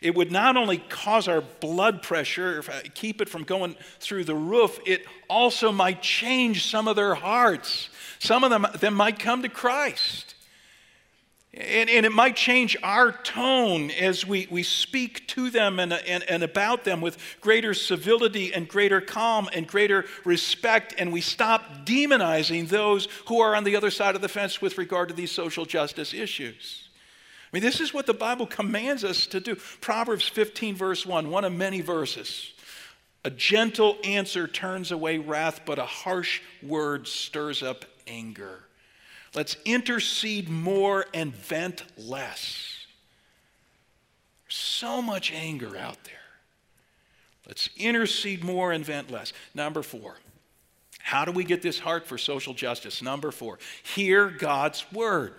it 0.00 0.14
would 0.14 0.30
not 0.30 0.56
only 0.56 0.78
cause 0.78 1.28
our 1.28 1.40
blood 1.40 2.02
pressure, 2.02 2.62
keep 2.94 3.20
it 3.20 3.28
from 3.28 3.44
going 3.44 3.76
through 4.00 4.24
the 4.24 4.34
roof, 4.34 4.78
it 4.86 5.04
also 5.28 5.72
might 5.72 6.02
change 6.02 6.66
some 6.66 6.88
of 6.88 6.96
their 6.96 7.14
hearts. 7.14 7.88
Some 8.18 8.44
of 8.44 8.50
them, 8.50 8.66
them 8.80 8.94
might 8.94 9.18
come 9.18 9.42
to 9.42 9.48
Christ. 9.48 10.34
And, 11.56 11.88
and 11.88 12.04
it 12.04 12.12
might 12.12 12.36
change 12.36 12.76
our 12.82 13.12
tone 13.12 13.90
as 13.90 14.26
we, 14.26 14.46
we 14.50 14.62
speak 14.62 15.26
to 15.28 15.48
them 15.48 15.80
and, 15.80 15.94
and, 15.94 16.22
and 16.24 16.42
about 16.42 16.84
them 16.84 17.00
with 17.00 17.16
greater 17.40 17.72
civility 17.72 18.52
and 18.52 18.68
greater 18.68 19.00
calm 19.00 19.48
and 19.54 19.66
greater 19.66 20.04
respect. 20.24 20.94
And 20.98 21.12
we 21.12 21.22
stop 21.22 21.86
demonizing 21.86 22.68
those 22.68 23.08
who 23.28 23.40
are 23.40 23.56
on 23.56 23.64
the 23.64 23.74
other 23.74 23.90
side 23.90 24.14
of 24.14 24.20
the 24.20 24.28
fence 24.28 24.60
with 24.60 24.76
regard 24.76 25.08
to 25.08 25.14
these 25.14 25.32
social 25.32 25.64
justice 25.64 26.12
issues. 26.12 26.85
I 27.52 27.56
mean, 27.56 27.62
this 27.62 27.80
is 27.80 27.94
what 27.94 28.06
the 28.06 28.14
Bible 28.14 28.46
commands 28.46 29.04
us 29.04 29.26
to 29.28 29.40
do. 29.40 29.56
Proverbs 29.80 30.26
15, 30.26 30.74
verse 30.74 31.06
1, 31.06 31.30
one 31.30 31.44
of 31.44 31.52
many 31.52 31.80
verses. 31.80 32.52
A 33.24 33.30
gentle 33.30 33.96
answer 34.04 34.46
turns 34.46 34.92
away 34.92 35.18
wrath, 35.18 35.62
but 35.64 35.78
a 35.78 35.84
harsh 35.84 36.40
word 36.62 37.08
stirs 37.08 37.62
up 37.62 37.84
anger. 38.06 38.60
Let's 39.34 39.56
intercede 39.64 40.48
more 40.48 41.06
and 41.12 41.34
vent 41.34 41.84
less. 41.98 42.86
There's 44.44 44.56
so 44.56 45.02
much 45.02 45.32
anger 45.32 45.76
out 45.76 46.02
there. 46.04 46.14
Let's 47.46 47.68
intercede 47.76 48.42
more 48.42 48.72
and 48.72 48.84
vent 48.84 49.10
less. 49.10 49.32
Number 49.54 49.82
four, 49.82 50.16
how 50.98 51.24
do 51.24 51.32
we 51.32 51.44
get 51.44 51.62
this 51.62 51.78
heart 51.78 52.06
for 52.06 52.18
social 52.18 52.54
justice? 52.54 53.02
Number 53.02 53.30
four, 53.30 53.58
hear 53.94 54.30
God's 54.30 54.84
word. 54.92 55.34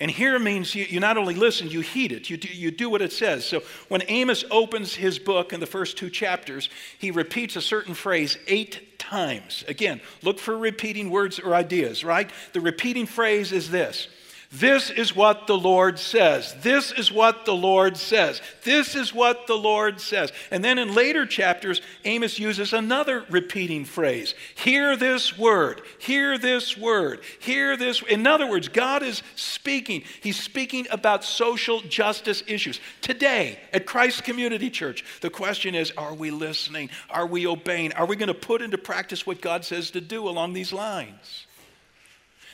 And 0.00 0.10
hear 0.10 0.38
means 0.38 0.74
you, 0.74 0.86
you, 0.88 0.98
not 0.98 1.18
only 1.18 1.34
listen, 1.34 1.68
you 1.68 1.82
heed 1.82 2.10
it. 2.10 2.30
You 2.30 2.38
do, 2.38 2.48
you 2.48 2.70
do 2.70 2.88
what 2.88 3.02
it 3.02 3.12
says. 3.12 3.44
So 3.44 3.62
when 3.88 4.02
Amos 4.08 4.44
opens 4.50 4.94
his 4.94 5.18
book 5.18 5.52
in 5.52 5.60
the 5.60 5.66
first 5.66 5.98
two 5.98 6.08
chapters, 6.08 6.70
he 6.98 7.10
repeats 7.10 7.54
a 7.54 7.60
certain 7.60 7.92
phrase 7.92 8.38
eight 8.46 8.98
times. 8.98 9.62
Again, 9.68 10.00
look 10.22 10.38
for 10.38 10.56
repeating 10.56 11.10
words 11.10 11.38
or 11.38 11.54
ideas, 11.54 12.02
right? 12.02 12.30
The 12.54 12.62
repeating 12.62 13.04
phrase 13.04 13.52
is 13.52 13.70
this 13.70 14.08
this 14.52 14.90
is 14.90 15.14
what 15.14 15.46
the 15.46 15.56
Lord 15.56 15.96
says. 15.96 16.56
This 16.60 16.90
is 16.90 17.12
what 17.12 17.44
the 17.44 17.54
Lord 17.54 17.96
says. 17.96 18.42
This 18.64 18.96
is 18.96 19.14
what 19.14 19.46
the 19.46 19.54
Lord 19.54 20.00
says. 20.00 20.32
And 20.50 20.64
then 20.64 20.76
in 20.76 20.92
later 20.92 21.24
chapters, 21.24 21.80
Amos 22.04 22.36
uses 22.36 22.72
another 22.72 23.24
repeating 23.30 23.84
phrase 23.84 24.34
Hear 24.56 24.96
this 24.96 25.38
word, 25.38 25.82
hear 26.00 26.36
this 26.36 26.76
word, 26.76 27.20
hear 27.38 27.76
this. 27.76 28.02
In 28.02 28.26
other 28.26 28.50
words, 28.50 28.66
God 28.66 29.04
is 29.04 29.22
speaking. 29.36 30.02
He's 30.20 30.40
speaking 30.40 30.88
about 30.90 31.22
social 31.22 31.80
justice 31.82 32.42
issues. 32.48 32.80
Today, 33.02 33.60
at 33.72 33.86
Christ 33.86 34.24
Community 34.24 34.68
Church, 34.68 35.04
the 35.20 35.30
question 35.30 35.76
is 35.76 35.92
are 35.92 36.14
we 36.14 36.32
listening? 36.32 36.90
Are 37.08 37.26
we 37.26 37.46
obeying? 37.46 37.92
Are 37.92 38.06
we 38.06 38.16
going 38.16 38.26
to 38.26 38.34
put 38.34 38.62
into 38.62 38.78
practice 38.78 39.24
what 39.24 39.40
God 39.40 39.64
says 39.64 39.92
to 39.92 40.00
do 40.00 40.28
along 40.28 40.54
these 40.54 40.72
lines? 40.72 41.46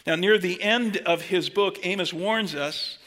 Now, 0.06 0.14
near 0.14 0.38
the 0.38 0.62
end 0.62 0.98
of 0.98 1.22
his 1.22 1.48
book, 1.48 1.84
Amos 1.84 2.12
warns 2.12 2.54
us 2.54 2.98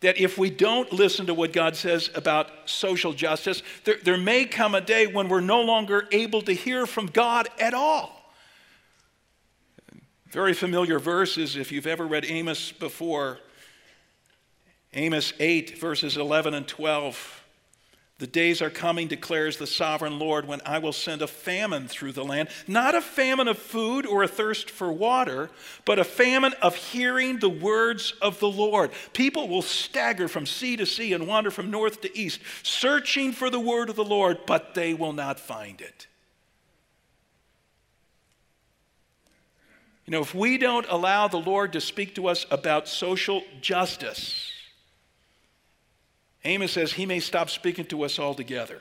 that 0.00 0.18
if 0.18 0.38
we 0.38 0.50
don't 0.50 0.92
listen 0.92 1.26
to 1.26 1.34
what 1.34 1.52
God 1.52 1.76
says 1.76 2.10
about 2.14 2.48
social 2.64 3.12
justice, 3.12 3.62
there, 3.84 3.96
there 4.02 4.16
may 4.16 4.44
come 4.44 4.74
a 4.74 4.80
day 4.80 5.06
when 5.06 5.28
we're 5.28 5.40
no 5.40 5.60
longer 5.60 6.06
able 6.12 6.42
to 6.42 6.52
hear 6.52 6.86
from 6.86 7.06
God 7.06 7.48
at 7.58 7.74
all. 7.74 8.12
Very 10.30 10.54
familiar 10.54 10.98
verses, 10.98 11.56
if 11.56 11.70
you've 11.70 11.86
ever 11.86 12.06
read 12.06 12.24
Amos 12.24 12.72
before. 12.72 13.38
Amos 14.92 15.32
8, 15.38 15.78
verses 15.78 16.16
11 16.16 16.54
and 16.54 16.66
12. 16.66 17.35
The 18.18 18.26
days 18.26 18.62
are 18.62 18.70
coming, 18.70 19.08
declares 19.08 19.58
the 19.58 19.66
sovereign 19.66 20.18
Lord, 20.18 20.48
when 20.48 20.62
I 20.64 20.78
will 20.78 20.94
send 20.94 21.20
a 21.20 21.26
famine 21.26 21.86
through 21.86 22.12
the 22.12 22.24
land. 22.24 22.48
Not 22.66 22.94
a 22.94 23.02
famine 23.02 23.46
of 23.46 23.58
food 23.58 24.06
or 24.06 24.22
a 24.22 24.28
thirst 24.28 24.70
for 24.70 24.90
water, 24.90 25.50
but 25.84 25.98
a 25.98 26.04
famine 26.04 26.54
of 26.62 26.74
hearing 26.74 27.40
the 27.40 27.50
words 27.50 28.14
of 28.22 28.40
the 28.40 28.48
Lord. 28.48 28.92
People 29.12 29.48
will 29.48 29.60
stagger 29.60 30.28
from 30.28 30.46
sea 30.46 30.78
to 30.78 30.86
sea 30.86 31.12
and 31.12 31.26
wander 31.26 31.50
from 31.50 31.70
north 31.70 32.00
to 32.00 32.18
east, 32.18 32.40
searching 32.62 33.32
for 33.32 33.50
the 33.50 33.60
word 33.60 33.90
of 33.90 33.96
the 33.96 34.04
Lord, 34.04 34.38
but 34.46 34.74
they 34.74 34.94
will 34.94 35.12
not 35.12 35.38
find 35.38 35.82
it. 35.82 36.06
You 40.06 40.12
know, 40.12 40.22
if 40.22 40.34
we 40.34 40.56
don't 40.56 40.86
allow 40.88 41.28
the 41.28 41.36
Lord 41.36 41.74
to 41.74 41.82
speak 41.82 42.14
to 42.14 42.28
us 42.28 42.46
about 42.50 42.88
social 42.88 43.42
justice, 43.60 44.52
Amos 46.46 46.72
says 46.72 46.92
he 46.92 47.06
may 47.06 47.18
stop 47.18 47.50
speaking 47.50 47.84
to 47.86 48.04
us 48.04 48.18
altogether. 48.18 48.80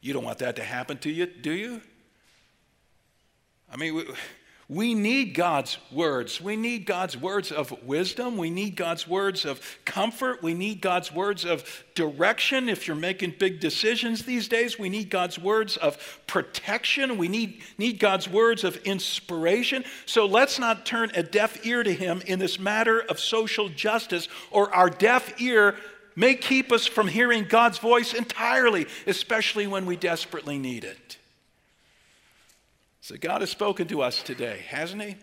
You 0.00 0.12
don't 0.12 0.24
want 0.24 0.38
that 0.38 0.56
to 0.56 0.62
happen 0.62 0.96
to 0.98 1.10
you, 1.10 1.26
do 1.26 1.50
you? 1.50 1.82
I 3.70 3.76
mean, 3.76 4.06
we, 4.70 4.94
need 4.94 5.34
God's 5.34 5.78
words. 5.90 6.40
We 6.40 6.54
need 6.54 6.86
God's 6.86 7.16
words 7.16 7.50
of 7.50 7.72
wisdom. 7.82 8.36
We 8.36 8.50
need 8.50 8.76
God's 8.76 9.08
words 9.08 9.44
of 9.44 9.60
comfort. 9.84 10.44
We 10.44 10.54
need 10.54 10.80
God's 10.80 11.12
words 11.12 11.44
of 11.44 11.84
direction. 11.96 12.68
If 12.68 12.86
you're 12.86 12.94
making 12.94 13.34
big 13.40 13.58
decisions 13.58 14.24
these 14.24 14.46
days, 14.46 14.78
we 14.78 14.88
need 14.88 15.10
God's 15.10 15.40
words 15.40 15.76
of 15.76 16.20
protection. 16.28 17.18
We 17.18 17.26
need, 17.26 17.62
need 17.78 17.98
God's 17.98 18.28
words 18.28 18.62
of 18.62 18.76
inspiration. 18.84 19.84
So 20.06 20.24
let's 20.24 20.60
not 20.60 20.86
turn 20.86 21.10
a 21.16 21.24
deaf 21.24 21.66
ear 21.66 21.82
to 21.82 21.92
Him 21.92 22.22
in 22.24 22.38
this 22.38 22.60
matter 22.60 23.00
of 23.00 23.18
social 23.18 23.68
justice, 23.70 24.28
or 24.52 24.72
our 24.72 24.88
deaf 24.88 25.40
ear 25.40 25.74
may 26.14 26.36
keep 26.36 26.70
us 26.70 26.86
from 26.86 27.08
hearing 27.08 27.44
God's 27.48 27.78
voice 27.78 28.14
entirely, 28.14 28.86
especially 29.08 29.66
when 29.66 29.84
we 29.84 29.96
desperately 29.96 30.58
need 30.58 30.84
it. 30.84 31.18
So 33.00 33.16
God 33.16 33.40
has 33.40 33.50
spoken 33.50 33.88
to 33.88 34.02
us 34.02 34.22
today, 34.22 34.64
hasn't 34.68 35.02
He? 35.02 35.16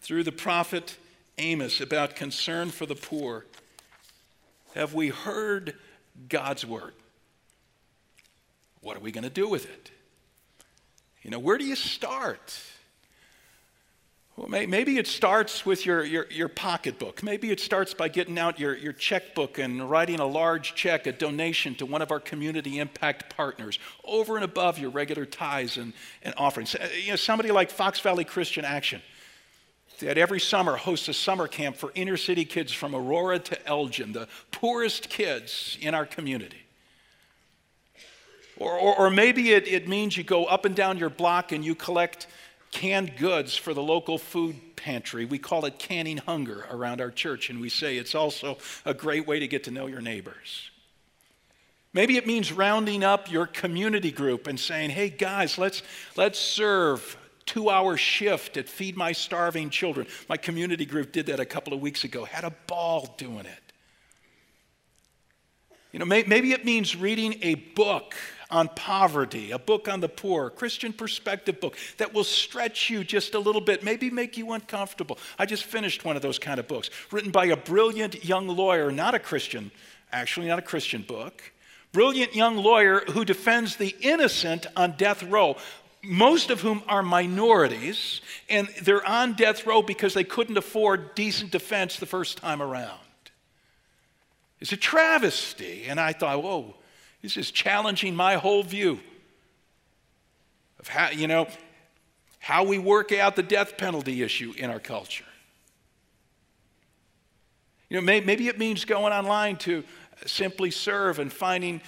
Through 0.00 0.24
the 0.24 0.32
prophet 0.32 0.96
Amos 1.38 1.80
about 1.80 2.16
concern 2.16 2.70
for 2.70 2.86
the 2.86 2.94
poor. 2.94 3.46
Have 4.74 4.94
we 4.94 5.08
heard 5.08 5.74
God's 6.28 6.66
word? 6.66 6.94
What 8.80 8.96
are 8.96 9.00
we 9.00 9.12
going 9.12 9.24
to 9.24 9.30
do 9.30 9.48
with 9.48 9.64
it? 9.64 9.90
You 11.22 11.30
know, 11.30 11.38
where 11.38 11.58
do 11.58 11.64
you 11.64 11.76
start? 11.76 12.58
Well, 14.36 14.48
maybe 14.48 14.96
it 14.96 15.06
starts 15.06 15.66
with 15.66 15.84
your, 15.84 16.02
your, 16.04 16.26
your, 16.30 16.48
pocketbook. 16.48 17.22
Maybe 17.22 17.50
it 17.50 17.60
starts 17.60 17.92
by 17.92 18.08
getting 18.08 18.38
out 18.38 18.58
your, 18.58 18.74
your 18.74 18.94
checkbook 18.94 19.58
and 19.58 19.90
writing 19.90 20.20
a 20.20 20.26
large 20.26 20.74
check, 20.74 21.06
a 21.06 21.12
donation 21.12 21.74
to 21.76 21.86
one 21.86 22.00
of 22.00 22.10
our 22.10 22.18
community 22.18 22.78
impact 22.78 23.36
partners, 23.36 23.78
over 24.04 24.36
and 24.36 24.44
above 24.44 24.78
your 24.78 24.88
regular 24.88 25.26
tithes 25.26 25.76
and, 25.76 25.92
and 26.22 26.32
offerings. 26.38 26.74
Uh, 26.74 26.88
you 26.98 27.10
know, 27.10 27.16
somebody 27.16 27.50
like 27.50 27.70
Fox 27.70 28.00
Valley 28.00 28.24
Christian 28.24 28.64
Action 28.64 29.02
that 29.98 30.16
every 30.16 30.40
summer 30.40 30.76
hosts 30.76 31.08
a 31.08 31.14
summer 31.14 31.46
camp 31.46 31.76
for 31.76 31.92
inner 31.94 32.16
city 32.16 32.46
kids 32.46 32.72
from 32.72 32.94
Aurora 32.94 33.38
to 33.38 33.66
Elgin, 33.68 34.12
the 34.12 34.28
poorest 34.50 35.10
kids 35.10 35.76
in 35.80 35.94
our 35.94 36.06
community. 36.06 36.62
Or, 38.56 38.72
or, 38.72 38.96
or 38.96 39.10
maybe 39.10 39.52
it, 39.52 39.68
it 39.68 39.88
means 39.88 40.16
you 40.16 40.24
go 40.24 40.46
up 40.46 40.64
and 40.64 40.74
down 40.74 40.96
your 40.96 41.10
block 41.10 41.52
and 41.52 41.62
you 41.62 41.74
collect 41.74 42.26
canned 42.72 43.16
goods 43.16 43.56
for 43.56 43.72
the 43.72 43.82
local 43.82 44.18
food 44.18 44.56
pantry. 44.74 45.24
We 45.24 45.38
call 45.38 45.64
it 45.64 45.78
canning 45.78 46.16
hunger 46.16 46.66
around 46.70 47.00
our 47.00 47.10
church, 47.12 47.50
and 47.50 47.60
we 47.60 47.68
say 47.68 47.96
it's 47.98 48.14
also 48.14 48.58
a 48.84 48.92
great 48.92 49.26
way 49.26 49.38
to 49.38 49.46
get 49.46 49.64
to 49.64 49.70
know 49.70 49.86
your 49.86 50.00
neighbors. 50.00 50.70
Maybe 51.94 52.16
it 52.16 52.26
means 52.26 52.52
rounding 52.52 53.04
up 53.04 53.30
your 53.30 53.46
community 53.46 54.10
group 54.10 54.46
and 54.46 54.58
saying, 54.58 54.90
hey 54.90 55.10
guys, 55.10 55.58
let's, 55.58 55.82
let's 56.16 56.38
serve 56.38 57.16
two 57.44 57.68
hour 57.68 57.96
shift 57.96 58.56
at 58.56 58.68
Feed 58.68 58.96
My 58.96 59.12
Starving 59.12 59.68
Children. 59.68 60.06
My 60.28 60.38
community 60.38 60.86
group 60.86 61.12
did 61.12 61.26
that 61.26 61.38
a 61.38 61.44
couple 61.44 61.74
of 61.74 61.80
weeks 61.80 62.04
ago, 62.04 62.24
had 62.24 62.44
a 62.44 62.52
ball 62.66 63.14
doing 63.18 63.44
it. 63.46 63.72
You 65.92 65.98
know, 65.98 66.06
maybe 66.06 66.52
it 66.52 66.64
means 66.64 66.96
reading 66.96 67.34
a 67.42 67.54
book 67.54 68.14
on 68.52 68.68
poverty, 68.68 69.50
a 69.50 69.58
book 69.58 69.88
on 69.88 70.00
the 70.00 70.08
poor, 70.08 70.46
a 70.46 70.50
Christian 70.50 70.92
perspective 70.92 71.60
book 71.60 71.76
that 71.96 72.14
will 72.14 72.22
stretch 72.22 72.90
you 72.90 73.02
just 73.02 73.34
a 73.34 73.38
little 73.38 73.60
bit, 73.60 73.82
maybe 73.82 74.10
make 74.10 74.36
you 74.36 74.52
uncomfortable. 74.52 75.18
I 75.38 75.46
just 75.46 75.64
finished 75.64 76.04
one 76.04 76.14
of 76.14 76.22
those 76.22 76.38
kind 76.38 76.60
of 76.60 76.68
books, 76.68 76.90
written 77.10 77.32
by 77.32 77.46
a 77.46 77.56
brilliant 77.56 78.24
young 78.24 78.46
lawyer, 78.46 78.92
not 78.92 79.14
a 79.14 79.18
Christian, 79.18 79.72
actually, 80.12 80.46
not 80.46 80.58
a 80.58 80.62
Christian 80.62 81.02
book. 81.02 81.42
Brilliant 81.92 82.34
young 82.34 82.56
lawyer 82.56 83.00
who 83.10 83.24
defends 83.24 83.76
the 83.76 83.96
innocent 84.00 84.66
on 84.76 84.92
death 84.92 85.22
row, 85.22 85.56
most 86.02 86.50
of 86.50 86.60
whom 86.60 86.82
are 86.88 87.02
minorities, 87.02 88.20
and 88.48 88.68
they're 88.82 89.06
on 89.06 89.34
death 89.34 89.66
row 89.66 89.82
because 89.82 90.14
they 90.14 90.24
couldn't 90.24 90.56
afford 90.56 91.14
decent 91.14 91.50
defense 91.50 91.96
the 91.96 92.06
first 92.06 92.38
time 92.38 92.62
around. 92.62 92.98
It's 94.62 94.72
a 94.72 94.76
travesty. 94.76 95.86
And 95.88 95.98
I 95.98 96.12
thought, 96.12 96.42
whoa, 96.42 96.76
this 97.22 97.36
is 97.36 97.50
challenging 97.50 98.14
my 98.14 98.34
whole 98.34 98.62
view 98.62 99.00
of 100.78 100.88
how, 100.88 101.10
you 101.10 101.28
know, 101.28 101.46
how 102.40 102.64
we 102.64 102.78
work 102.78 103.12
out 103.12 103.36
the 103.36 103.42
death 103.42 103.78
penalty 103.78 104.22
issue 104.22 104.52
in 104.56 104.68
our 104.68 104.80
culture. 104.80 105.24
You 107.88 108.00
know, 108.00 108.20
maybe 108.20 108.48
it 108.48 108.58
means 108.58 108.84
going 108.84 109.12
online 109.12 109.56
to 109.58 109.84
simply 110.26 110.70
serve 110.70 111.18
and 111.18 111.32
finding 111.32 111.80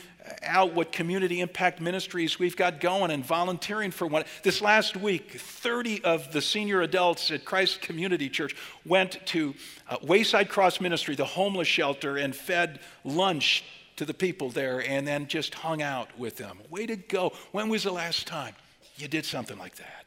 out 0.42 0.72
what 0.74 0.92
community 0.92 1.40
impact 1.40 1.80
ministries 1.80 2.38
we've 2.38 2.56
got 2.56 2.80
going 2.80 3.10
and 3.10 3.24
volunteering 3.24 3.90
for 3.90 4.06
one. 4.06 4.24
This 4.42 4.60
last 4.60 4.96
week, 4.96 5.32
30 5.32 6.04
of 6.04 6.32
the 6.32 6.40
senior 6.40 6.82
adults 6.82 7.30
at 7.30 7.44
Christ 7.44 7.80
Community 7.82 8.28
Church 8.28 8.54
went 8.86 9.18
to 9.26 9.54
uh, 9.88 9.96
Wayside 10.02 10.48
Cross 10.48 10.80
Ministry, 10.80 11.14
the 11.14 11.24
homeless 11.24 11.68
shelter, 11.68 12.16
and 12.16 12.34
fed 12.34 12.80
lunch 13.04 13.64
to 13.96 14.04
the 14.04 14.14
people 14.14 14.50
there 14.50 14.80
and 14.80 15.06
then 15.06 15.26
just 15.26 15.54
hung 15.54 15.82
out 15.82 16.18
with 16.18 16.36
them. 16.36 16.58
Way 16.70 16.86
to 16.86 16.96
go. 16.96 17.32
When 17.52 17.68
was 17.68 17.84
the 17.84 17.92
last 17.92 18.26
time 18.26 18.54
you 18.96 19.08
did 19.08 19.24
something 19.24 19.58
like 19.58 19.76
that? 19.76 20.06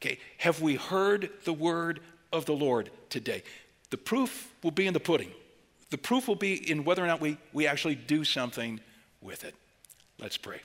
Okay, 0.00 0.18
have 0.38 0.60
we 0.60 0.74
heard 0.74 1.30
the 1.44 1.52
word 1.52 2.00
of 2.32 2.44
the 2.44 2.52
Lord 2.52 2.90
today? 3.10 3.42
The 3.90 3.96
proof 3.96 4.52
will 4.62 4.70
be 4.70 4.86
in 4.86 4.92
the 4.92 5.00
pudding. 5.00 5.30
The 5.90 5.98
proof 5.98 6.28
will 6.28 6.34
be 6.34 6.70
in 6.70 6.84
whether 6.84 7.02
or 7.02 7.06
not 7.06 7.20
we, 7.20 7.38
we 7.52 7.66
actually 7.66 7.94
do 7.94 8.24
something 8.24 8.80
with 9.20 9.44
it. 9.44 9.54
Let's 10.18 10.36
pray. 10.36 10.60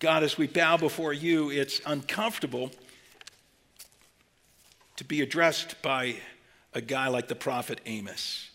God, 0.00 0.22
as 0.22 0.36
we 0.36 0.46
bow 0.46 0.76
before 0.76 1.12
you, 1.12 1.50
it's 1.50 1.80
uncomfortable 1.86 2.70
to 4.96 5.04
be 5.04 5.22
addressed 5.22 5.80
by 5.80 6.16
a 6.74 6.80
guy 6.80 7.08
like 7.08 7.28
the 7.28 7.34
prophet 7.34 7.80
Amos. 7.86 8.50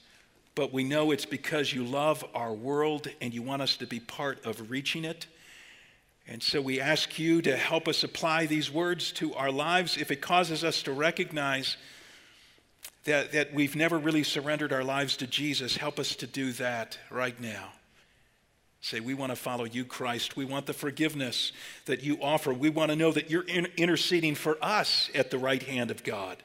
But 0.56 0.74
we 0.74 0.84
know 0.84 1.12
it's 1.12 1.26
because 1.26 1.74
you 1.74 1.84
love 1.84 2.26
our 2.36 2.54
world 2.54 3.08
and 3.22 3.34
you 3.34 3.42
want 3.42 3.62
us 3.62 3.78
to 3.78 3.88
be 3.88 4.00
part 4.00 4.46
of 4.46 4.70
reaching 4.70 5.06
it. 5.06 5.26
And 6.28 6.44
so 6.44 6.62
we 6.62 6.80
ask 6.80 7.18
you 7.18 7.42
to 7.44 7.56
help 7.56 7.88
us 7.88 8.04
apply 8.04 8.46
these 8.46 8.70
words 8.70 9.12
to 9.14 9.34
our 9.36 9.52
lives 9.52 9.98
if 9.98 10.12
it 10.12 10.22
causes 10.22 10.64
us 10.64 10.84
to 10.84 10.92
recognize 10.92 11.78
that, 13.06 13.32
that 13.32 13.54
we've 13.54 13.76
never 13.76 13.98
really 13.98 14.24
surrendered 14.24 14.74
our 14.74 14.84
lives 14.84 15.18
to 15.18 15.28
Jesus. 15.28 15.78
Help 15.78 15.98
us 15.98 16.16
to 16.18 16.28
do 16.28 16.52
that 16.54 17.00
right 17.10 17.40
now. 17.40 17.70
Say, 18.82 19.00
we 19.00 19.14
want 19.14 19.32
to 19.32 19.36
follow 19.36 19.66
you, 19.66 19.84
Christ. 19.84 20.38
We 20.38 20.46
want 20.46 20.66
the 20.66 20.74
forgiveness 20.74 21.52
that 21.86 22.04
you 22.04 22.18
offer. 22.22 22.54
We 22.54 22.70
want 22.70 22.92
to 22.92 22.96
know 22.96 23.12
that 23.12 23.30
you're 23.30 23.44
interceding 23.44 24.36
for 24.36 24.58
us 24.62 25.10
at 25.16 25.32
the 25.32 25.38
right 25.38 25.64
hand 25.64 25.92
of 25.92 26.04
God. 26.04 26.38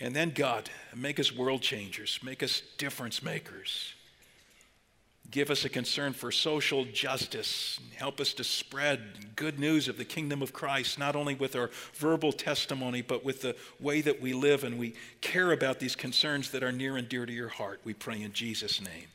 And 0.00 0.14
then, 0.14 0.30
God, 0.30 0.70
make 0.94 1.18
us 1.18 1.34
world 1.34 1.62
changers, 1.62 2.20
make 2.22 2.42
us 2.42 2.62
difference 2.76 3.22
makers. 3.22 3.94
Give 5.30 5.50
us 5.50 5.64
a 5.66 5.68
concern 5.68 6.14
for 6.14 6.32
social 6.32 6.86
justice. 6.86 7.78
Help 7.96 8.18
us 8.18 8.32
to 8.34 8.44
spread 8.44 9.36
good 9.36 9.58
news 9.58 9.86
of 9.86 9.98
the 9.98 10.04
kingdom 10.04 10.40
of 10.40 10.54
Christ, 10.54 10.98
not 10.98 11.14
only 11.14 11.34
with 11.34 11.54
our 11.54 11.70
verbal 11.92 12.32
testimony, 12.32 13.02
but 13.02 13.26
with 13.26 13.42
the 13.42 13.54
way 13.78 14.00
that 14.00 14.22
we 14.22 14.32
live 14.32 14.64
and 14.64 14.78
we 14.78 14.94
care 15.20 15.52
about 15.52 15.80
these 15.80 15.94
concerns 15.94 16.50
that 16.52 16.62
are 16.62 16.72
near 16.72 16.96
and 16.96 17.10
dear 17.10 17.26
to 17.26 17.32
your 17.32 17.48
heart. 17.48 17.80
We 17.84 17.92
pray 17.92 18.22
in 18.22 18.32
Jesus' 18.32 18.80
name. 18.80 19.08